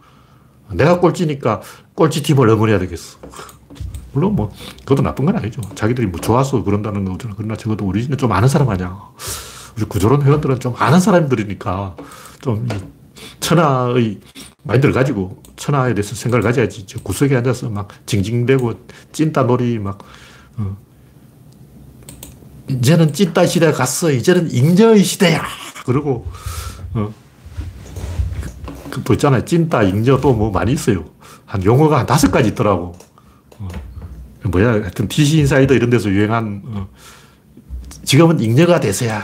내가 0.76 1.00
꼴찌니까 1.00 1.62
꼴찌 1.96 2.24
팀을 2.24 2.48
응원해야 2.50 2.80
되겠어. 2.80 3.20
물론 4.14 4.36
뭐, 4.36 4.52
그것도 4.80 5.02
나쁜 5.02 5.26
건 5.26 5.36
아니죠. 5.36 5.62
자기들이 5.76 6.08
뭐 6.08 6.22
좋아서 6.22 6.64
그런다는 6.64 7.04
거죠. 7.06 7.30
그러나 7.36 7.56
적어도 7.56 7.86
우리는 7.86 8.16
좀 8.18 8.32
아는 8.32 8.48
사람 8.48 8.70
아니야. 8.70 8.98
우리 9.76 9.86
구조론 9.86 10.22
회원들은 10.22 10.60
좀 10.60 10.76
아는 10.78 11.00
사람들이니까 11.00 11.96
좀 12.42 12.68
천하의 13.40 14.20
마인드를 14.64 14.94
가지고 14.94 15.42
천하에 15.56 15.94
대해서 15.94 16.16
생각을 16.16 16.44
가져야지. 16.44 16.86
저 16.86 17.00
구석에 17.00 17.36
앉아서 17.36 17.70
막 17.70 17.90
징징대고 18.06 18.86
찐따 19.12 19.44
놀이 19.44 19.80
막, 19.80 20.00
어. 20.58 20.78
이제는 22.70 23.14
찐따 23.14 23.46
시대가 23.46 23.74
갔어. 23.74 24.12
이제는 24.12 24.52
잉여의 24.52 25.04
시대야. 25.04 25.44
그러고, 25.86 26.28
어. 26.94 27.14
그또 28.94 29.14
있잖아요. 29.14 29.44
찐따, 29.46 29.84
잉여 29.84 30.20
또 30.22 30.34
뭐 30.34 30.52
많이 30.52 30.72
있어요. 30.74 31.06
한 31.46 31.64
용어가 31.64 32.00
한 32.00 32.06
다섯 32.06 32.32
가지 32.32 32.50
있더라고. 32.50 32.96
어. 33.60 33.68
뭐야, 34.50 34.74
하여튼 34.74 35.08
DC 35.08 35.40
인사이더 35.40 35.74
이런 35.74 35.90
데서 35.90 36.10
유행한, 36.10 36.62
어. 36.66 36.88
지금은 38.04 38.40
잉여가 38.42 38.80
대세야. 38.80 39.22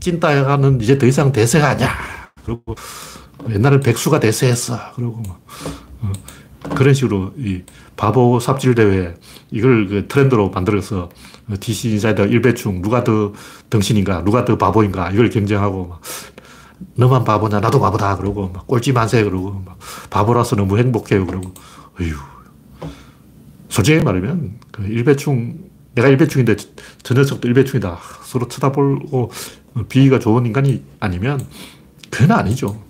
찐따가는 0.00 0.80
이제 0.80 0.96
더 0.98 1.06
이상 1.06 1.32
대세가 1.32 1.70
아니야. 1.70 1.90
그리고 2.44 2.74
옛날엔 3.50 3.80
백수가 3.80 4.20
대세였어. 4.20 4.78
그리고 4.94 5.12
뭐, 5.26 5.38
어. 6.02 6.12
그런 6.76 6.94
식으로 6.94 7.32
이 7.38 7.62
바보 7.96 8.38
삽질 8.38 8.74
대회 8.74 9.14
이걸 9.50 9.88
그 9.88 10.06
트렌드로 10.08 10.50
만들어서 10.50 11.08
DC 11.58 11.90
인사이더 11.90 12.26
일배충 12.26 12.82
누가 12.82 13.02
더 13.02 13.32
덩신인가 13.70 14.24
누가 14.24 14.44
더 14.44 14.56
바보인가 14.58 15.10
이걸 15.10 15.30
경쟁하고 15.30 15.86
막 15.88 16.00
너만 16.94 17.24
바보냐, 17.24 17.60
나도 17.60 17.80
바보다. 17.80 18.16
그러고, 18.16 18.48
막 18.48 18.66
꼴찌 18.66 18.92
만세. 18.92 19.22
그러고, 19.22 19.62
막 19.64 19.78
바보라서 20.10 20.56
너무 20.56 20.78
행복해요. 20.78 21.26
그러고, 21.26 21.52
어휴. 22.00 22.14
솔직히 23.68 24.02
말하면, 24.02 24.58
그 24.70 24.82
일배충, 24.82 25.70
내가 25.94 26.08
일배충인데 26.08 26.56
저 27.02 27.14
녀석도 27.14 27.48
일배충이다. 27.48 27.98
서로 28.24 28.48
쳐다보고 28.48 29.30
비위가 29.88 30.18
좋은 30.18 30.46
인간이 30.46 30.82
아니면, 31.00 31.46
그건 32.10 32.32
아니죠. 32.38 32.82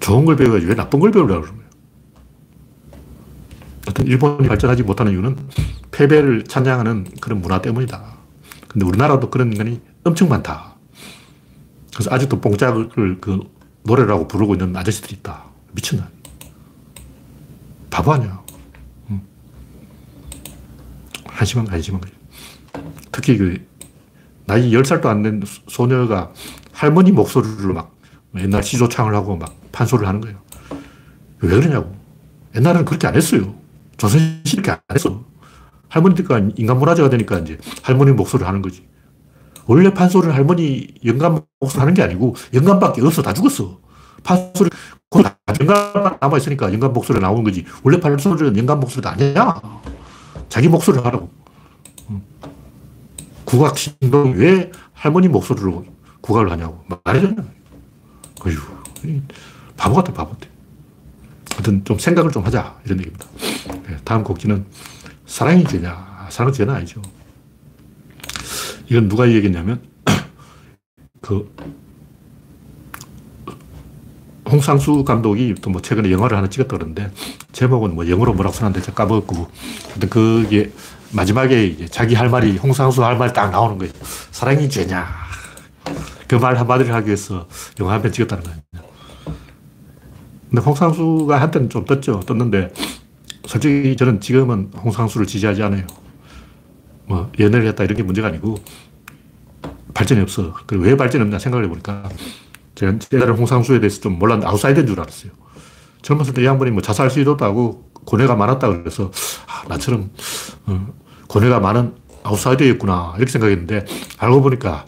좋은 0.00 0.24
걸 0.24 0.36
배워야지. 0.36 0.66
왜 0.66 0.74
나쁜 0.74 1.00
걸 1.00 1.10
배우려고 1.10 1.42
그러는 1.42 1.56
거예요. 1.56 1.70
일본이 4.06 4.48
발전하지 4.48 4.82
못하는 4.82 5.12
이유는 5.12 5.36
패배를 5.90 6.44
찬양하는 6.44 7.06
그런 7.20 7.40
문화 7.40 7.60
때문이다. 7.60 8.02
근데 8.68 8.86
우리나라도 8.86 9.30
그런 9.30 9.52
인간이 9.52 9.80
엄청 10.04 10.28
많다. 10.28 10.69
그래서 11.94 12.10
아직도 12.14 12.40
뽕짝을 12.40 12.88
그 13.20 13.40
노래라고 13.84 14.28
부르고 14.28 14.54
있는 14.54 14.76
아저씨들이 14.76 15.16
있다. 15.16 15.44
미친다. 15.72 16.08
바보 17.90 18.12
아니야. 18.12 18.40
응. 19.10 19.20
한심한 21.26 21.66
거, 21.66 21.72
한심한 21.72 22.00
거. 22.00 22.08
특히 23.12 23.36
그, 23.36 23.66
나이 24.46 24.70
10살도 24.70 25.06
안 25.06 25.22
된 25.22 25.42
소녀가 25.68 26.32
할머니 26.72 27.12
목소리로 27.12 27.74
막 27.74 27.94
옛날 28.36 28.62
시조창을 28.62 29.14
하고 29.14 29.36
막 29.36 29.54
판소를 29.72 30.06
하는 30.06 30.20
거예요. 30.20 30.38
왜 31.40 31.48
그러냐고. 31.48 31.94
옛날에는 32.54 32.84
그렇게 32.84 33.06
안 33.06 33.14
했어요. 33.16 33.54
조선시대 33.96 34.50
이렇게 34.52 34.70
안 34.70 34.78
했어. 34.94 35.24
할머니가 35.88 36.40
인간 36.56 36.78
문화재가 36.78 37.10
되니까 37.10 37.38
이제 37.40 37.58
할머니 37.82 38.12
목소리를 38.12 38.46
하는 38.46 38.62
거지. 38.62 38.86
원래 39.70 39.94
판소리를 39.94 40.34
할머니 40.34 40.88
영감 41.04 41.42
목소리 41.60 41.78
하는 41.78 41.94
게 41.94 42.02
아니고 42.02 42.34
영감밖에 42.52 43.02
없어. 43.02 43.22
다 43.22 43.32
죽었어. 43.32 43.78
판소리, 44.24 44.68
영감 45.60 46.16
남아있으니까 46.20 46.72
영감 46.72 46.92
목소리가 46.92 47.24
나오는 47.24 47.44
거지. 47.44 47.64
원래 47.84 48.00
판소리는 48.00 48.58
영감 48.58 48.80
목소리가 48.80 49.12
아니야. 49.12 49.62
자기 50.48 50.66
목소리를 50.66 51.06
하라고. 51.06 51.30
국악신동 53.44 54.32
왜 54.38 54.72
할머니 54.92 55.28
목소리로 55.28 55.84
국악을 56.20 56.50
하냐고. 56.50 56.84
되냐. 57.04 57.36
어휴, 58.44 59.20
바보 59.76 59.94
같아, 59.94 60.12
바보 60.12 60.32
같아. 60.32 60.48
하여튼 61.52 61.84
좀 61.84 61.96
생각을 61.96 62.32
좀 62.32 62.44
하자. 62.44 62.76
이런 62.86 62.98
얘기입니다. 62.98 63.24
네, 63.86 63.96
다음 64.02 64.24
곡지는 64.24 64.66
사랑이 65.26 65.62
죄냐. 65.62 66.26
사랑은 66.28 66.52
죄는 66.52 66.74
아니죠. 66.74 67.00
이건 68.90 69.08
누가 69.08 69.28
얘기했냐면, 69.28 69.80
그, 71.22 71.54
홍상수 74.50 75.04
감독이 75.04 75.54
또 75.62 75.70
뭐 75.70 75.80
최근에 75.80 76.10
영화를 76.10 76.36
하나 76.36 76.48
찍었다 76.48 76.76
그러는데, 76.76 77.10
제목은 77.52 77.94
뭐 77.94 78.08
영어로 78.08 78.34
뭐라고 78.34 78.54
써놨는데 78.54 78.84
제가 78.84 79.04
까먹었고, 79.04 79.48
근데 79.92 80.08
그게 80.08 80.72
마지막에 81.12 81.66
이제 81.66 81.86
자기 81.86 82.14
할 82.14 82.28
말이, 82.28 82.56
홍상수 82.56 83.04
할 83.04 83.16
말이 83.16 83.32
딱 83.32 83.50
나오는 83.50 83.78
거예요. 83.78 83.92
사랑이 84.32 84.68
죄냐. 84.68 85.06
그 86.28 86.36
말 86.36 86.56
한마디를 86.56 86.94
하기 86.94 87.06
위해서 87.06 87.48
영화 87.80 87.94
한 87.94 88.02
편 88.02 88.12
찍었다는 88.12 88.44
거예요. 88.44 88.60
근데 90.48 90.62
홍상수가 90.62 91.40
한때는 91.40 91.68
좀 91.70 91.84
떴죠. 91.84 92.20
떴는데, 92.20 92.72
솔직히 93.46 93.96
저는 93.96 94.20
지금은 94.20 94.70
홍상수를 94.76 95.26
지지하지 95.26 95.62
않아요. 95.64 95.86
뭐 97.10 97.28
연애를 97.40 97.66
했다 97.66 97.82
이런 97.82 97.96
게 97.96 98.04
문제가 98.04 98.28
아니고 98.28 98.58
발전이 99.94 100.20
없어. 100.20 100.54
그리고 100.66 100.84
왜 100.84 100.96
발전이 100.96 101.22
없냐 101.24 101.40
생각을 101.40 101.64
해보니까 101.64 102.08
제가 102.76 102.96
옛날에 103.12 103.32
홍상수에 103.32 103.80
대해서 103.80 104.00
좀 104.00 104.16
몰랐는데 104.16 104.46
아웃사이더인 104.46 104.86
줄 104.86 105.00
알았어요. 105.00 105.32
젊었을 106.02 106.32
때 106.34 106.42
이 106.42 106.46
양반이 106.46 106.70
뭐 106.70 106.80
자살 106.80 107.10
시도도 107.10 107.44
하고 107.44 107.90
고뇌가 108.04 108.36
많았다 108.36 108.68
그래서 108.68 109.10
아, 109.48 109.66
나처럼 109.68 110.10
어, 110.66 110.86
고뇌가 111.26 111.58
많은 111.58 111.94
아웃사이더였구나. 112.22 113.14
이렇게 113.16 113.32
생각했는데, 113.32 113.86
알고 114.18 114.42
보니까 114.42 114.84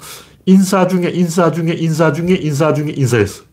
인사 0.46 0.86
중에 0.86 1.10
인사 1.10 1.50
중에 1.50 1.72
인사 1.72 2.12
중에 2.12 2.34
인사 2.34 2.72
중에 2.72 2.92
인사였어. 2.96 3.44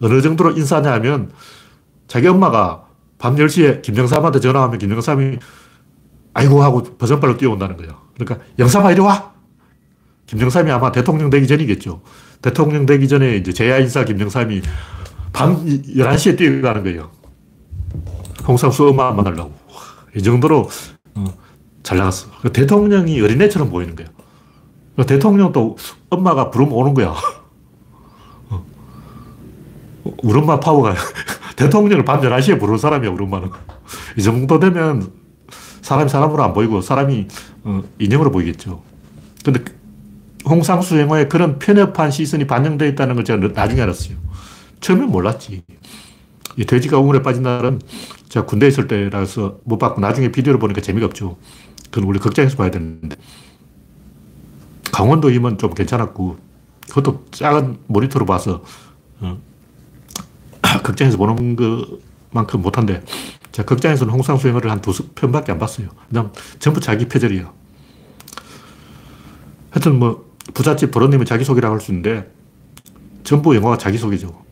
어느 0.00 0.22
정도로 0.22 0.52
인사냐 0.52 0.90
하면 0.94 1.30
자기 2.06 2.26
엄마가 2.28 2.86
밤 3.18 3.36
10시에 3.36 3.82
김정삼한테 3.82 4.40
전화하면 4.40 4.78
김정삼이 4.78 5.38
아이고 6.32 6.62
하고 6.62 6.82
버선발로 6.82 7.36
뛰어온다는 7.36 7.76
거예요. 7.76 8.03
그러니까 8.14 8.46
영삼아 8.58 8.92
이리 8.92 9.00
와! 9.00 9.34
김정삼이 10.26 10.70
아마 10.70 10.90
대통령 10.90 11.30
되기 11.30 11.46
전이겠죠. 11.46 12.00
대통령 12.40 12.86
되기 12.86 13.08
전에 13.08 13.36
이제 13.36 13.52
제야 13.52 13.78
인사 13.78 14.04
김정삼이 14.04 14.62
밤 15.32 15.64
11시에 15.64 16.36
뛰어가는 16.36 16.82
거예요. 16.82 17.10
홍상수 18.46 18.88
엄마 18.88 19.12
만나려고. 19.12 19.52
이 20.16 20.22
정도로 20.22 20.68
어, 21.14 21.24
잘 21.82 21.98
나갔어. 21.98 22.28
그 22.42 22.52
대통령이 22.52 23.20
어린애처럼 23.20 23.70
보이는 23.70 23.94
거예요. 23.96 24.10
그 24.96 25.04
대통령도 25.04 25.76
엄마가 26.10 26.50
부르면 26.50 26.72
오는 26.72 26.94
거야. 26.94 27.14
어. 28.50 28.64
우리 30.22 30.38
엄마 30.38 30.60
파워가 30.60 30.94
대통령을 31.56 32.04
밤 32.04 32.20
11시에 32.20 32.58
부르는 32.58 32.78
사람이야, 32.78 33.10
우리 33.10 33.24
엄마는. 33.24 33.50
이 34.16 34.22
정도 34.22 34.58
되면 34.58 35.12
사람이 35.84 36.08
사람으로 36.08 36.42
안 36.42 36.54
보이고 36.54 36.80
사람이 36.80 37.28
어, 37.64 37.82
인형으로 37.98 38.30
보이겠죠. 38.30 38.82
근데 39.44 39.62
홍상수 40.48 40.98
영화에 40.98 41.28
그런 41.28 41.58
편협한 41.58 42.10
시선이 42.10 42.46
반영되어 42.46 42.88
있다는 42.88 43.16
걸 43.16 43.24
제가 43.24 43.48
나중에 43.48 43.82
알았어요. 43.82 44.16
처음엔 44.80 45.10
몰랐지. 45.10 45.62
이 46.56 46.64
돼지가 46.64 46.98
우물에 46.98 47.20
빠진 47.20 47.42
날은 47.42 47.82
제가 48.30 48.46
군대에 48.46 48.70
있을 48.70 48.88
때라서 48.88 49.58
못 49.64 49.76
봤고 49.76 50.00
나중에 50.00 50.32
비디오를 50.32 50.58
보니까 50.58 50.80
재미가 50.80 51.04
없죠. 51.04 51.36
그건 51.90 52.08
우리 52.08 52.18
극장에서 52.18 52.56
봐야 52.56 52.70
되는데. 52.70 53.16
강원도 54.90 55.28
임은 55.28 55.58
좀 55.58 55.74
괜찮았고, 55.74 56.38
그것도 56.88 57.26
작은 57.30 57.78
모니터로 57.88 58.24
봐서, 58.24 58.64
어, 59.20 59.38
극장에서 60.82 61.18
보는 61.18 61.56
것만큼 62.32 62.62
못한데, 62.62 63.02
제가 63.54 63.66
극장에서는 63.66 64.12
홍상수 64.12 64.48
영화를 64.48 64.70
한 64.70 64.80
두 64.80 64.92
편밖에 65.14 65.52
안 65.52 65.58
봤어요. 65.58 65.88
그냥 66.08 66.32
전부 66.58 66.80
자기 66.80 67.06
표절이에요. 67.06 67.52
하여튼 69.70 69.98
뭐, 69.98 70.28
부잣집 70.52 70.90
도련님은 70.90 71.24
자기소개라고 71.24 71.74
할 71.74 71.80
수 71.80 71.92
있는데, 71.92 72.30
전부 73.22 73.54
영화가 73.54 73.78
자기소개죠. 73.78 74.42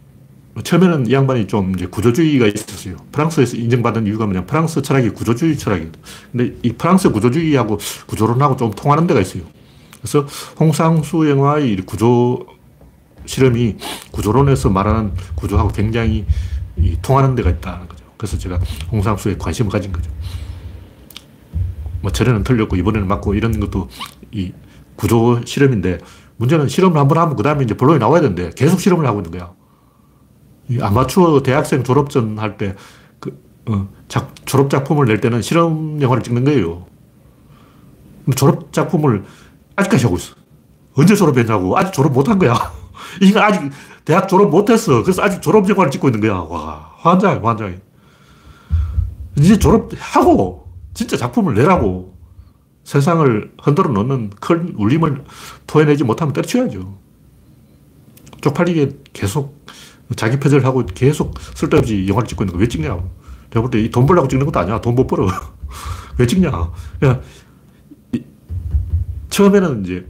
처음에는 0.64 1.06
이 1.06 1.12
양반이 1.12 1.46
좀 1.46 1.74
이제 1.74 1.86
구조주의가 1.86 2.46
있었어요. 2.46 2.96
프랑스에서 3.10 3.56
인정받은 3.56 4.06
이유가 4.06 4.26
뭐냐 4.26 4.44
프랑스 4.44 4.82
철학이 4.82 5.10
구조주의 5.10 5.56
철학이거든. 5.58 6.00
근데 6.30 6.56
이 6.62 6.72
프랑스 6.72 7.10
구조주의하고 7.10 7.78
구조론하고 8.06 8.56
좀 8.56 8.70
통하는 8.70 9.06
데가 9.06 9.20
있어요. 9.20 9.44
그래서 9.98 10.26
홍상수 10.60 11.28
영화의 11.28 11.76
구조 11.86 12.46
실험이 13.24 13.76
구조론에서 14.10 14.68
말하는 14.68 15.12
구조하고 15.36 15.70
굉장히 15.70 16.26
통하는 17.00 17.34
데가 17.34 17.48
있다는 17.50 17.88
거죠. 17.88 18.01
그래서 18.22 18.38
제가 18.38 18.60
홍상수에 18.92 19.36
관심을 19.36 19.68
가진 19.72 19.90
거죠. 19.90 20.08
뭐 22.02 22.12
전에는 22.12 22.44
틀렸고 22.44 22.76
이번에는 22.76 23.08
맞고 23.08 23.34
이런 23.34 23.58
것도 23.58 23.88
이 24.30 24.52
구조 24.94 25.40
실험인데 25.44 25.98
문제는 26.36 26.68
실험을 26.68 26.98
한 27.00 27.08
번 27.08 27.18
하면 27.18 27.34
그 27.34 27.42
다음에 27.42 27.64
이제 27.64 27.76
본론이 27.76 27.98
나와야 27.98 28.20
되는데 28.20 28.50
계속 28.54 28.78
실험을 28.80 29.06
하고 29.06 29.18
있는 29.18 29.32
거야. 29.32 29.52
아마추어 30.86 31.42
대학생 31.42 31.82
졸업전 31.82 32.38
할 32.38 32.56
때, 32.56 32.76
그, 33.18 33.36
어, 33.66 33.88
작, 34.06 34.32
졸업 34.46 34.70
작품을 34.70 35.06
낼 35.06 35.20
때는 35.20 35.42
실험 35.42 36.00
영화를 36.00 36.22
찍는 36.22 36.44
거예요. 36.44 36.86
졸업 38.36 38.72
작품을 38.72 39.24
아직까지 39.74 40.04
하고 40.04 40.16
있어. 40.16 40.36
언제 40.94 41.16
졸업했냐고. 41.16 41.76
아직 41.76 41.92
졸업 41.92 42.12
못 42.12 42.28
한 42.28 42.38
거야. 42.38 42.54
이거 43.20 43.40
아직 43.40 43.68
대학 44.04 44.28
졸업 44.28 44.50
못 44.50 44.70
했어. 44.70 45.02
그래서 45.02 45.22
아직 45.22 45.42
졸업 45.42 45.68
영화를 45.68 45.90
찍고 45.90 46.08
있는 46.08 46.20
거야. 46.20 46.34
와, 46.34 46.92
환장해, 46.98 47.40
환장해. 47.42 47.78
이제 49.36 49.58
졸업하고, 49.58 50.68
진짜 50.94 51.16
작품을 51.16 51.54
내라고. 51.54 52.12
세상을 52.84 53.52
흔들어 53.62 53.90
놓는 53.90 54.30
큰 54.40 54.74
울림을 54.76 55.24
토해내지 55.68 56.02
못하면 56.04 56.32
때려쳐야죠. 56.34 56.98
쪽팔리게 58.40 58.98
계속 59.12 59.64
자기 60.16 60.38
표절을 60.40 60.64
하고 60.64 60.84
계속 60.84 61.38
쓸데없이 61.54 62.06
영화를 62.08 62.26
찍고 62.28 62.42
있는 62.42 62.54
거 62.54 62.58
왜 62.60 62.66
찍냐. 62.66 62.88
내가 63.50 63.60
볼때돈 63.68 64.04
벌려고 64.06 64.26
찍는 64.26 64.46
것도 64.46 64.58
아니야. 64.58 64.80
돈 64.80 64.96
못 64.96 65.06
벌어. 65.06 65.28
왜 66.18 66.26
찍냐. 66.26 66.50
처음에는 69.30 69.84
이제 69.84 70.06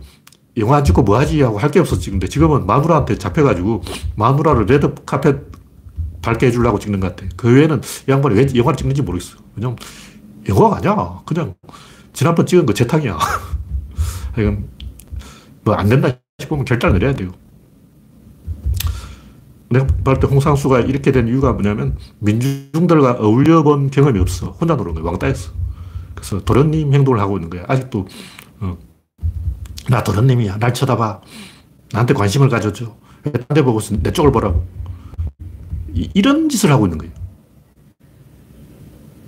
영화 0.57 0.83
찍고 0.83 1.03
뭐 1.03 1.19
하지 1.19 1.41
하고 1.43 1.59
할 1.59 1.71
게 1.71 1.79
없어 1.79 1.99
찍는데 1.99 2.29
지금은 2.29 2.67
마누라한테 2.67 3.17
잡혀가지고 3.19 3.83
마누라를 4.17 4.67
레드 4.67 4.95
카펫 5.07 5.37
밟게 6.23 6.47
해주려고 6.47 6.79
찍는 6.79 7.01
것 7.01 7.15
같아. 7.17 7.29
그 7.37 7.53
외에는 7.55 7.81
이 8.09 8.11
양반이 8.11 8.37
왜 8.37 8.47
영화를 8.55 8.77
찍는지 8.77 9.03
모르겠어. 9.03 9.37
왜냐면 9.57 9.77
영화가 10.49 10.77
아니야. 10.79 11.21
그냥 11.27 11.55
지난번 12.13 12.47
찍은 12.47 12.67
거 12.67 12.73
재탕이야. 12.75 13.19
이건 14.39 14.69
뭐 15.65 15.75
안 15.77 15.89
된다 15.89 16.09
싶으면 16.41 16.65
결단을 16.65 16.99
내려야 16.99 17.15
돼요. 17.15 17.31
내가 19.71 19.87
봤을 20.05 20.21
때 20.21 20.27
홍상수가 20.27 20.81
이렇게 20.81 21.13
된 21.13 21.29
이유가 21.29 21.53
뭐냐면 21.53 21.97
민중들과 22.19 23.13
어울려 23.21 23.63
본 23.63 23.91
경험이 23.91 24.21
없어. 24.21 24.51
혼자 24.61 24.75
노는 24.77 24.95
거야. 24.95 25.05
왕따였어. 25.05 25.53
그래서 26.15 26.41
도련님 26.45 26.93
행동을 26.93 27.21
하고 27.21 27.37
있는 27.39 27.49
거야. 27.49 27.65
아직도, 27.69 28.07
어, 28.61 28.77
나 29.89 30.05
도련님이야. 30.05 30.59
날 30.59 30.75
쳐다봐. 30.75 31.21
나한테 31.93 32.13
관심을 32.15 32.49
가져줘. 32.51 32.95
딴데 33.49 33.63
보고서 33.63 33.97
내 34.03 34.13
쪽을 34.13 34.31
보라고. 34.31 34.65
이, 35.95 36.23
런 36.23 36.49
짓을 36.49 36.71
하고 36.71 36.87
있는 36.87 36.99
거예요. 36.99 37.13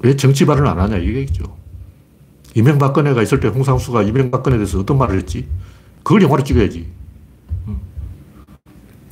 왜 0.00 0.16
정치 0.16 0.44
발언을 0.44 0.68
안 0.68 0.79
하냐 0.79 0.96
이게죠. 0.98 1.44
이명박근혜가 2.55 3.22
있을 3.22 3.40
때 3.40 3.48
홍상수가 3.48 4.03
이명박근혜에 4.03 4.59
대해서 4.59 4.79
어떤 4.79 4.98
말을 4.98 5.18
했지? 5.18 5.48
그걸 6.03 6.22
영화로 6.22 6.44
찍어야지. 6.44 6.87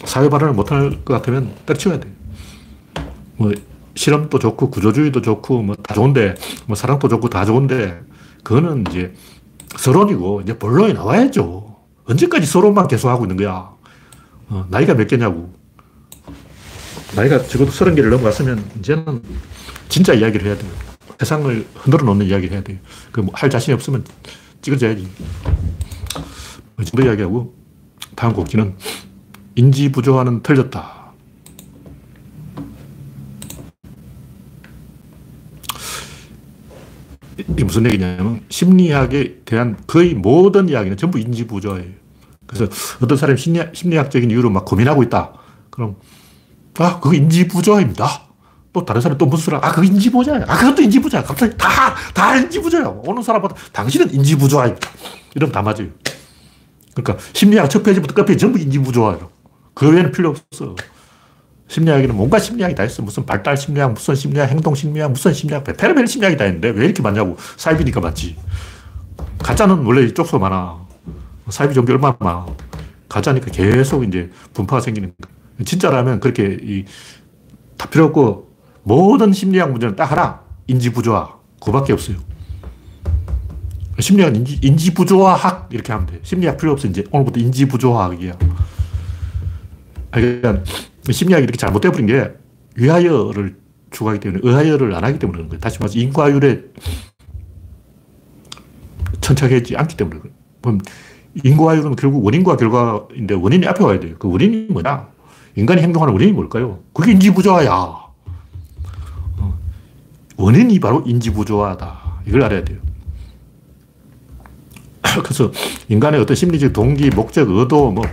사회 0.05 0.29
발언을 0.29 0.55
못할 0.55 0.91
것 1.05 1.15
같으면 1.15 1.55
때려치워야 1.67 2.01
돼. 2.01 2.12
뭐, 3.37 3.53
실험도 3.95 4.38
좋고, 4.38 4.71
구조주의도 4.71 5.23
좋고, 5.23 5.62
뭐, 5.62 5.77
다 5.77 5.95
좋은데, 5.95 6.35
뭐, 6.67 6.77
사랑도 6.77 7.09
좋고, 7.09 7.29
다 7.29 7.45
좋은데, 7.45 8.01
그거는 8.43 8.85
이제 8.88 9.15
서론이고, 9.77 10.43
이제 10.43 10.59
본론이 10.59 10.95
나와야죠. 10.95 11.77
언제까지 12.05 12.47
서론만 12.47 12.88
계속 12.88 13.09
하고 13.09 13.25
있는 13.25 13.37
거야. 13.37 13.71
어, 14.49 14.67
나이가 14.71 14.95
몇 14.95 15.07
개냐고. 15.07 15.53
나이가 17.14 17.42
적어도 17.42 17.70
서른 17.70 17.94
개를 17.94 18.11
넘어갔으면, 18.11 18.64
이제는 18.79 19.22
진짜 19.88 20.14
이야기를 20.14 20.46
해야 20.46 20.57
돼요. 20.57 20.70
세상을 21.18 21.66
흔들어 21.75 22.05
놓는 22.07 22.27
이야기를 22.27 22.55
해야 22.55 22.62
돼요. 22.62 22.79
그, 23.11 23.20
뭐, 23.20 23.33
할 23.35 23.51
자신이 23.51 23.75
없으면 23.75 24.05
찍어줘야지. 24.62 25.09
이 26.81 26.85
정도 26.85 27.07
이야기하고, 27.07 27.55
다음 28.16 28.33
곡지는 28.33 28.75
인지 29.55 29.92
부조화는 29.92 30.42
틀렸다. 30.42 31.03
이게 37.48 37.64
무슨 37.64 37.85
얘기냐면 37.87 38.40
심리학에 38.48 39.42
대한 39.44 39.77
거의 39.87 40.14
모든 40.14 40.68
이야기는 40.68 40.96
전부 40.96 41.18
인지 41.18 41.46
부조화예요. 41.46 41.90
그래서 42.46 42.66
어떤 43.03 43.16
사람이 43.18 43.38
심리학, 43.38 43.75
심리학적인 43.75 44.31
이유로 44.31 44.51
막 44.51 44.64
고민하고 44.64 45.03
있다. 45.03 45.33
그럼 45.70 45.96
아, 46.79 47.01
그거 47.01 47.15
인지 47.15 47.47
부조화입니다. 47.49 48.23
또 48.73 48.85
다른 48.85 49.01
사람이 49.01 49.19
또 49.19 49.27
무슨 49.27 49.45
소리 49.45 49.57
아, 49.57 49.71
그거 49.73 49.85
인지 49.85 50.11
부조화야. 50.11 50.45
아, 50.49 50.57
그것도 50.57 50.83
인지 50.83 50.99
부조화야. 51.01 51.27
갑자기 51.27 51.57
다, 51.59 51.95
다 52.15 52.37
인지 52.37 52.61
부조화야. 52.61 52.89
오는 53.05 53.23
사람마다 53.23 53.55
당신은 53.73 54.15
인지 54.15 54.37
부조화입니다. 54.37 54.89
이러면 55.35 55.53
다 55.53 55.61
맞아요. 55.63 55.89
그러니까 56.95 57.25
심리학 57.33 57.69
첫 57.69 57.83
페이지부터 57.83 58.15
끝 58.15 58.25
페이지 58.25 58.41
전부 58.41 58.59
인지 58.59 58.79
부조화예요. 58.79 59.31
그 59.75 59.91
외에는 59.91 60.13
필요 60.13 60.31
없어. 60.31 60.75
심리학에는 61.69 62.15
뭔가 62.15 62.39
심리학이 62.39 62.75
다 62.75 62.85
있어. 62.85 63.03
무슨 63.03 63.25
발달 63.25 63.57
심리학, 63.57 63.93
무슨 63.93 64.15
심리학, 64.15 64.51
행동 64.51 64.75
심리학, 64.75 65.11
무슨 65.11 65.33
심리학, 65.33 65.65
페르벨 65.65 66.07
심리학이 66.07 66.37
다 66.37 66.45
있는데 66.47 66.69
왜 66.71 66.85
이렇게 66.85 67.03
많냐고. 67.03 67.37
사이비니까 67.57 68.01
많지. 68.01 68.37
가짜는 69.43 69.85
원래 69.85 70.03
이쪽서 70.03 70.39
많아. 70.39 70.79
사이비 71.49 71.75
종교 71.75 71.93
얼마나 71.93 72.16
많아. 72.20 72.47
가짜니까 73.09 73.51
계속 73.51 74.05
이제 74.05 74.31
분파가 74.53 74.81
생기는 74.81 75.11
거 75.11 75.29
진짜라면 75.65 76.21
그렇게 76.21 76.59
이, 76.63 76.85
다 77.77 77.89
필요 77.89 78.07
없고 78.07 78.53
모든 78.83 79.33
심리학 79.33 79.71
문제는 79.71 79.97
딱 79.97 80.11
하나. 80.11 80.41
인지부조화. 80.67 81.39
그밖에 81.65 81.93
없어요. 81.93 82.17
심리학은 83.99 84.37
인지, 84.37 84.59
인지부조화학 84.63 85.69
이렇게 85.73 85.93
하면 85.93 86.07
돼. 86.07 86.21
심리학 86.23 86.57
필요 86.57 86.73
없어. 86.73 86.89
이제 86.89 87.05
오늘부터 87.11 87.41
인지부조화학이야. 87.41 88.39
그러니까 90.11 90.63
심리학이 91.11 91.45
이렇게 91.45 91.57
잘못되어버린 91.57 92.07
게 92.07 92.33
위하여를 92.77 93.57
추구하기 93.91 94.21
때문에 94.21 94.41
의하여를 94.43 94.95
안 94.95 95.05
하기 95.05 95.19
때문에 95.19 95.37
그런 95.37 95.49
거예요. 95.49 95.61
다시 95.61 95.79
말해서 95.79 95.99
인과율에 95.99 96.65
천착하지 99.21 99.77
않기 99.77 99.97
때문에. 99.97 100.21
그럼 100.61 100.79
인과율은 101.45 101.97
결국 101.97 102.25
원인과 102.25 102.57
결과인데 102.57 103.35
원인이 103.35 103.67
앞에 103.67 103.85
와야 103.85 104.01
돼요. 104.01 104.17
그 104.19 104.29
원인이 104.29 104.69
뭐냐? 104.71 105.12
인간이 105.57 105.82
행동하는 105.82 106.14
원인이 106.14 106.32
뭘까요? 106.32 106.80
그게 106.92 107.12
인지부조화야. 107.12 107.70
어. 107.70 109.59
원인이 110.36 110.80
바로 110.80 111.03
인지부조화다. 111.07 112.22
이걸 112.26 112.42
알아야 112.44 112.64
돼요. 112.64 112.78
그래서 115.22 115.53
인간의 115.88 116.20
어떤 116.20 116.34
심리적 116.34 116.72
동기, 116.72 117.11
목적, 117.11 117.50
의도, 117.50 117.90
뭐, 117.90 118.05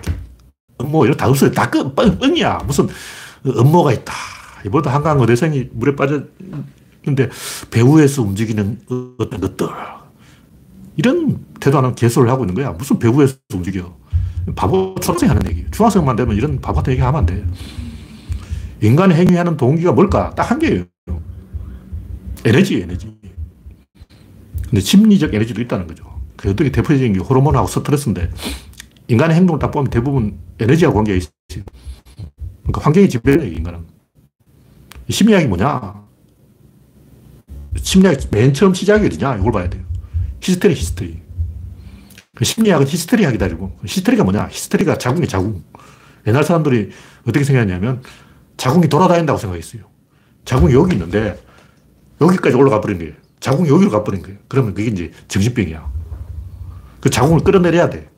뭐, 0.83 1.05
이런 1.05 1.15
다 1.15 1.27
없어요. 1.27 1.51
다 1.51 1.69
뻥, 1.69 1.93
뻥이야. 1.93 2.59
무슨 2.65 2.87
음모가 3.45 3.93
있다. 3.93 4.13
이보다 4.65 4.93
한강 4.93 5.19
어대생이 5.21 5.69
물에 5.71 5.95
빠졌는데 5.95 7.29
배후에서 7.71 8.21
움직이는 8.23 8.81
어떤 9.17 9.39
것들. 9.39 9.67
이런 10.97 11.45
태도하는 11.61 11.95
개소를 11.95 12.29
하고 12.29 12.43
있는 12.43 12.55
거야. 12.55 12.71
무슨 12.71 12.99
배후에서 12.99 13.37
움직여. 13.53 13.98
바보 14.55 14.95
초등생 15.01 15.29
하는 15.29 15.41
얘기. 15.49 15.65
중학생만 15.71 16.15
되면 16.15 16.35
이런 16.35 16.59
바보 16.61 16.77
같은 16.77 16.93
얘기 16.93 17.01
하면 17.01 17.19
안 17.19 17.25
돼. 17.25 17.45
인간이 18.81 19.13
행위하는 19.13 19.57
동기가 19.57 19.91
뭘까? 19.91 20.33
딱 20.35 20.51
한 20.51 20.59
개예요. 20.59 20.85
에너지, 22.45 22.81
에너지. 22.81 23.15
근데 24.63 24.79
심리적 24.79 25.33
에너지도 25.33 25.61
있다는 25.61 25.87
거죠. 25.87 26.03
그 26.37 26.49
어떻게 26.49 26.71
대표적인 26.71 27.13
게 27.13 27.19
호르몬하고 27.19 27.67
스트레스인데 27.67 28.29
인간의 29.07 29.35
행동을 29.35 29.59
딱 29.59 29.71
보면 29.71 29.89
대부분 29.89 30.39
에너지하고 30.59 30.95
관계가 30.97 31.17
있어요. 31.17 31.63
그러니까 32.63 32.81
환경이 32.81 33.09
지배해요, 33.09 33.43
인간은. 33.43 33.85
심리학이 35.09 35.47
뭐냐? 35.47 36.07
심리학 37.77 38.17
맨 38.31 38.53
처음 38.53 38.73
시작이 38.73 39.07
어디냐? 39.07 39.37
이걸 39.37 39.51
봐야 39.51 39.69
돼요. 39.69 39.83
히스테리, 40.41 40.75
히스테리. 40.75 41.28
그 42.39 42.45
심리학은 42.45 42.87
히스테리학이다. 42.87 43.47
이고 43.47 43.77
히스테리가 43.85 44.23
뭐냐? 44.23 44.47
히스테리가 44.49 44.97
자궁이 44.97 45.27
자궁. 45.27 45.61
옛날 46.25 46.45
사람들이 46.45 46.89
어떻게 47.23 47.43
생각했냐면 47.43 48.01
자궁이 48.55 48.87
돌아다닌다고 48.87 49.37
생각했어요. 49.37 49.81
자궁이 50.45 50.73
여기 50.73 50.93
있는데 50.93 51.37
여기까지 52.21 52.55
올라가 52.55 52.79
버린 52.79 52.97
거예요. 52.97 53.11
자궁이 53.41 53.67
여기로 53.67 53.91
가버린 53.91 54.21
거예요. 54.21 54.37
그러면 54.47 54.73
그게 54.73 54.89
이제 54.89 55.11
정신병이야. 55.27 55.85
그 57.01 57.09
자궁을 57.09 57.43
끌어내려야 57.43 57.89
돼. 57.89 58.09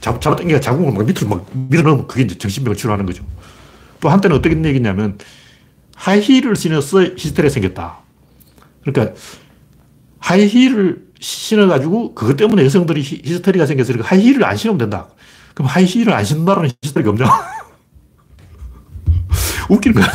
잡, 0.00 0.22
잡아당겨 0.22 0.58
자궁을 0.58 0.94
막 0.94 1.04
밑으로 1.04 1.28
막 1.28 1.46
밀어넣으면 1.52 2.06
그게 2.06 2.22
이제 2.22 2.38
정신병을 2.38 2.78
치료하는 2.78 3.04
거죠. 3.04 3.26
또 4.00 4.08
한때는 4.08 4.38
어떻게 4.38 4.56
얘기냐면 4.56 5.18
하이힐을 5.96 6.56
신어서 6.56 7.02
히스테리가 7.02 7.52
생겼다. 7.52 7.98
그러니까 8.84 9.14
하이힐을 10.20 11.05
신어가지고 11.26 12.14
그것 12.14 12.36
때문에 12.36 12.64
여성들이 12.64 13.02
히스테리가 13.02 13.66
생겨서 13.66 13.94
하이힐을 14.00 14.44
안 14.44 14.56
신으면 14.56 14.78
된다. 14.78 15.08
그럼 15.54 15.68
하이힐을 15.68 16.12
안 16.12 16.24
신는다는 16.24 16.70
히스테리가 16.82 17.10
없냐? 17.10 17.26
웃기는 19.68 20.00
거야. 20.00 20.06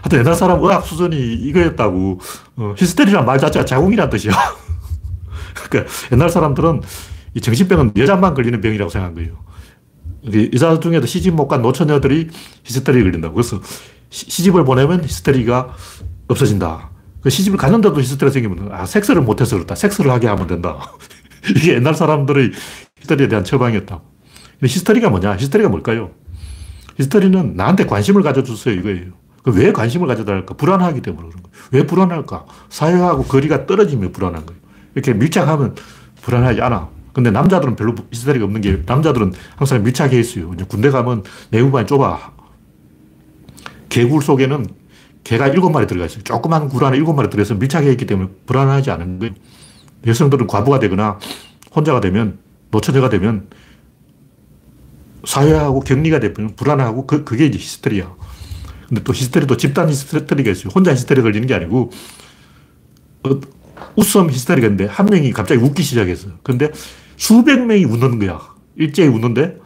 하여튼 0.00 0.20
옛날 0.20 0.34
사람 0.34 0.62
의학 0.62 0.86
수준이 0.86 1.34
이거였다고. 1.34 2.20
어, 2.56 2.74
히스테리란 2.78 3.26
말 3.26 3.38
자체가 3.38 3.66
자궁이란 3.66 4.08
뜻이야. 4.08 4.32
그러니까 5.68 5.92
옛날 6.12 6.30
사람들은 6.30 6.80
이 7.34 7.40
정신병은 7.40 7.92
여자만 7.98 8.32
걸리는 8.32 8.58
병이라고 8.60 8.90
생각한 8.90 9.14
거예요. 9.14 9.36
여자 10.54 10.80
중에도 10.80 11.06
시집 11.06 11.34
못 11.34 11.48
간 11.48 11.60
노처녀들이 11.60 12.30
히스테리 12.64 13.02
걸린다고. 13.02 13.34
그래서 13.34 13.60
시, 14.08 14.42
집을 14.42 14.64
보내면 14.64 15.04
히스테리가 15.04 15.74
없어진다. 16.28 16.91
그 17.22 17.30
시집을 17.30 17.56
갔는데도 17.56 18.00
히스테리가 18.00 18.32
생기면, 18.32 18.72
아, 18.72 18.84
섹스를 18.84 19.22
못해서 19.22 19.56
그렇다. 19.56 19.74
섹스를 19.74 20.10
하게 20.10 20.26
하면 20.26 20.46
된다. 20.46 20.78
이게 21.56 21.74
옛날 21.74 21.94
사람들의 21.94 22.52
히스테리에 22.98 23.28
대한 23.28 23.44
처방이었다. 23.44 24.00
근데 24.58 24.72
히스테리가 24.72 25.08
뭐냐? 25.08 25.36
히스테리가 25.36 25.68
뭘까요? 25.70 26.10
히스테리는 26.98 27.54
나한테 27.56 27.86
관심을 27.86 28.22
가져주세요. 28.22 28.74
이거예요. 28.74 29.12
그왜 29.44 29.72
관심을 29.72 30.06
가져달까? 30.06 30.54
불안하기 30.54 31.00
때문에 31.00 31.28
그런 31.28 31.42
거예요. 31.42 31.56
왜 31.72 31.86
불안할까? 31.86 32.44
사회하고 32.68 33.24
거리가 33.24 33.66
떨어지면 33.66 34.12
불안한 34.12 34.46
거예요. 34.46 34.60
이렇게 34.94 35.14
밀착하면 35.14 35.74
불안하지 36.22 36.60
않아. 36.60 36.88
근데 37.12 37.30
남자들은 37.30 37.76
별로 37.76 37.94
히스테리가 38.12 38.44
없는 38.44 38.60
게 38.60 38.82
남자들은 38.86 39.32
항상 39.56 39.82
밀착해 39.82 40.18
있어요. 40.18 40.50
군대 40.68 40.90
가면 40.90 41.24
내부반이 41.50 41.86
좁아. 41.86 42.32
개굴 43.88 44.22
속에는 44.22 44.66
개가 45.24 45.48
일곱 45.48 45.70
마리 45.70 45.86
들어가 45.86 46.06
있어요. 46.06 46.22
조그만 46.24 46.68
굴 46.68 46.84
안에 46.84 46.96
일곱 46.96 47.14
마리 47.14 47.30
들어서 47.30 47.54
밀착해 47.54 47.90
있기 47.92 48.06
때문에 48.06 48.30
불안하지 48.46 48.90
않은 48.90 49.18
거예요. 49.18 49.34
여성들은 50.06 50.46
과부가 50.46 50.78
되거나 50.80 51.18
혼자가 51.74 52.00
되면 52.00 52.38
노처녀가 52.70 53.08
되면 53.08 53.48
사회하고 55.24 55.80
격리가 55.80 56.18
되면 56.18 56.56
불안하고 56.56 57.06
그, 57.06 57.24
그게 57.24 57.46
이제 57.46 57.58
히스테리야. 57.58 58.12
근데 58.88 59.02
또 59.04 59.12
히스테리도 59.12 59.56
집단 59.56 59.88
히스테리가 59.88 60.50
있어요. 60.50 60.70
혼자 60.74 60.92
히스테리 60.92 61.22
걸리는 61.22 61.46
게 61.46 61.54
아니고 61.54 61.90
어, 63.24 63.40
웃음 63.96 64.30
히스테리가 64.30 64.66
있는데 64.66 64.86
한 64.86 65.06
명이 65.06 65.32
갑자기 65.32 65.60
웃기 65.62 65.82
시작했어요. 65.82 66.34
근데 66.42 66.70
수백 67.16 67.64
명이 67.64 67.84
웃는 67.84 68.18
거야. 68.18 68.40
일제히 68.76 69.08
웃는데 69.08 69.58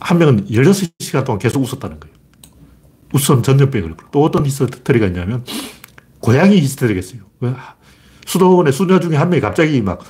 한 0.00 0.18
명은 0.18 0.46
16시간 0.48 1.24
동안 1.24 1.38
계속 1.38 1.62
웃었다는 1.62 2.00
거예요. 2.00 2.16
웃음 3.16 3.42
전염병을. 3.42 3.94
또 4.12 4.22
어떤 4.22 4.44
히스테리가 4.44 5.06
있냐면 5.06 5.44
고양이 6.20 6.58
히스테리가 6.58 7.00
있어요. 7.00 7.22
수도원의 8.26 8.72
수녀 8.72 9.00
중에 9.00 9.16
한 9.16 9.30
명이 9.30 9.40
갑자기 9.40 9.80
막 9.80 10.04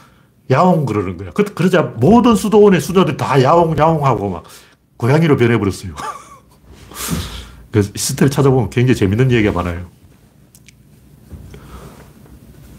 야옹 0.51 0.87
그러는 0.87 1.17
거야. 1.17 1.31
그, 1.31 1.45
그러자 1.45 1.83
모든 1.83 2.35
수도원의 2.35 2.81
수녀들 2.81 3.17
다 3.17 3.41
야옹 3.41 3.79
야옹하고 3.79 4.31
막 4.31 4.45
고양이로 4.97 5.37
변해버렸어요. 5.37 5.95
그 7.71 7.81
히스테리 7.81 8.31
찾아보면 8.31 8.71
굉장히 8.71 8.97
재밌는 8.97 9.31
얘기가 9.31 9.53
많아요. 9.53 9.87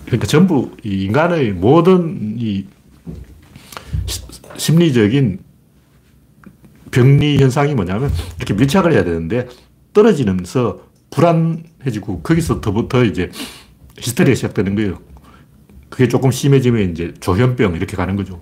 그러니까 0.05 0.27
전부 0.27 0.71
인간의 0.83 1.53
모든 1.53 2.35
이 2.37 2.65
심리적인 4.57 5.39
병리 6.91 7.37
현상이 7.37 7.75
뭐냐면 7.75 8.11
이렇게 8.37 8.53
밀착을 8.53 8.93
해야 8.93 9.03
되는데 9.03 9.47
떨어지면서 9.97 10.79
불안해지고 11.09 12.21
거기서 12.21 12.61
더부터 12.61 13.03
이제 13.03 13.31
히스테리가 13.97 14.35
시작되는 14.35 14.75
거예요. 14.75 14.99
그게 15.89 16.07
조금 16.07 16.29
심해지면 16.29 16.91
이제 16.91 17.15
조현병 17.19 17.75
이렇게 17.75 17.97
가는 17.97 18.15
거죠. 18.15 18.39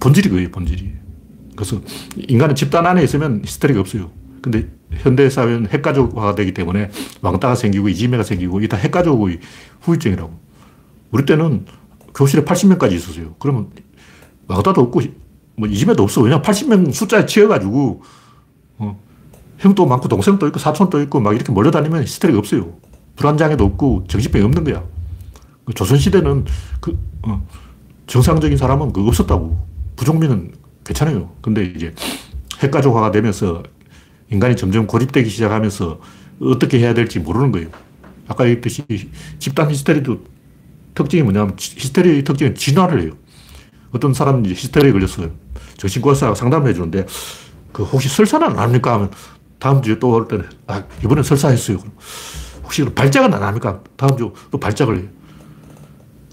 본질이 0.00 0.30
그예요, 0.30 0.50
본질이. 0.50 0.92
그래서 1.54 1.82
인간은 2.16 2.54
집단 2.54 2.86
안에 2.86 3.04
있으면 3.04 3.42
히스테리가 3.44 3.80
없어요. 3.80 4.10
근데 4.40 4.70
현대사회는 4.92 5.68
핵가족화가 5.68 6.34
되기 6.36 6.54
때문에 6.54 6.90
왕따가 7.20 7.54
생기고 7.54 7.90
이지매가 7.90 8.22
생기고 8.22 8.62
이다 8.62 8.78
핵가족의 8.78 9.40
후유증이라고. 9.82 10.40
우리 11.10 11.26
때는 11.26 11.66
교실에 12.14 12.44
80명까지 12.44 12.92
있었어요. 12.92 13.34
그러면 13.38 13.68
왕따도 14.48 14.80
없고 14.80 15.02
뭐 15.56 15.68
이지매도 15.68 16.02
없어. 16.02 16.22
왜냐 16.22 16.40
80명 16.40 16.92
숫자에 16.92 17.26
치여가지고 17.26 18.02
어, 18.78 18.98
형도 19.62 19.86
많고 19.86 20.08
동생도 20.08 20.48
있고 20.48 20.58
사촌도 20.58 21.00
있고 21.02 21.20
막 21.20 21.34
이렇게 21.34 21.52
몰려다니면 21.52 22.02
히스테리가 22.02 22.40
없어요. 22.40 22.76
불안장애도 23.14 23.64
없고 23.64 24.04
정신병이 24.08 24.44
없는 24.44 24.64
거야. 24.64 24.82
그 25.64 25.72
조선시대는 25.72 26.44
그, 26.80 26.98
어, 27.22 27.46
정상적인 28.08 28.58
사람은 28.58 28.92
그 28.92 29.06
없었다고. 29.06 29.56
부족민은 29.94 30.52
괜찮아요. 30.82 31.30
근데 31.40 31.64
이제 31.64 31.94
핵가족화가 32.58 33.12
되면서 33.12 33.62
인간이 34.30 34.56
점점 34.56 34.88
고립되기 34.88 35.30
시작하면서 35.30 36.00
어떻게 36.40 36.80
해야 36.80 36.92
될지 36.92 37.20
모르는 37.20 37.52
거예요. 37.52 37.68
아까 38.26 38.44
얘기했듯이 38.48 38.82
집단 39.38 39.70
히스테리도 39.70 40.24
특징이 40.94 41.22
뭐냐면 41.22 41.54
히스테리의 41.56 42.24
특징은 42.24 42.56
진화를 42.56 43.02
해요. 43.02 43.12
어떤 43.92 44.12
사람이 44.12 44.48
히스테리에 44.48 44.90
걸렸어요. 44.90 45.30
정신과사 45.76 46.34
상담을 46.34 46.70
해주는데 46.70 47.06
그 47.72 47.84
혹시 47.84 48.08
설사는 48.08 48.44
안 48.44 48.58
합니까? 48.58 48.94
하면 48.94 49.10
다음 49.62 49.80
주에 49.80 49.96
또 50.00 50.08
올 50.10 50.26
때는 50.26 50.44
아, 50.66 50.82
이번엔 51.04 51.22
설사했어요. 51.22 51.78
혹시 52.64 52.84
발작은 52.84 53.32
안 53.32 53.42
합니까? 53.44 53.80
다음 53.96 54.16
주 54.16 54.32
또 54.50 54.58
발작을 54.58 54.98
해요. 54.98 55.08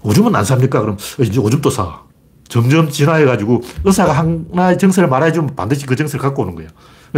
오줌은 0.02 0.34
안 0.34 0.44
삽니까? 0.44 0.80
그럼 0.80 0.96
이제 1.20 1.38
오줌도 1.38 1.70
사. 1.70 2.02
점점 2.48 2.88
진화해가지고 2.90 3.60
의사가 3.84 4.12
하나의 4.12 4.76
정세를 4.78 5.08
말해주면 5.08 5.54
반드시 5.54 5.86
그 5.86 5.94
정세를 5.94 6.20
갖고 6.20 6.42
오는 6.42 6.56
거예요. 6.56 6.68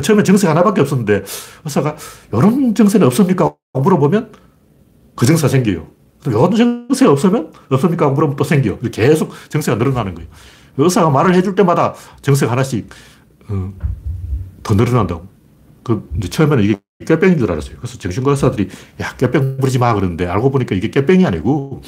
처음에 0.02 0.22
정세 0.22 0.46
하나밖에 0.48 0.82
없었는데 0.82 1.22
의사가 1.64 1.96
이런 2.30 2.74
정세는 2.74 3.06
없습니까? 3.06 3.54
물어보면 3.72 4.32
그 5.16 5.24
정세가 5.24 5.48
생겨요. 5.48 5.86
이런 6.26 6.54
정세가 6.54 7.10
없으면 7.10 7.52
없습니까? 7.70 8.10
물어보면 8.10 8.36
또 8.36 8.44
생겨. 8.44 8.78
계속 8.90 9.32
정세가 9.48 9.78
늘어나는 9.78 10.14
거예요. 10.14 10.28
의사가 10.76 11.08
말을 11.08 11.34
해줄 11.34 11.54
때마다 11.54 11.94
정세가 12.20 12.52
하나씩 12.52 12.90
어, 13.48 13.72
더 14.62 14.74
늘어난다고. 14.74 15.31
그 15.82 16.08
이제 16.16 16.28
처음에는 16.28 16.64
이게 16.64 16.80
꾀병인 17.06 17.38
줄 17.38 17.50
알았어요. 17.50 17.76
그래서 17.76 17.98
정신과 17.98 18.32
의사들이 18.32 18.68
야 19.00 19.16
꾀병 19.16 19.58
부리지 19.58 19.78
마 19.78 19.94
그러는데 19.94 20.26
알고 20.26 20.50
보니까 20.50 20.74
이게 20.74 20.90
꾀병이 20.90 21.26
아니고 21.26 21.82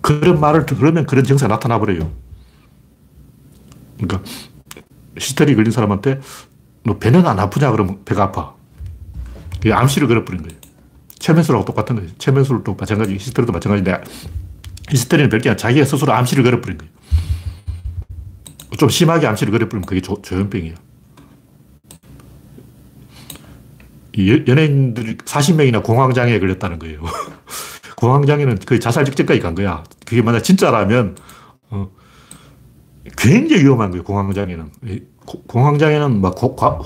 그런 0.00 0.40
말을 0.40 0.66
들으면 0.66 1.06
그런 1.06 1.24
증세가 1.24 1.52
나타나 1.52 1.78
버려요. 1.78 2.10
그러니까 3.96 4.22
히스테리 5.18 5.54
걸린 5.54 5.72
사람한테 5.72 6.20
너 6.84 6.98
배는 6.98 7.26
안 7.26 7.38
아프냐 7.38 7.70
그러면 7.70 8.04
배가 8.04 8.24
아파. 8.24 8.54
그게 9.54 9.72
암시를 9.72 10.08
걸어버린 10.08 10.42
거예요. 10.42 10.58
최면술하고 11.18 11.66
똑같은 11.66 11.96
거예요. 11.96 12.10
최면술도 12.16 12.76
마찬가지, 12.76 13.14
히스테리도 13.14 13.52
마찬가지인데 13.52 14.00
히스테리는 14.88 15.28
별게 15.28 15.50
아니라 15.50 15.56
자기가 15.56 15.84
스스로 15.84 16.14
암시를 16.14 16.42
걸어버린 16.44 16.78
거예요. 16.78 16.92
좀 18.78 18.88
심하게 18.88 19.26
암시를 19.26 19.52
걸어버리면 19.52 19.84
그게 19.84 20.00
조, 20.00 20.20
조현병이에요. 20.22 20.74
연예인들이 24.28 25.16
40명이나 25.18 25.82
공황장애에 25.82 26.38
걸렸다는 26.40 26.78
거예요. 26.78 27.00
공황장애는 27.96 28.58
거의 28.66 28.80
자살 28.80 29.04
직전까지 29.04 29.40
간 29.40 29.54
거야. 29.54 29.84
그게 30.06 30.22
만약 30.22 30.40
진짜라면, 30.40 31.16
어, 31.70 31.90
굉장히 33.16 33.64
위험한 33.64 33.90
거예요, 33.90 34.04
공황장애는. 34.04 34.70
공황장애는 35.46 36.20
막 36.20 36.34
고, 36.34 36.56
과, 36.56 36.78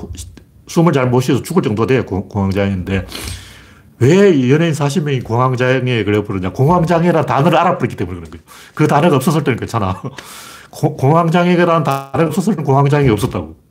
숨을 0.66 0.93
잘 0.93 1.11
못 1.11 1.20
쉬어서 1.20 1.43
죽을 1.43 1.62
정도 1.62 1.87
돼요, 1.87 2.05
공황장애인데. 2.05 3.07
왜 4.01 4.51
연예인 4.51 4.72
40명이 4.72 5.22
공황장애에 5.24 6.05
걸려버렸냐. 6.05 6.53
공황장애라는 6.53 7.26
단어를 7.26 7.57
알아버렸기 7.59 7.97
때문에 7.97 8.18
그런 8.18 8.30
거예요. 8.30 8.45
그 8.74 8.87
단어가 8.87 9.16
없었을 9.16 9.45
때는 9.45 9.59
괜찮아. 9.59 10.03
공황장애라는 10.70 11.85
단어가 11.85 12.26
없었을 12.26 12.55
때는 12.55 12.64
공황장애가 12.64 13.12
없었다고. 13.12 13.64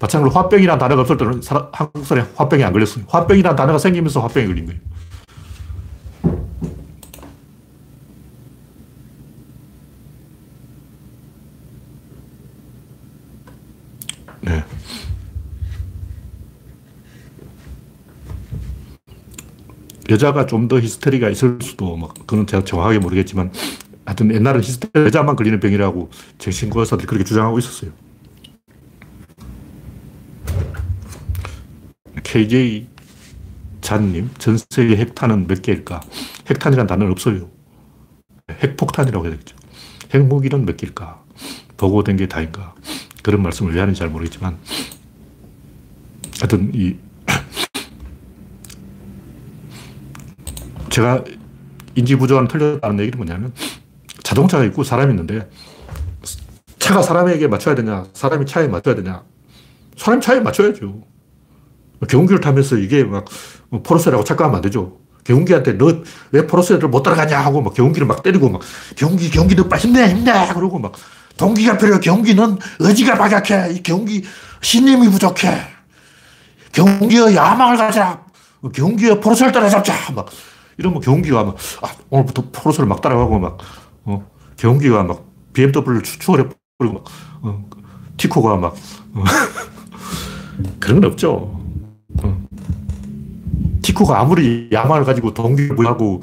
마찬가지로 0.00 0.30
화병이라는 0.40 0.78
단어가 0.78 1.02
없을 1.02 1.16
때는 1.16 1.40
한국 1.72 2.06
사람이 2.06 2.28
화병이 2.34 2.64
안 2.64 2.72
걸렸어요. 2.72 3.04
화병이라는 3.08 3.56
단어가 3.56 3.78
생기면서 3.78 4.20
화병이 4.20 4.46
걸린 4.46 4.66
거예요. 4.66 4.80
네. 14.42 14.64
여자가 20.08 20.46
좀 20.46 20.68
더 20.68 20.80
히스테리가 20.80 21.28
있을 21.30 21.58
수도, 21.62 21.96
뭐, 21.96 22.12
그건 22.26 22.46
제가 22.46 22.64
정확하게 22.64 22.98
모르겠지만, 22.98 23.52
하여튼 24.04 24.32
옛날에 24.34 24.58
히스테리 24.60 25.06
여자만 25.06 25.36
걸리는 25.36 25.60
병이라고 25.60 26.10
정신과 26.38 26.80
의사들이 26.80 27.06
그렇게 27.06 27.24
주장하고 27.24 27.58
있었어요. 27.58 27.90
KJ 32.22 32.88
잔님, 33.80 34.30
전 34.38 34.58
세계 34.70 34.96
핵탄은 34.96 35.46
몇 35.46 35.62
개일까? 35.62 36.00
핵탄이라는 36.48 36.86
단어는 36.86 37.12
없어요. 37.12 37.48
핵폭탄이라고 38.50 39.24
해야 39.24 39.32
되겠죠. 39.32 39.56
핵무기는 40.14 40.64
몇 40.64 40.76
개일까? 40.76 41.22
보고된 41.76 42.16
게 42.16 42.28
다인가? 42.28 42.74
그런 43.22 43.42
말씀을 43.42 43.74
왜 43.74 43.80
하는지 43.80 43.98
잘 43.98 44.08
모르겠지만, 44.08 44.58
하여튼, 46.40 46.70
이, 46.74 46.96
제가 50.90 51.24
인지 51.94 52.16
부조화는 52.16 52.48
틀렸다는 52.48 53.00
얘기는 53.00 53.16
뭐냐면, 53.16 53.52
자동차가 54.22 54.64
있고 54.64 54.84
사람이 54.84 55.12
있는데, 55.12 55.48
차가 56.78 57.02
사람에게 57.02 57.46
맞춰야 57.48 57.74
되냐, 57.74 58.06
사람이 58.12 58.46
차에 58.46 58.68
맞춰야 58.68 58.94
되냐, 58.94 59.22
사람이 59.96 60.22
차에 60.22 60.40
맞춰야죠. 60.40 61.09
경운기를 62.08 62.40
타면서 62.40 62.76
이게 62.76 63.04
막 63.04 63.24
포르쉐라고 63.82 64.24
착각하면 64.24 64.56
안 64.56 64.62
되죠. 64.62 64.98
경운기한테 65.24 65.74
너 65.74 66.02
왜 66.32 66.46
포르쉐를 66.46 66.88
못 66.88 67.02
따라가냐 67.02 67.38
하고 67.40 67.60
막 67.60 67.74
경운기를 67.74 68.06
막 68.06 68.22
때리고 68.22 68.48
막 68.48 68.60
경운기 68.96 69.30
경운기 69.30 69.54
너 69.56 69.68
빨리 69.68 69.82
힘내 69.82 70.08
힘내! 70.08 70.48
그러고 70.54 70.78
막 70.78 70.92
동기가 71.36 71.76
필요해. 71.78 72.00
경운기는 72.00 72.58
의지가 72.78 73.16
박약해. 73.16 73.72
이 73.74 73.82
경운기 73.82 74.24
신념이 74.60 75.08
부족해. 75.10 75.60
경운기의 76.72 77.34
야망을 77.34 77.76
가자 77.76 78.22
경운기의 78.74 79.20
포르쉐를 79.20 79.52
따라잡자. 79.52 80.12
막 80.14 80.28
이러면 80.78 81.00
경운기가 81.00 81.44
막 81.44 81.56
아, 81.82 81.88
오늘부터 82.10 82.44
포르쉐를 82.52 82.86
막 82.88 83.00
따라가고 83.00 83.38
막 83.38 83.58
어, 84.04 84.26
경운기가 84.56 85.02
막 85.02 85.24
BMW를 85.52 86.02
추월해 86.02 86.44
버리고 86.78 86.94
막 86.94 87.04
어, 87.42 87.64
티코가 88.16 88.56
막 88.56 88.74
어, 89.14 89.24
그런 90.78 91.00
건 91.00 91.10
없죠. 91.12 91.59
티코가 93.82 94.20
아무리 94.20 94.68
야망을 94.72 95.04
가지고 95.04 95.34
동기부여하고 95.34 96.20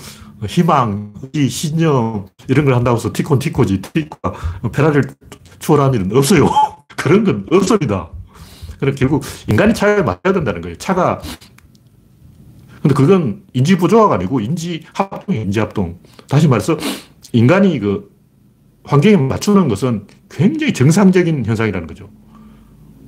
희망, 0.47 1.13
의 1.33 1.49
신념 1.49 2.27
이런 2.47 2.65
걸 2.65 2.75
한다고 2.75 2.97
해서 2.97 3.11
티코는 3.11 3.39
티코지 3.39 3.81
티코가 3.81 4.33
페라리를 4.71 5.03
추월하는 5.59 5.99
일은 5.99 6.15
없어요. 6.15 6.47
그런 6.95 7.23
건 7.23 7.45
없습니다. 7.51 8.09
그래 8.79 8.93
결국 8.95 9.23
인간이 9.47 9.73
차에 9.73 10.01
맞아야 10.03 10.33
된다는 10.33 10.61
거예요. 10.61 10.77
차가 10.77 11.19
근데 12.81 12.93
그건 12.93 13.43
인지 13.53 13.75
부조화가 13.75 14.15
아니고 14.15 14.39
인지 14.39 14.83
합동이에요. 14.93 15.45
인지 15.45 15.59
합동. 15.59 15.99
다시 16.29 16.47
말해서 16.47 16.77
인간이 17.33 17.79
그 17.79 18.09
환경에 18.83 19.17
맞추는 19.17 19.67
것은 19.67 20.07
굉장히 20.29 20.73
정상적인 20.73 21.45
현상이라는 21.45 21.87
거죠. 21.87 22.09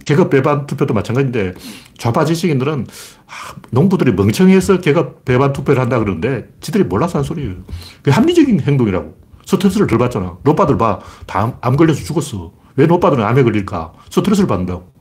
계급 0.09 0.31
배반 0.31 0.65
투표도 0.65 0.95
마찬가지인데 0.95 1.53
좌파 1.99 2.25
지식인들은 2.25 2.87
아, 3.27 3.55
농부들이 3.69 4.13
멍청해서 4.13 4.79
계급 4.79 5.23
배반 5.23 5.53
투표를 5.53 5.79
한다 5.79 5.99
그러는데 5.99 6.49
지들이 6.61 6.83
몰라서 6.83 7.19
한 7.19 7.23
소리예요. 7.23 7.57
그게 7.97 8.09
합리적인 8.09 8.61
행동이라고. 8.61 9.15
스트레스를 9.45 9.85
덜 9.85 9.99
받잖아. 9.99 10.37
노빠들 10.43 10.79
봐. 10.79 10.99
다 11.27 11.53
암 11.61 11.75
걸려서 11.75 12.03
죽었어. 12.03 12.51
왜 12.75 12.87
노빠들은 12.87 13.23
암에 13.23 13.43
걸릴까? 13.43 13.93
스트레스를 14.09 14.47
받는다고. 14.47 14.91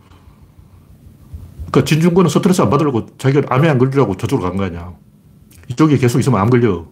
그러니까 1.71 1.85
진중권은 1.85 2.29
스트레스 2.29 2.61
안 2.61 2.69
받으려고 2.69 3.07
자기가 3.17 3.55
암에 3.55 3.67
안 3.67 3.79
걸리라고 3.79 4.15
저쪽으로 4.19 4.47
간 4.47 4.59
거 4.59 4.65
아니야. 4.65 4.93
이쪽에 5.69 5.97
계속 5.97 6.19
있으면 6.19 6.39
암 6.39 6.51
걸려. 6.51 6.85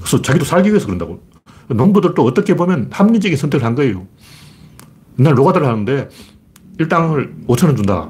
그래서 0.00 0.20
자기도 0.22 0.44
살기 0.44 0.70
위해서 0.70 0.86
그런다고. 0.86 1.20
농부들도 1.68 2.20
어떻게 2.24 2.56
보면 2.56 2.88
합리적인 2.92 3.36
선택을 3.38 3.64
한 3.64 3.76
거예요. 3.76 4.06
옛날 5.20 5.34
노가다를 5.34 5.68
하는데 5.68 6.08
일당을 6.78 7.34
5천원 7.48 7.76
준다. 7.76 8.08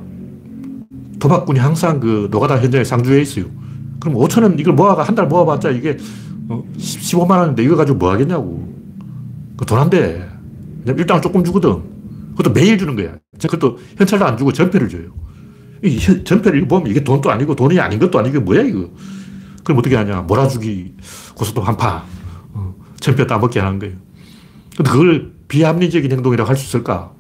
도박꾼이 1.19 1.59
항상 1.59 1.99
그 2.01 2.29
노가다 2.31 2.61
현장에 2.61 2.85
상주해 2.85 3.21
있어요. 3.23 3.47
그럼 4.01 4.15
5천원 4.17 4.59
이걸 4.61 4.75
모아가 4.75 5.03
한 5.03 5.15
달 5.15 5.27
모아봤자 5.27 5.71
이게 5.71 5.97
15만 6.49 7.31
어, 7.33 7.41
원인데 7.41 7.63
이거 7.65 7.77
가지고 7.77 7.99
뭐 7.99 8.13
하겠냐고. 8.13 8.69
그 9.57 9.65
돈 9.67 9.79
안 9.79 9.91
돼. 9.91 10.29
일당을 10.87 11.21
조금 11.21 11.43
주거든. 11.45 11.83
그것도 12.37 12.53
매일 12.53 12.79
주는 12.79 12.95
거야. 12.95 13.17
그것도 13.41 13.79
현찰도 13.97 14.25
안 14.25 14.37
주고 14.37 14.53
전패를 14.53 14.89
줘요. 14.89 15.11
이 15.83 15.99
전패를 16.25 16.69
보면 16.69 16.89
이게 16.91 17.03
돈도 17.03 17.31
아니고 17.31 17.57
돈이 17.57 17.79
아닌 17.81 17.99
것도 17.99 18.19
아니고 18.19 18.41
뭐야 18.43 18.63
이거. 18.63 18.89
그럼 19.65 19.79
어떻게 19.79 19.97
하냐. 19.97 20.23
몰아주기, 20.23 20.95
고소도 21.35 21.61
한파, 21.63 22.05
어, 22.53 22.75
전패 23.01 23.27
따먹게 23.27 23.61
하는 23.61 23.79
거예요. 23.79 23.97
근데 24.77 24.91
그걸 24.91 25.33
비합리적인 25.49 26.11
행동이라고 26.13 26.49
할 26.49 26.57
수 26.57 26.65
있을까? 26.67 27.13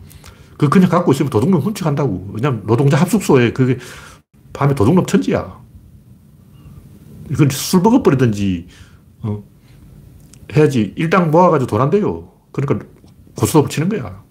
그 0.58 0.68
그냥 0.68 0.90
갖고 0.90 1.12
있으면 1.12 1.30
도둑놈 1.30 1.60
훔쳐간다고. 1.62 2.30
왜냐면 2.34 2.66
노동자 2.66 2.96
합숙소에 2.98 3.52
그게 3.52 3.78
밤에 4.52 4.74
도둑놈 4.74 5.06
천지야. 5.06 5.58
이건 7.30 7.48
술 7.50 7.80
먹어버리든지, 7.80 8.66
어, 9.22 9.42
해야지. 10.54 10.92
일당 10.96 11.30
모아가지고 11.30 11.66
돈 11.68 11.80
안 11.80 11.90
돼요. 11.90 12.32
그러니까 12.52 12.86
고소도 13.36 13.62
붙이는 13.64 13.88
거야. 13.88 14.22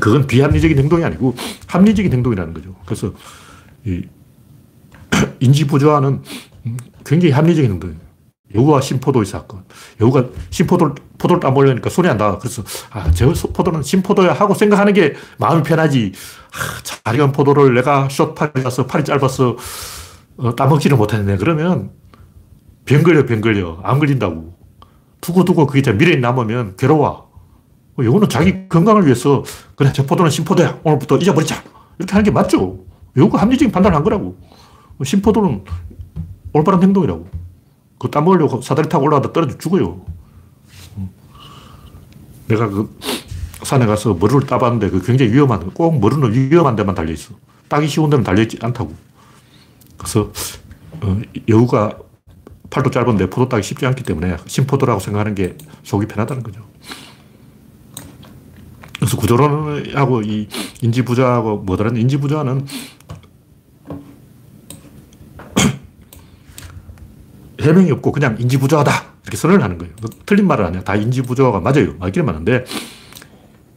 그건 0.00 0.26
비합리적인 0.26 0.78
행동이 0.78 1.04
아니고 1.04 1.34
합리적인 1.66 2.12
행동이라는 2.12 2.54
거죠. 2.54 2.74
그래서 2.84 3.12
이 3.84 4.02
인지 5.40 5.66
부조화는 5.66 6.22
굉장히 7.04 7.32
합리적인 7.32 7.72
행동이에요. 7.72 8.00
여우와 8.54 8.80
신포도의 8.80 9.26
사건. 9.26 9.64
여우가 10.00 10.24
신포도를, 10.50 10.94
포도를 11.18 11.40
따먹으려니까 11.40 11.88
손이 11.88 12.08
안 12.08 12.18
닿아. 12.18 12.38
그래서, 12.38 12.62
아, 12.90 13.10
저 13.12 13.32
포도는 13.32 13.82
신포도야 13.82 14.32
하고 14.32 14.54
생각하는 14.54 14.92
게 14.92 15.14
마음이 15.38 15.62
편하지. 15.62 16.12
아, 16.52 16.82
잘 16.82 17.14
익은 17.14 17.32
포도를 17.32 17.74
내가 17.74 18.08
숏팔이 18.08 18.62
가서 18.64 18.86
팔이 18.86 19.04
짧아서 19.04 19.56
어, 20.36 20.56
따먹지를 20.56 20.96
못했네. 20.96 21.36
그러면 21.36 21.90
병 22.84 23.02
걸려, 23.02 23.24
병 23.24 23.40
걸려. 23.40 23.78
안 23.84 23.98
걸린다고. 23.98 24.58
두고두고 25.20 25.66
그게 25.66 25.82
자 25.82 25.92
미래에 25.92 26.16
남으면 26.16 26.76
괴로워. 26.76 27.30
여우는 27.98 28.28
자기 28.28 28.68
건강을 28.68 29.04
위해서, 29.04 29.44
그래, 29.76 29.92
저 29.92 30.06
포도는 30.06 30.30
신포도야. 30.30 30.80
오늘부터 30.82 31.18
잊어버리자. 31.18 31.62
이렇게 31.98 32.12
하는 32.12 32.24
게 32.24 32.30
맞죠. 32.30 32.78
여우가 33.16 33.38
합리적인 33.38 33.70
판단을 33.70 33.96
한 33.96 34.02
거라고. 34.02 34.38
신포도는 35.04 35.64
올바른 36.54 36.82
행동이라고. 36.82 37.28
그거 38.00 38.08
따먹으려고 38.08 38.62
사다리 38.62 38.88
타고 38.88 39.04
올라가다 39.04 39.34
떨어져 39.34 39.58
죽어요. 39.58 40.00
내가 42.48 42.66
그 42.66 42.98
산에 43.62 43.84
가서 43.84 44.14
머루를 44.14 44.46
따봤는데 44.46 44.88
그 44.88 45.02
굉장히 45.02 45.32
위험한, 45.32 45.70
꼭 45.74 46.00
머루는 46.00 46.32
위험한 46.32 46.76
데만 46.76 46.94
달려있어. 46.94 47.34
따기 47.68 47.86
쉬운 47.86 48.08
데는 48.08 48.24
달려있지 48.24 48.58
않다고. 48.62 48.94
그래서 49.98 50.32
어, 51.02 51.20
여우가 51.46 51.98
팔도 52.70 52.90
짧은데 52.90 53.28
포도 53.28 53.50
따기 53.50 53.62
쉽지 53.62 53.84
않기 53.84 54.02
때문에 54.02 54.38
심포도라고 54.46 54.98
생각하는 54.98 55.34
게 55.34 55.58
속이 55.82 56.06
편하다는 56.06 56.42
거죠. 56.42 56.62
그래서 58.96 59.16
구조론하고 59.18 60.22
이 60.22 60.48
인지부조하고 60.80 61.58
뭐더라 61.58 61.90
인지부조는 61.90 62.66
해명이 67.60 67.90
없고 67.92 68.12
그냥 68.12 68.36
인지부조하다 68.38 68.92
이렇게 69.22 69.36
선언을 69.36 69.62
하는 69.62 69.78
거예요. 69.78 69.94
틀린 70.26 70.46
말은 70.46 70.64
아니야. 70.64 70.82
다 70.82 70.94
인지부조가 70.96 71.60
맞아요. 71.60 71.94
맞기는 71.98 72.24
맞는데 72.24 72.64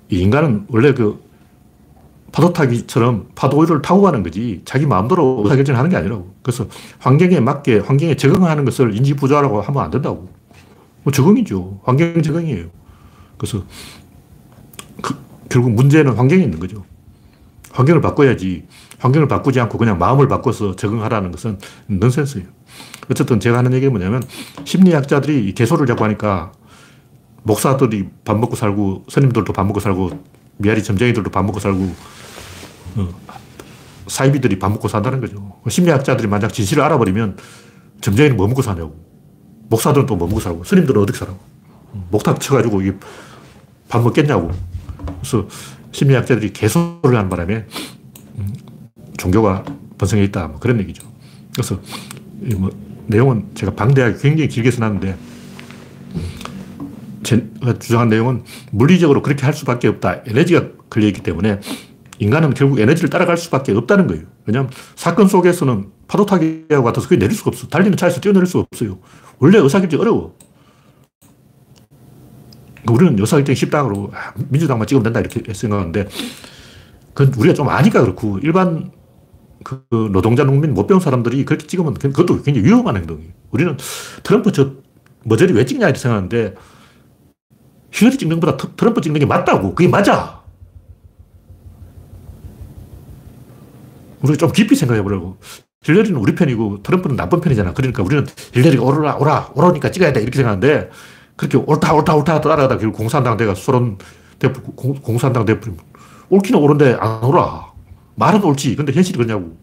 이 0.09 0.19
인간은 0.19 0.65
원래 0.69 0.93
그 0.93 1.21
파도 2.31 2.51
타기처럼 2.51 3.29
파도 3.35 3.59
위를 3.59 3.81
타고 3.81 4.01
가는 4.01 4.23
거지 4.23 4.61
자기 4.65 4.85
마음대로 4.85 5.41
의사결정을 5.43 5.77
하는 5.77 5.89
게 5.89 5.97
아니라고. 5.97 6.33
그래서 6.41 6.67
환경에 6.99 7.39
맞게 7.39 7.79
환경에 7.79 8.15
적응하는 8.15 8.65
것을 8.65 8.95
인지부조라고 8.95 9.61
하면 9.61 9.83
안 9.83 9.91
된다고. 9.91 10.29
뭐 11.03 11.11
적응이죠. 11.11 11.81
환경 11.83 12.21
적응이에요. 12.21 12.67
그래서 13.37 13.63
그, 15.01 15.15
결국 15.49 15.71
문제는 15.71 16.13
환경에 16.13 16.43
있는 16.43 16.59
거죠. 16.59 16.85
환경을 17.71 18.01
바꿔야지 18.01 18.65
환경을 18.99 19.27
바꾸지 19.27 19.59
않고 19.59 19.77
그냥 19.77 19.97
마음을 19.99 20.27
바꿔서 20.27 20.75
적응하라는 20.75 21.31
것은 21.31 21.59
넌센스예요. 21.87 22.47
어쨌든 23.09 23.39
제가 23.39 23.57
하는 23.57 23.73
얘기는 23.73 23.91
뭐냐면 23.91 24.23
심리학자들이 24.65 25.53
개소를 25.53 25.85
자꾸 25.87 26.03
하니까 26.05 26.51
목사들이 27.43 28.07
밥 28.23 28.37
먹고 28.37 28.55
살고 28.55 29.05
스님들도 29.09 29.51
밥 29.53 29.65
먹고 29.65 29.79
살고 29.79 30.23
미아리 30.57 30.81
점쟁이들도 30.83 31.29
밥 31.29 31.43
먹고 31.43 31.59
살고 31.59 31.95
어, 32.95 33.09
사이비들이 34.07 34.59
밥 34.59 34.69
먹고 34.69 34.87
산다는 34.87 35.19
거죠. 35.19 35.53
심리학자들이 35.67 36.27
만약 36.27 36.53
진실을 36.53 36.83
알아버리면 36.83 37.37
점쟁이는 38.01 38.37
뭐 38.37 38.47
먹고 38.47 38.61
사냐고. 38.61 38.95
목사들은 39.69 40.05
또 40.05 40.15
뭐 40.15 40.27
먹고 40.27 40.39
살고 40.39 40.63
스님들은 40.63 41.01
어떻게 41.01 41.17
살아고. 41.17 41.39
목탁 42.11 42.39
쳐가지고 42.39 42.81
이게 42.81 42.97
밥 43.87 44.01
먹겠냐고. 44.03 44.51
그래서 45.21 45.47
심리학자들이 45.91 46.53
개소를 46.53 47.15
하는 47.17 47.29
바람에 47.29 47.65
음, 48.37 48.53
종교가 49.17 49.63
번성해 49.97 50.23
있다. 50.25 50.47
뭐 50.47 50.59
그런 50.59 50.79
얘기죠. 50.79 51.07
그래서 51.53 51.79
뭐 52.57 52.69
내용은 53.07 53.45
제가 53.53 53.73
방대하게 53.73 54.17
굉장히 54.19 54.47
길게 54.47 54.71
써놨는데 54.71 55.17
제가 57.23 57.79
주장한 57.79 58.09
내용은 58.09 58.43
물리적으로 58.71 59.21
그렇게 59.21 59.45
할 59.45 59.53
수밖에 59.53 59.87
없다. 59.87 60.21
에너지가 60.25 60.67
걸려있기 60.89 61.21
때문에 61.21 61.59
인간은 62.19 62.53
결국 62.53 62.79
에너지를 62.79 63.09
따라갈 63.09 63.37
수밖에 63.37 63.71
없다는 63.71 64.07
거예요. 64.07 64.23
왜냐하면 64.45 64.71
사건 64.95 65.27
속에서는 65.27 65.87
파도 66.07 66.25
타기하고 66.25 66.83
같아서 66.83 67.07
그게 67.07 67.19
내릴 67.19 67.35
수가 67.35 67.49
없어. 67.49 67.67
달리는 67.67 67.97
차에서 67.97 68.21
뛰어내릴 68.21 68.45
수가 68.45 68.65
없어요. 68.71 68.99
원래 69.39 69.57
의사결정 69.57 69.99
어려워. 69.99 70.35
우리는 72.89 73.17
의사결정이 73.17 73.55
쉽다고 73.55 74.11
아, 74.13 74.33
민주당만 74.49 74.85
찍으면 74.87 75.03
된다 75.03 75.19
이렇게 75.19 75.53
생각하는데 75.53 76.07
그건 77.13 77.33
우리가 77.35 77.53
좀 77.53 77.69
아니까 77.69 78.01
그렇고 78.01 78.39
일반 78.39 78.91
그 79.63 79.85
노동자, 80.11 80.43
농민 80.43 80.73
못 80.73 80.87
배운 80.87 80.99
사람들이 80.99 81.45
그렇게 81.45 81.65
찍으면 81.67 81.93
그것도 81.95 82.41
굉장히 82.43 82.67
위험한 82.67 82.97
행동이에요. 82.97 83.31
우리는 83.51 83.77
트럼프 84.23 84.51
저 84.51 84.71
머저리 85.23 85.53
왜 85.53 85.65
찍냐 85.65 85.85
이렇게 85.87 85.99
생각하는데 85.99 86.55
힐러리 87.91 88.17
찍는 88.17 88.39
것보다 88.39 88.57
트럼프 88.75 89.01
찍는 89.01 89.19
게 89.19 89.25
맞다고. 89.25 89.75
그게 89.75 89.87
맞아. 89.87 90.41
우리가 94.21 94.37
좀 94.37 94.51
깊이 94.51 94.75
생각해 94.75 95.01
보려고. 95.03 95.37
힐러리는 95.83 96.17
우리 96.19 96.33
편이고 96.33 96.81
트럼프는 96.81 97.15
나쁜 97.15 97.41
편이잖아. 97.41 97.73
그러니까 97.73 98.03
우리는 98.03 98.25
힐러리가 98.53 98.83
오라, 98.83 99.15
오라, 99.17 99.51
오라니까 99.53 99.91
찍어야 99.91 100.13
돼. 100.13 100.21
이렇게 100.21 100.37
생각하는데 100.37 100.89
그렇게 101.35 101.57
옳다, 101.57 101.93
옳다, 101.93 102.15
옳다 102.15 102.41
따라가다 102.41 102.77
결국 102.77 102.97
공산당 102.97 103.37
대가 103.37 103.53
소련 103.53 103.97
대표, 104.39 104.61
공산당 104.61 105.45
대표 105.45 105.71
옳기는 106.29 106.59
옳은데 106.59 106.97
안 106.99 107.23
오라. 107.23 107.72
말은 108.15 108.43
옳지. 108.43 108.75
근데 108.75 108.93
현실이 108.93 109.17
그러냐고. 109.17 109.57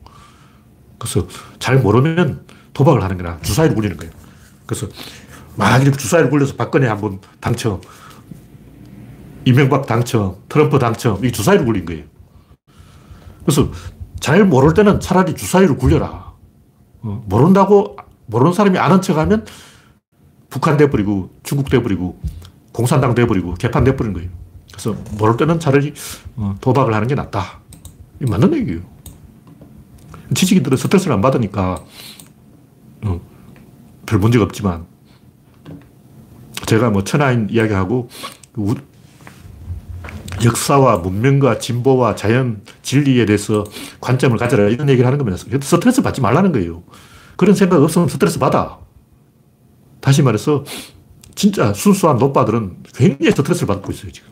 그래서 0.98 1.26
잘 1.58 1.78
모르면 1.78 2.44
도박을 2.72 3.02
하는 3.02 3.16
거나 3.16 3.38
주사위를 3.40 3.74
굴리는 3.74 3.96
거예요. 3.96 4.12
그래서 4.66 4.86
막 5.56 5.80
이렇게 5.82 5.96
주사위를 5.96 6.30
굴려서 6.30 6.56
박근혜 6.56 6.86
한번 6.88 7.20
당첨, 7.40 7.80
이명박 9.44 9.86
당첨, 9.86 10.36
트럼프 10.48 10.78
당첨, 10.78 11.24
이 11.24 11.32
주사위를 11.32 11.64
굴린 11.64 11.84
거예요. 11.86 12.04
그래서 13.44 13.70
잘 14.20 14.44
모를 14.44 14.74
때는 14.74 15.00
차라리 15.00 15.34
주사위를 15.34 15.76
굴려라. 15.76 16.32
어, 17.02 17.24
모른다고, 17.26 17.96
모르는 18.26 18.52
사람이 18.52 18.78
아는 18.78 19.00
척 19.00 19.16
하면 19.16 19.46
북한 20.50 20.76
돼버리고, 20.76 21.30
중국 21.42 21.70
돼버리고, 21.70 22.20
공산당 22.72 23.14
돼버리고, 23.14 23.54
개판 23.54 23.84
돼버리는 23.84 24.12
거예요. 24.14 24.30
그래서 24.70 24.94
모를 25.18 25.36
때는 25.36 25.58
차라리 25.58 25.94
어, 26.36 26.54
도박을 26.60 26.94
하는 26.94 27.08
게 27.08 27.14
낫다. 27.14 27.60
맞는 28.20 28.54
얘기예요. 28.54 28.80
지식인들은 30.34 30.76
스트레스를 30.76 31.12
안 31.12 31.20
받으니까 31.20 31.84
어, 33.02 33.20
별 34.06 34.18
문제가 34.18 34.44
없지만 34.44 34.86
제가 36.66 36.90
뭐 36.90 37.02
천하인 37.02 37.48
이야기하고 37.50 38.08
우, 38.56 38.74
역사와 40.44 40.98
문명과 40.98 41.58
진보와 41.58 42.14
자연 42.14 42.62
진리에 42.82 43.26
대해서 43.26 43.64
관점을 44.00 44.36
가져라 44.38 44.68
이런 44.68 44.88
얘기를 44.88 45.06
하는 45.06 45.18
겁니다. 45.18 45.36
스트레스 45.62 46.02
받지 46.02 46.20
말라는 46.20 46.52
거예요. 46.52 46.82
그런 47.36 47.54
생각 47.54 47.82
없으면 47.82 48.08
스트레스 48.08 48.38
받아. 48.38 48.78
다시 50.00 50.22
말해서 50.22 50.64
진짜 51.34 51.72
순수한 51.72 52.18
노빠들은 52.18 52.76
굉장히 52.94 53.32
스트레스를 53.32 53.66
받고 53.66 53.92
있어요, 53.92 54.12
지금. 54.12 54.30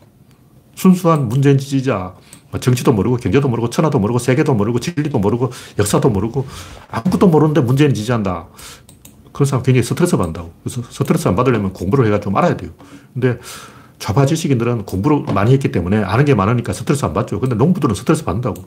순수한 0.75 1.27
문재인 1.27 1.57
지지자, 1.57 1.93
뭐 1.95 2.21
정치도 2.59 2.93
모르고 2.93 3.17
경제도 3.17 3.47
모르고 3.47 3.69
천하도 3.69 3.99
모르고 3.99 4.19
세계도 4.19 4.53
모르고 4.55 4.79
진리도 4.79 5.19
모르고 5.19 5.51
역사도 5.77 6.09
모르고 6.09 6.47
아무것도 6.89 7.27
모르는데 7.27 7.61
문재인 7.61 7.93
지지한다. 7.93 8.47
그런 9.31 9.45
사람 9.45 9.63
굉장히 9.63 9.83
스트레스 9.83 10.17
받는다고. 10.17 10.51
그래서 10.63 10.81
스트레스 10.89 11.27
안 11.27 11.35
받으려면 11.35 11.73
공부를 11.73 12.07
해가 12.07 12.19
좀 12.19 12.35
알아야 12.35 12.57
돼요. 12.57 12.71
근데 13.13 13.37
좌파 13.99 14.25
지식인들은 14.25 14.85
공부를 14.85 15.33
많이 15.33 15.53
했기 15.53 15.71
때문에 15.71 15.97
아는 16.03 16.25
게 16.25 16.33
많으니까 16.33 16.73
스트레스 16.73 17.05
안 17.05 17.13
받죠. 17.13 17.39
근데 17.39 17.55
농부들은 17.55 17.93
스트레스 17.95 18.23
받는다고. 18.23 18.65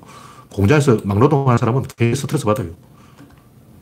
공장에서 0.53 0.99
막노동하는 1.05 1.59
사람은 1.59 1.83
굉장히 1.97 2.15
스트레스 2.15 2.45
받아요. 2.45 2.69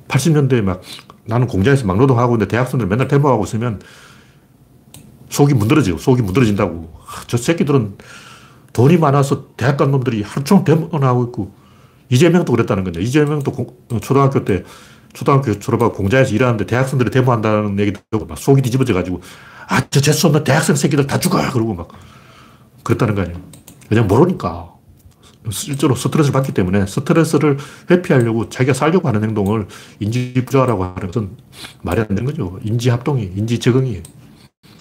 80년대에 0.09 0.63
막 0.63 0.81
나는 1.25 1.47
공장에서 1.47 1.87
막노동하고 1.87 2.35
있는데 2.35 2.51
대학생들 2.51 2.87
맨날 2.87 3.09
데모하고 3.09 3.45
있으면 3.45 3.81
속이 5.29 5.55
문드러지고 5.55 5.99
속이 5.99 6.23
문드러진다고. 6.23 6.93
저 7.27 7.37
새끼들은 7.37 7.97
돈이 8.73 8.99
많아서 8.99 9.49
대학 9.57 9.77
간 9.77 9.91
놈들이 9.91 10.23
하루 10.23 10.45
종일 10.45 10.65
데모나 10.65 11.09
하고 11.09 11.25
있고, 11.25 11.53
이재명도 12.09 12.53
그랬다는 12.53 12.85
거죠. 12.85 13.01
이재명도 13.01 13.53
고, 13.53 13.87
초등학교 14.01 14.45
때, 14.45 14.65
초등학교 15.13 15.59
졸업하고 15.59 15.93
공장에서 15.93 16.35
일하는데 16.35 16.67
대학생들이 16.67 17.11
데모한다는 17.11 17.79
얘기도 17.79 18.01
하고, 18.13 18.27
막 18.27 18.39
속이 18.39 18.63
뒤집어져 18.63 18.95
가지고, 18.95 19.21
아, 19.69 19.81
저 19.91 20.01
재수없는 20.01 20.45
대학생 20.45 20.77
새끼들 20.77 21.07
다 21.07 21.19
죽어! 21.19 21.39
그러고 21.53 21.75
막, 21.75 21.89
그랬다는 22.83 23.15
거 23.15 23.23
아니에요. 23.23 23.41
왜냐면 23.91 24.09
모르니까. 24.09 24.71
실제로 25.51 25.95
스트레스를 25.95 26.33
받기 26.35 26.53
때문에 26.53 26.87
스트레스를 26.87 27.57
회피하려고 27.91 28.51
자기가 28.51 28.75
살려고 28.75 29.09
하는 29.09 29.25
행동을 29.25 29.67
인지부조화라고 29.99 30.85
하는 30.85 31.07
것은 31.07 31.31
말이 31.83 32.01
안 32.03 32.09
되는 32.09 32.27
거죠. 32.27 32.59
인지합동이, 32.63 33.33
인지적응이 33.37 34.03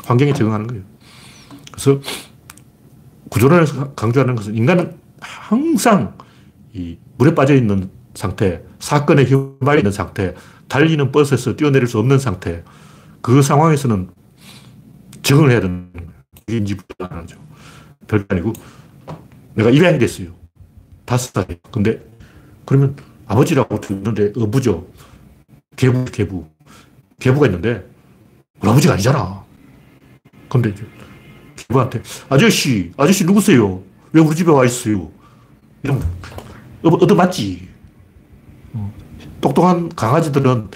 환경에 0.03 0.33
적응하는 0.33 0.67
거예요. 0.67 0.83
그래서 1.71 2.01
구조론에서 3.30 3.93
강조하는 3.93 4.36
것은 4.36 4.55
인간은 4.55 4.97
항상 5.21 6.17
이 6.73 6.97
물에 7.17 7.36
빠져 7.36 7.55
있는 7.55 7.89
상태, 8.13 8.63
사건에 8.80 9.23
휘말려 9.23 9.80
있는 9.80 9.91
상태, 9.91 10.34
달리는 10.67 11.11
버스에서 11.11 11.55
뛰어내릴 11.55 11.88
수 11.88 11.99
없는 11.99 12.19
상태, 12.19 12.63
그 13.21 13.41
상황에서는 13.41 14.09
적응을 15.21 15.51
해야 15.51 15.61
되는. 15.61 15.89
이게 16.47 16.57
인지부조라는 16.57 17.21
거죠. 17.21 17.39
별게 18.07 18.25
아니고, 18.30 18.53
내가 19.53 19.69
입양이 19.69 19.99
됐어요. 19.99 20.30
다섯 21.05 21.32
살에. 21.34 21.59
근데, 21.71 22.03
그러면 22.65 22.95
아버지라고 23.27 23.80
듣는데 23.80 24.34
어부죠. 24.36 24.88
계부, 25.75 26.05
계부. 26.05 26.47
계부가 27.19 27.47
있는데, 27.47 27.88
아버지가 28.61 28.93
아니잖아. 28.93 29.43
근데 30.49 30.69
이제 30.69 30.86
부한테 31.70 32.01
아저씨, 32.30 32.91
아저씨 32.97 33.26
누구세요? 33.26 33.82
왜 34.11 34.22
우리 34.22 34.36
집에 34.36 34.51
와 34.51 34.65
있어요? 34.65 35.11
이런 35.84 36.01
얻어맞지. 36.82 37.67
어. 38.74 38.91
똑똑한 39.39 39.89
강아지들은 39.89 40.70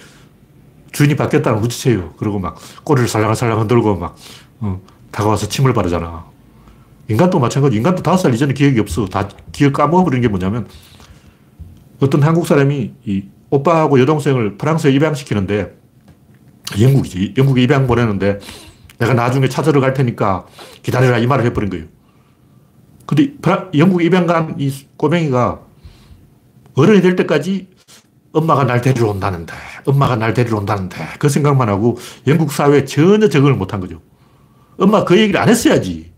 주인이 0.91 1.15
바뀌었다는 1.15 1.63
우지체요. 1.63 2.13
그리고 2.17 2.37
막 2.37 2.59
꼬리를 2.83 3.09
살랑살랑 3.09 3.59
흔들고 3.61 3.95
막 3.95 4.15
어, 4.59 4.79
다가와서 5.11 5.49
침을 5.49 5.73
바르잖아. 5.73 6.25
인간도 7.09 7.39
마찬가지. 7.39 7.75
인간도 7.75 8.03
다섯 8.03 8.17
살 8.23 8.33
이전에 8.35 8.53
기억이 8.53 8.79
없어. 8.79 9.07
다 9.07 9.27
기억 9.51 9.73
까먹어버리는 9.73 10.21
게 10.21 10.27
뭐냐면 10.27 10.67
어떤 11.99 12.21
한국 12.21 12.45
사람이 12.45 12.93
이 13.05 13.23
오빠하고 13.49 13.99
여동생을 13.99 14.59
프랑스에 14.59 14.91
입양시키는데 14.91 15.75
영국이지. 16.79 17.33
영국에 17.35 17.63
입양 17.63 17.87
보내는데 17.87 18.39
내가 18.99 19.13
나중에 19.13 19.49
찾으러 19.49 19.81
갈 19.81 19.93
테니까 19.93 20.45
기다려라 20.81 21.17
이 21.17 21.27
말을 21.27 21.45
해버린 21.45 21.69
거예요. 21.69 21.85
근데 23.05 23.33
영국에 23.77 24.05
입양 24.05 24.25
간 24.25 24.55
이 24.59 24.71
꼬맹이가 24.97 25.59
어른이 26.75 27.01
될 27.01 27.15
때까지 27.15 27.69
엄마가 28.31 28.63
날 28.63 28.81
데리러 28.81 29.09
온다는데, 29.09 29.53
엄마가 29.85 30.15
날 30.15 30.33
데리러 30.33 30.57
온다는데, 30.57 30.97
그 31.19 31.29
생각만 31.29 31.69
하고 31.69 31.97
영국 32.25 32.51
사회에 32.51 32.85
전혀 32.85 33.29
적응을 33.29 33.53
못한 33.55 33.79
거죠. 33.79 34.01
엄마 34.79 35.03
그 35.03 35.19
얘기를 35.19 35.39
안 35.39 35.49
했어야지. 35.49 36.11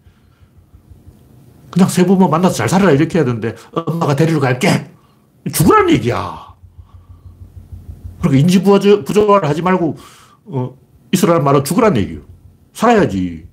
그냥 1.72 1.90
새 1.90 2.06
부모 2.06 2.30
만나서 2.30 2.56
잘 2.56 2.70
살아라 2.70 2.92
이렇게 2.92 3.18
해야 3.20 3.26
되는데, 3.26 3.56
엄마가 3.74 4.16
데리러 4.16 4.40
갈게. 4.40 4.92
죽으라는 5.52 5.90
얘기야. 5.96 6.56
그러니까 8.22 8.40
인지 8.40 8.64
부조화를 8.64 9.50
하지 9.50 9.62
말고, 9.62 9.98
어, 10.46 10.78
있으라는 11.12 11.44
말은 11.44 11.66
죽으라는 11.66 11.98
얘기예요. 12.02 12.22
살아야지. 12.76 13.48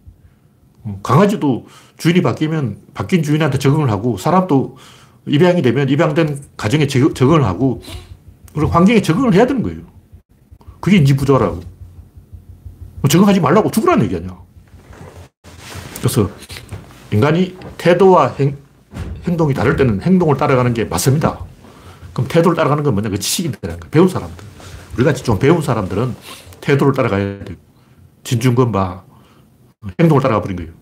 어, 0.82 0.98
강아지도 1.02 1.66
주인이 1.96 2.20
바뀌면 2.20 2.78
바뀐 2.92 3.22
주인한테 3.22 3.58
적응을 3.58 3.90
하고, 3.90 4.18
사람도 4.18 4.76
입양이 5.26 5.62
되면 5.62 5.88
입양된 5.88 6.42
가정에 6.56 6.86
적응을 6.88 7.44
하고, 7.44 7.80
그리고 8.52 8.70
환경에 8.70 9.00
적응을 9.00 9.32
해야 9.34 9.46
되는 9.46 9.62
거예요. 9.62 9.80
그게 10.80 10.98
인지부조라고. 10.98 11.54
뭐 11.54 13.08
적응하지 13.08 13.40
말라고 13.40 13.70
죽으라는 13.70 14.04
얘기 14.04 14.16
아니야. 14.16 14.36
그래서 15.98 16.28
인간이 17.12 17.56
태도와 17.78 18.34
행, 18.38 18.56
행동이 19.24 19.54
다를 19.54 19.76
때는 19.76 20.02
행동을 20.02 20.36
따라가는 20.36 20.74
게 20.74 20.84
맞습니다. 20.84 21.38
그럼 22.12 22.28
태도를 22.28 22.56
따라가는 22.56 22.82
건 22.82 22.94
뭐냐? 22.94 23.08
그 23.08 23.18
지식인들이라는 23.18 23.80
거야. 23.80 23.90
배운 23.90 24.08
사람들. 24.08 24.44
우리 24.96 25.04
같이 25.04 25.22
좀 25.22 25.38
배운 25.38 25.62
사람들은 25.62 26.14
태도를 26.60 26.92
따라가야 26.92 27.44
돼요. 27.44 27.56
진중권 28.24 28.72
봐. 28.72 29.04
행동을 30.00 30.22
따라가 30.22 30.40
버린 30.40 30.56
거예요. 30.56 30.72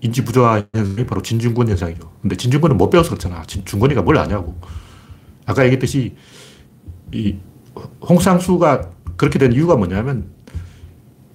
인지 0.00 0.24
부조화 0.24 0.66
현상이 0.74 1.06
바로 1.06 1.22
진중권 1.22 1.68
현상이죠. 1.68 2.10
근데 2.22 2.36
진중권은 2.36 2.76
못 2.76 2.90
배워서 2.90 3.10
그렇잖아. 3.10 3.42
진중권이가 3.44 4.02
뭘 4.02 4.18
아냐고. 4.18 4.58
아까 5.46 5.64
얘기했듯이 5.64 6.16
이 7.12 7.36
홍상수가 8.00 8.90
그렇게 9.16 9.38
된 9.38 9.52
이유가 9.52 9.76
뭐냐면 9.76 10.32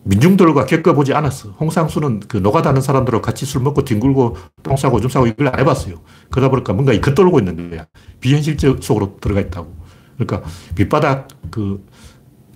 민중들과 0.04 0.66
겪어보지 0.66 1.14
않았어. 1.14 1.52
홍상수는 1.52 2.22
그 2.28 2.38
노가다는 2.38 2.82
사람들하고 2.82 3.22
같이 3.24 3.46
술 3.46 3.62
먹고 3.62 3.84
뒹굴고 3.84 4.38
똥 4.64 4.76
싸고 4.76 4.98
오줌 4.98 5.10
싸고 5.10 5.28
이걸 5.28 5.48
안 5.48 5.60
해봤어요. 5.60 6.00
그러다 6.30 6.50
보니까 6.50 6.74
뭔가 6.74 7.00
겉돌고 7.00 7.40
있는 7.40 7.72
거야. 7.72 7.88
비현실적 8.20 8.84
속으로 8.84 9.18
들어가 9.20 9.42
있다고. 9.42 9.74
그러니까 10.18 10.48
밑바닥 10.78 11.28
그 11.50 11.84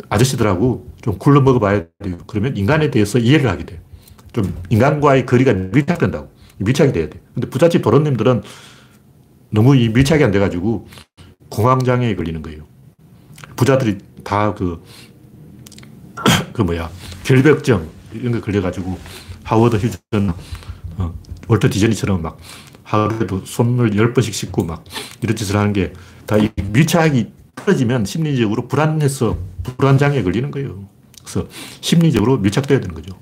아저씨들하고 0.09 0.88
좀 1.01 1.17
굴러 1.17 1.41
먹어 1.41 1.59
봐야 1.59 1.85
돼요. 2.03 2.17
그러면 2.27 2.57
인간에 2.57 2.91
대해서 2.91 3.19
이해를 3.19 3.49
하게 3.49 3.65
돼요. 3.65 3.79
좀 4.33 4.53
인간과의 4.69 5.25
거리가 5.25 5.53
밀착된다고. 5.53 6.31
밀착이 6.57 6.91
돼야 6.91 7.09
돼. 7.09 7.19
근데 7.33 7.49
부잣집 7.49 7.81
도련님들은 7.81 8.43
너무 9.51 9.75
이 9.75 9.89
밀착이 9.89 10.23
안 10.23 10.31
돼가지고 10.31 10.87
공황장애에 11.49 12.15
걸리는 12.15 12.41
거예요. 12.41 12.63
부자들이 13.55 13.97
다 14.23 14.53
그, 14.53 14.83
그 16.53 16.61
뭐야, 16.61 16.89
결벽증, 17.23 17.89
이런 18.13 18.33
거 18.33 18.41
걸려가지고, 18.41 18.97
하워드 19.43 19.77
휴전, 19.77 20.33
어, 20.97 21.13
월터 21.47 21.69
디즈니처럼 21.69 22.21
막, 22.21 22.37
하루에도 22.83 23.43
손을 23.45 23.95
열 23.97 24.13
번씩 24.13 24.33
씻고 24.33 24.63
막, 24.65 24.83
이런 25.21 25.35
짓을 25.35 25.55
하는 25.57 25.73
게, 25.73 25.93
다 26.25 26.37
이 26.37 26.49
밀착이 26.71 27.31
떨어지면 27.55 28.05
심리적으로 28.05 28.67
불안해서 28.67 29.37
불안장애에 29.77 30.23
걸리는 30.23 30.51
거예요. 30.51 30.87
그래서 31.23 31.47
심리적으로 31.81 32.37
밀착돼야 32.37 32.79
되는 32.79 32.95
거죠. 32.95 33.17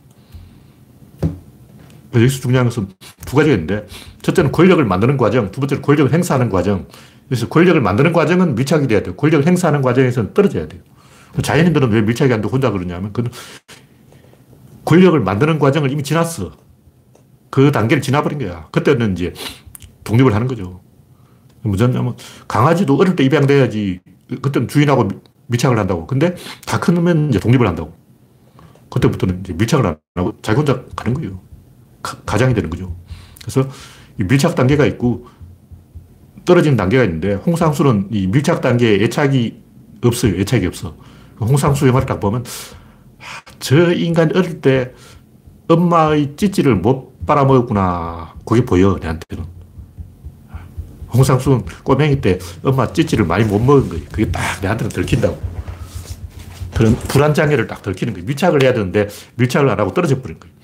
여기서 2.13 2.39
중요한 2.39 2.67
것은 2.67 2.87
두 3.25 3.35
가지가 3.35 3.53
있는데, 3.55 3.85
첫째는 4.21 4.51
권력을 4.51 4.83
만드는 4.83 5.17
과정, 5.17 5.51
두 5.51 5.59
번째는 5.59 5.81
권력을 5.81 6.13
행사하는 6.13 6.49
과정, 6.49 6.87
그래서 7.27 7.47
권력을 7.49 7.79
만드는 7.79 8.13
과정은 8.13 8.55
밀착이 8.55 8.87
돼야 8.87 9.03
돼요. 9.03 9.15
권력을 9.15 9.45
행사하는 9.45 9.81
과정에서는 9.81 10.33
떨어져야 10.33 10.67
돼요. 10.67 10.81
자연인들은 11.41 11.91
왜 11.91 12.01
밀착이 12.01 12.33
안 12.33 12.41
되고 12.41 12.53
혼자 12.53 12.71
그러냐면, 12.71 13.11
그 13.13 13.23
권력을 14.85 15.19
만드는 15.19 15.59
과정을 15.59 15.91
이미 15.91 16.01
지났어. 16.01 16.53
그 17.49 17.71
단계를 17.71 18.01
지나버린 18.01 18.39
거야. 18.39 18.67
그때는 18.71 19.13
이제 19.13 19.33
독립을 20.05 20.33
하는 20.33 20.47
거죠. 20.47 20.81
무엇냐면, 21.61 22.15
강아지도 22.47 22.95
어릴 22.95 23.15
때 23.17 23.25
입양돼야지, 23.25 23.99
그때는 24.41 24.69
주인하고 24.69 25.09
밀착을 25.47 25.77
한다고. 25.77 26.07
근데 26.07 26.35
다 26.65 26.79
크면 26.79 27.29
이제 27.29 27.39
독립을 27.39 27.67
한다고. 27.67 27.93
그때부터는 28.89 29.41
이제 29.41 29.53
밀착을 29.53 29.85
안 29.85 29.97
하고 30.15 30.33
자기 30.41 30.57
혼자 30.57 30.83
가는 30.95 31.13
거예요. 31.13 31.39
가, 32.01 32.37
장이 32.37 32.53
되는 32.53 32.69
거죠. 32.69 32.95
그래서 33.41 33.67
밀착 34.17 34.55
단계가 34.55 34.85
있고, 34.85 35.27
떨어지는 36.45 36.77
단계가 36.77 37.03
있는데 37.03 37.33
홍상수는 37.33 38.07
이 38.11 38.27
밀착 38.27 38.61
단계에 38.61 39.03
애착이 39.03 39.61
없어요. 40.03 40.35
애착이 40.39 40.65
없어. 40.65 40.95
홍상수 41.39 41.87
영화를 41.87 42.07
딱 42.07 42.19
보면 42.19 42.45
저 43.59 43.91
인간 43.91 44.35
어릴 44.35 44.61
때 44.61 44.93
엄마의 45.67 46.35
찌찌를 46.37 46.75
못 46.75 47.25
빨아먹었구나. 47.25 48.35
그게 48.45 48.63
보여, 48.63 48.97
내한테는. 49.01 49.56
홍상수는 51.17 51.65
꼬맹이 51.83 52.21
때 52.21 52.39
엄마 52.63 52.91
찌찌를 52.91 53.25
많이 53.25 53.43
못 53.43 53.59
먹은 53.59 53.89
거예요. 53.89 54.03
그게 54.11 54.29
딱 54.31 54.41
내한테는 54.61 54.89
들킨다고. 54.89 55.37
그런 56.75 56.95
불안장애를 56.95 57.67
딱 57.67 57.81
들키는 57.81 58.13
거예요. 58.13 58.25
밀착을 58.27 58.61
해야 58.63 58.73
되는데 58.73 59.07
밀착을 59.35 59.69
안 59.69 59.79
하고 59.79 59.93
떨어져 59.93 60.21
버린 60.21 60.39
거예요. 60.39 60.55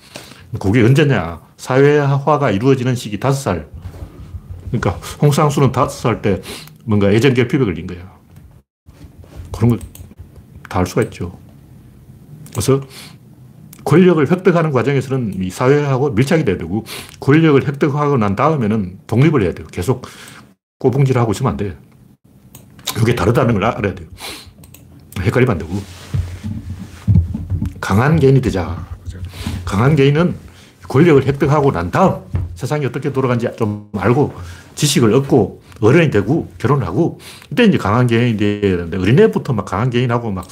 그게 0.60 0.82
언제냐. 0.82 1.40
사회화가 1.56 2.50
이루어지는 2.52 2.94
시기 2.94 3.18
다섯 3.18 3.40
살. 3.40 3.66
그러니까 4.70 4.90
홍상수는 5.20 5.72
다섯 5.72 5.90
살 5.90 6.22
때 6.22 6.40
뭔가 6.84 7.10
애정 7.10 7.34
결핍에 7.34 7.64
걸린 7.64 7.86
거야. 7.86 8.14
그런 9.52 9.70
걸 9.70 9.78
다 10.68 10.80
알 10.80 10.86
수가 10.86 11.02
있죠. 11.02 11.38
그래서 12.50 12.80
권력을 13.84 14.28
획득하는 14.28 14.72
과정에서는 14.72 15.42
이 15.42 15.50
사회하고 15.50 16.10
밀착이 16.10 16.44
돼야 16.44 16.56
되고 16.58 16.84
권력을 17.20 17.64
획득하고 17.66 18.16
난 18.16 18.34
다음에는 18.34 18.98
독립을 19.06 19.42
해야 19.42 19.52
돼요. 19.52 19.66
계속 19.70 20.06
꼬붕질하고 20.84 21.32
있으면 21.32 21.52
안 21.52 21.56
돼. 21.56 21.74
이게 23.00 23.14
다르다는 23.14 23.54
걸 23.54 23.64
알아야 23.64 23.94
돼요. 23.94 24.06
헷갈리면 25.18 25.52
안 25.52 25.58
되고. 25.58 25.72
강한 27.80 28.18
개인이 28.20 28.38
되자. 28.42 28.86
강한 29.64 29.96
개인은 29.96 30.34
권력을 30.86 31.24
획득하고 31.26 31.72
난 31.72 31.90
다음 31.90 32.20
세상이 32.54 32.84
어떻게 32.84 33.12
돌아가는지 33.14 33.48
좀 33.56 33.88
알고 33.96 34.34
지식을 34.74 35.14
얻고 35.14 35.62
어른이 35.80 36.10
되고 36.10 36.52
결혼하고 36.58 37.18
이때 37.50 37.64
이제 37.64 37.78
강한 37.78 38.06
개인이 38.06 38.36
되는데 38.36 38.98
어린애부터 38.98 39.54
막 39.54 39.64
강한 39.64 39.88
개인하고 39.88 40.30
막 40.32 40.46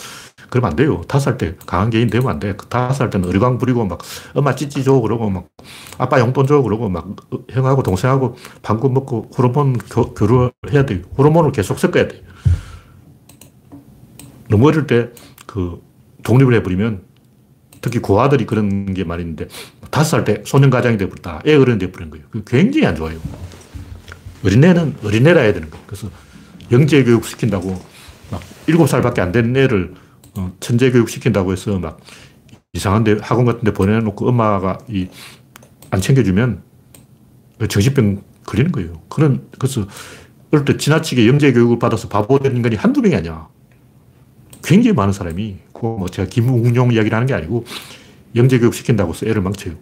그러면 0.52 0.70
안 0.72 0.76
돼요. 0.76 1.00
다섯 1.08 1.24
살 1.24 1.38
때 1.38 1.54
강한 1.66 1.88
개인 1.88 2.08
되면 2.10 2.28
안 2.28 2.38
돼. 2.38 2.52
그 2.54 2.66
다섯 2.66 2.92
살 2.94 3.10
때는 3.10 3.26
어리광 3.28 3.56
부리고 3.56 3.86
막 3.86 3.98
엄마 4.34 4.54
찌찌 4.54 4.84
줘 4.84 5.00
그러고 5.00 5.30
막 5.30 5.48
아빠 5.96 6.20
용돈 6.20 6.46
줘 6.46 6.60
그러고 6.60 6.90
막 6.90 7.08
형하고 7.50 7.82
동생하고 7.82 8.36
방구 8.60 8.90
먹고 8.90 9.30
호르몬 9.36 9.78
교, 9.78 10.12
교류를 10.12 10.50
해야 10.72 10.84
돼요. 10.84 11.00
호르몬을 11.16 11.52
계속 11.52 11.78
섞어야 11.78 12.06
돼요. 12.06 12.20
너무 14.50 14.68
어릴 14.68 14.86
때 14.86 15.08
그 15.46 15.82
독립을 16.22 16.54
해버리면 16.56 17.02
특히 17.80 17.98
고아들이 17.98 18.46
그런 18.46 18.94
게 18.94 19.04
말인데 19.04 19.48
다섯 19.90 20.10
살 20.10 20.24
때 20.24 20.42
소년가장이 20.46 20.96
되버렸다. 20.98 21.42
애 21.46 21.54
어른이 21.54 21.78
되버린 21.78 22.10
거예요. 22.10 22.24
굉장히 22.46 22.86
안 22.86 22.94
좋아요. 22.94 23.18
어린애는 24.44 24.96
어린애라 25.04 25.40
해야 25.40 25.52
되는 25.52 25.68
거예요. 25.70 25.84
그래서 25.86 26.08
영재 26.70 27.02
교육 27.04 27.24
시킨다고 27.24 27.78
막 28.30 28.40
일곱 28.66 28.86
살밖에 28.86 29.20
안 29.20 29.32
된 29.32 29.54
애를 29.56 29.92
어, 29.94 30.01
천재 30.60 30.90
교육 30.90 31.08
시킨다고 31.08 31.52
해서 31.52 31.78
막 31.78 32.00
이상한데 32.72 33.18
학원 33.20 33.44
같은 33.46 33.64
데 33.64 33.72
보내놓고 33.72 34.28
엄마가 34.28 34.78
이 34.88 35.08
안 35.92 36.00
챙겨주면 36.00 36.62
정신병 37.68 38.22
걸리는 38.46 38.72
거예요. 38.72 39.02
그런, 39.08 39.46
그래서 39.58 39.86
어릴 40.50 40.64
때 40.64 40.76
지나치게 40.76 41.28
영재 41.28 41.52
교육을 41.52 41.78
받아서 41.78 42.08
바보 42.08 42.38
된 42.38 42.56
인간이 42.56 42.76
한두 42.76 43.02
명이 43.02 43.14
아니야. 43.14 43.48
굉장히 44.64 44.94
많은 44.94 45.12
사람이, 45.12 45.58
뭐 45.80 46.08
제가 46.08 46.28
김웅용 46.28 46.92
이야기를 46.92 47.14
하는 47.14 47.26
게 47.26 47.34
아니고 47.34 47.64
영재 48.34 48.58
교육 48.58 48.74
시킨다고 48.74 49.12
해서 49.12 49.26
애를 49.26 49.42
망쳐요. 49.42 49.74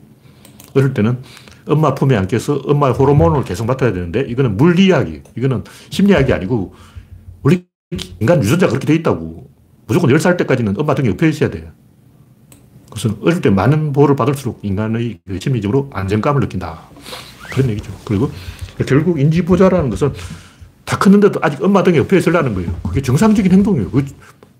어릴 0.75 0.93
때는 0.93 1.23
엄마 1.69 1.95
품에 1.95 2.17
안겨서 2.17 2.57
엄마의 2.65 2.95
호르몬을 2.95 3.45
계속 3.45 3.67
맡아야 3.67 3.93
되는데 3.93 4.23
이거는 4.23 4.57
물리학이, 4.57 5.23
이거는 5.37 5.63
심리학이 5.91 6.33
아니고 6.33 6.75
우리 7.43 7.67
인간 8.19 8.43
유전자가 8.43 8.71
그렇게 8.71 8.87
돼 8.87 8.95
있다고. 8.97 9.49
무조건 9.91 10.09
10살 10.11 10.37
때까지는 10.37 10.77
엄마 10.79 10.95
등에 10.95 11.09
옆에 11.09 11.29
있어야 11.29 11.51
돼. 11.51 11.69
그래서 12.93 13.17
어릴 13.23 13.41
때 13.41 13.51
많은 13.51 13.93
보호를 13.93 14.15
받을수록 14.15 14.61
인간의 14.63 15.19
그 15.27 15.41
심리적으로 15.41 15.91
안정감을 15.93 16.43
느낀다. 16.43 16.79
그런 17.51 17.71
얘기죠. 17.71 17.93
그리고 18.05 18.31
결국 18.87 19.19
인지부자라는 19.19 19.91
것은 19.91 20.13
다 20.85 20.97
컸는데도 20.97 21.41
아직 21.43 21.61
엄마 21.65 21.83
등에 21.83 21.99
옆에 21.99 22.19
있으려는 22.19 22.55
거예요. 22.55 22.73
그게 22.85 23.03
정상적인 23.03 23.51
행동이에요. 23.51 23.91
그 23.91 24.05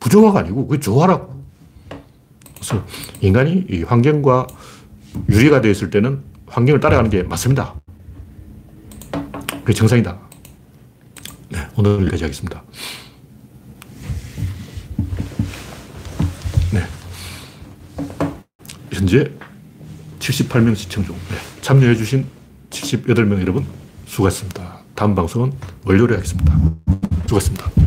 부조화가 0.01 0.41
아니고 0.41 0.67
그게 0.67 0.81
조화라고. 0.81 1.45
그래서 2.57 2.85
인간이 3.21 3.67
이 3.71 3.85
환경과 3.85 4.49
유리가 5.29 5.61
되어 5.61 5.71
있을 5.71 5.91
때는 5.91 6.23
환경을 6.47 6.81
따라가는 6.81 7.09
게 7.09 7.23
맞습니다. 7.23 7.77
그게 9.61 9.75
정상이다. 9.75 10.19
네, 11.51 11.59
오늘 11.77 12.01
여기까지 12.01 12.25
하겠습니다. 12.25 12.65
현재 19.01 19.31
78명 20.19 20.77
시청 20.77 21.03
중. 21.03 21.17
네, 21.31 21.37
참여해주신 21.63 22.27
78명 22.69 23.41
여러분 23.41 23.65
수고하셨습니다. 24.07 24.81
다음 24.95 25.15
방송은 25.15 25.53
월요일에 25.87 26.17
하겠습니다. 26.17 26.55
수고하셨습니다. 27.27 27.80